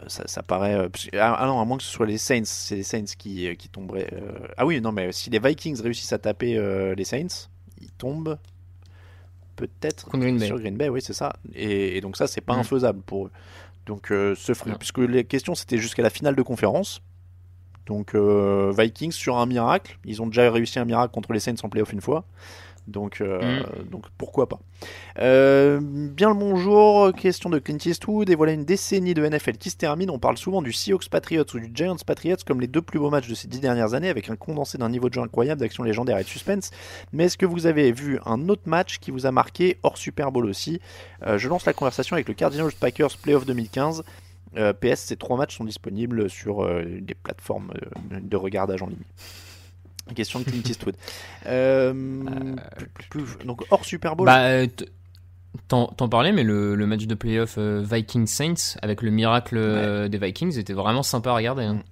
[0.08, 0.90] Ça, ça paraît.
[1.14, 2.42] ah, ah non, à moins que ce soit les Saints.
[2.44, 4.10] C'est les Saints qui, qui tomberaient.
[4.58, 6.60] Ah oui, non, mais si les Vikings réussissent à taper
[6.96, 7.48] les Saints,
[7.80, 8.38] ils tombent
[9.56, 10.10] peut-être
[10.46, 11.34] sur Green Bay, oui, c'est ça.
[11.56, 12.60] Et, et donc ça, c'est pas Mm.
[12.60, 13.32] infaisable pour eux.
[13.86, 17.02] Donc ce puisque les questions c'était jusqu'à la finale de conférence.
[17.88, 21.56] Donc euh, Vikings sur un miracle, ils ont déjà réussi un miracle contre les Saints
[21.64, 22.26] en playoff une fois.
[22.88, 24.60] Donc, euh, donc pourquoi pas.
[25.20, 28.30] Euh, bien le bonjour, question de Clint Eastwood.
[28.30, 30.10] Et voilà une décennie de NFL qui se termine.
[30.10, 33.10] On parle souvent du Seahawks Patriots ou du Giants Patriots comme les deux plus beaux
[33.10, 35.84] matchs de ces dix dernières années, avec un condensé d'un niveau de jeu incroyable, d'action
[35.84, 36.72] légendaire et de suspense.
[37.12, 40.32] Mais est-ce que vous avez vu un autre match qui vous a marqué hors Super
[40.32, 40.80] Bowl aussi?
[41.26, 44.04] Euh, Je lance la conversation avec le Cardinals Packers Playoff 2015.
[44.58, 47.72] Euh, PS, ces trois matchs sont disponibles sur euh, des plateformes
[48.12, 48.98] euh, de regardage en ligne.
[50.16, 50.96] Question de Clint Eastwood.
[51.46, 51.94] Euh,
[52.76, 54.26] plus- plus- plus- donc hors Super Bowl.
[54.26, 54.66] Bah,
[55.68, 60.18] t'en parlais, mais le, le match de playoff euh, Vikings-Saints, avec le miracle euh, des
[60.18, 61.64] Vikings, était vraiment sympa à regarder.
[61.64, 61.76] hein.
[61.76, 61.84] Mm.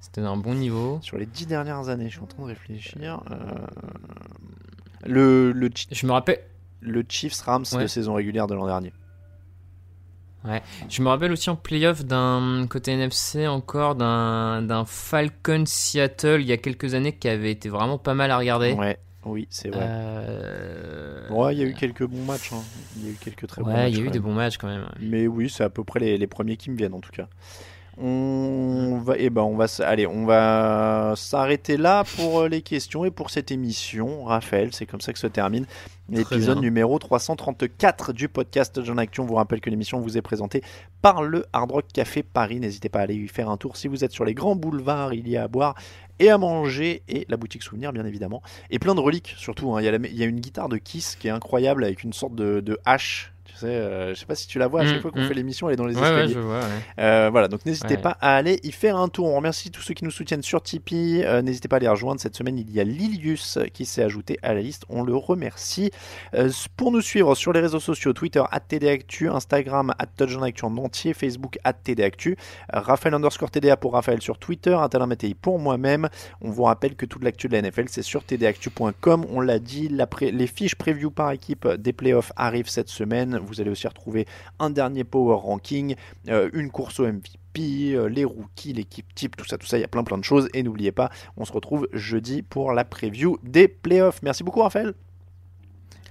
[0.00, 0.98] C'était d'un bon niveau.
[1.02, 3.22] Sur les dix dernières années, je suis en train de réfléchir.
[3.30, 3.34] euh,
[5.06, 5.52] Le,
[5.90, 6.40] Je me rappelle,
[6.80, 7.88] le Chiefs Rams de Ouais.
[7.88, 8.92] saison régulière de l'an dernier.
[10.88, 16.52] Je me rappelle aussi en playoff d'un côté NFC encore d'un Falcon Seattle il y
[16.52, 18.72] a quelques années qui avait été vraiment pas mal à regarder.
[18.72, 19.80] Ouais, oui, c'est vrai.
[19.86, 22.52] Euh, Ouais, il y a eu quelques bons matchs.
[22.52, 22.62] hein.
[22.98, 23.78] Il y a eu quelques très bons matchs.
[23.78, 24.82] Ouais, il y a eu des bons matchs quand même.
[24.82, 24.88] ouais.
[25.00, 27.26] Mais oui, c'est à peu près les, les premiers qui me viennent en tout cas.
[27.96, 33.04] On va, eh ben, on va, allez, on va s'arrêter là pour euh, les questions
[33.04, 34.24] et pour cette émission.
[34.24, 35.64] Raphaël, c'est comme ça que se termine
[36.10, 39.22] l'épisode numéro 334 du podcast John Action.
[39.24, 40.62] On vous rappelle que l'émission vous est présentée
[41.02, 42.60] par le Hard Rock Café Paris.
[42.60, 45.14] N'hésitez pas à aller y faire un tour si vous êtes sur les grands boulevards.
[45.14, 45.74] Il y a à boire
[46.18, 49.74] et à manger et la boutique souvenir bien évidemment et plein de reliques surtout.
[49.74, 49.80] hein.
[49.80, 52.04] Il, y a la- il y a une guitare de Kiss qui est incroyable avec
[52.04, 53.33] une sorte de, de hache.
[53.54, 55.20] Tu sais, euh, je sais pas si tu la vois à chaque Mm, fois qu'on
[55.22, 55.28] mm.
[55.28, 56.34] fait l'émission, elle est dans les Ouais, ouais, escaliers.
[56.34, 56.58] je vois.
[56.58, 56.64] ouais.
[56.98, 59.26] Euh, voilà, donc n'hésitez pas à aller y faire un tour.
[59.26, 61.22] On remercie tous ceux qui nous soutiennent sur Tipeee.
[61.24, 62.20] Euh, n'hésitez pas à les rejoindre.
[62.20, 64.84] Cette semaine, il y a Lilius qui s'est ajouté à la liste.
[64.88, 65.90] On le remercie.
[66.34, 71.58] Euh, pour nous suivre sur les réseaux sociaux, Twitter, TDActu, Instagram, TouchdownActu en entier, Facebook,
[71.84, 72.36] TDActu,
[72.72, 76.08] Raphaël underscore TDA pour Raphaël sur Twitter, Interamétéi pour moi-même.
[76.40, 79.26] On vous rappelle que toute l'actu de la NFL, c'est sur tdactu.com.
[79.30, 83.38] On l'a dit, la pré- les fiches preview par équipe des playoffs arrivent cette semaine.
[83.44, 84.26] Vous allez aussi retrouver
[84.58, 85.94] un dernier power ranking,
[86.28, 89.82] euh, une course au MVP, euh, les rookies, l'équipe type, tout ça, tout ça, il
[89.82, 90.48] y a plein plein de choses.
[90.54, 94.20] Et n'oubliez pas, on se retrouve jeudi pour la preview des playoffs.
[94.22, 94.94] Merci beaucoup Raphaël.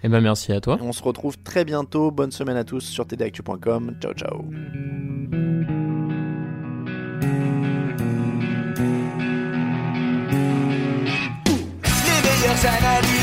[0.03, 0.77] Eh ben, merci à toi.
[0.81, 2.11] On se retrouve très bientôt.
[2.11, 3.95] Bonne semaine à tous sur tdactu.com.
[4.01, 4.43] Ciao ciao.
[11.95, 13.22] Les meilleures analyses,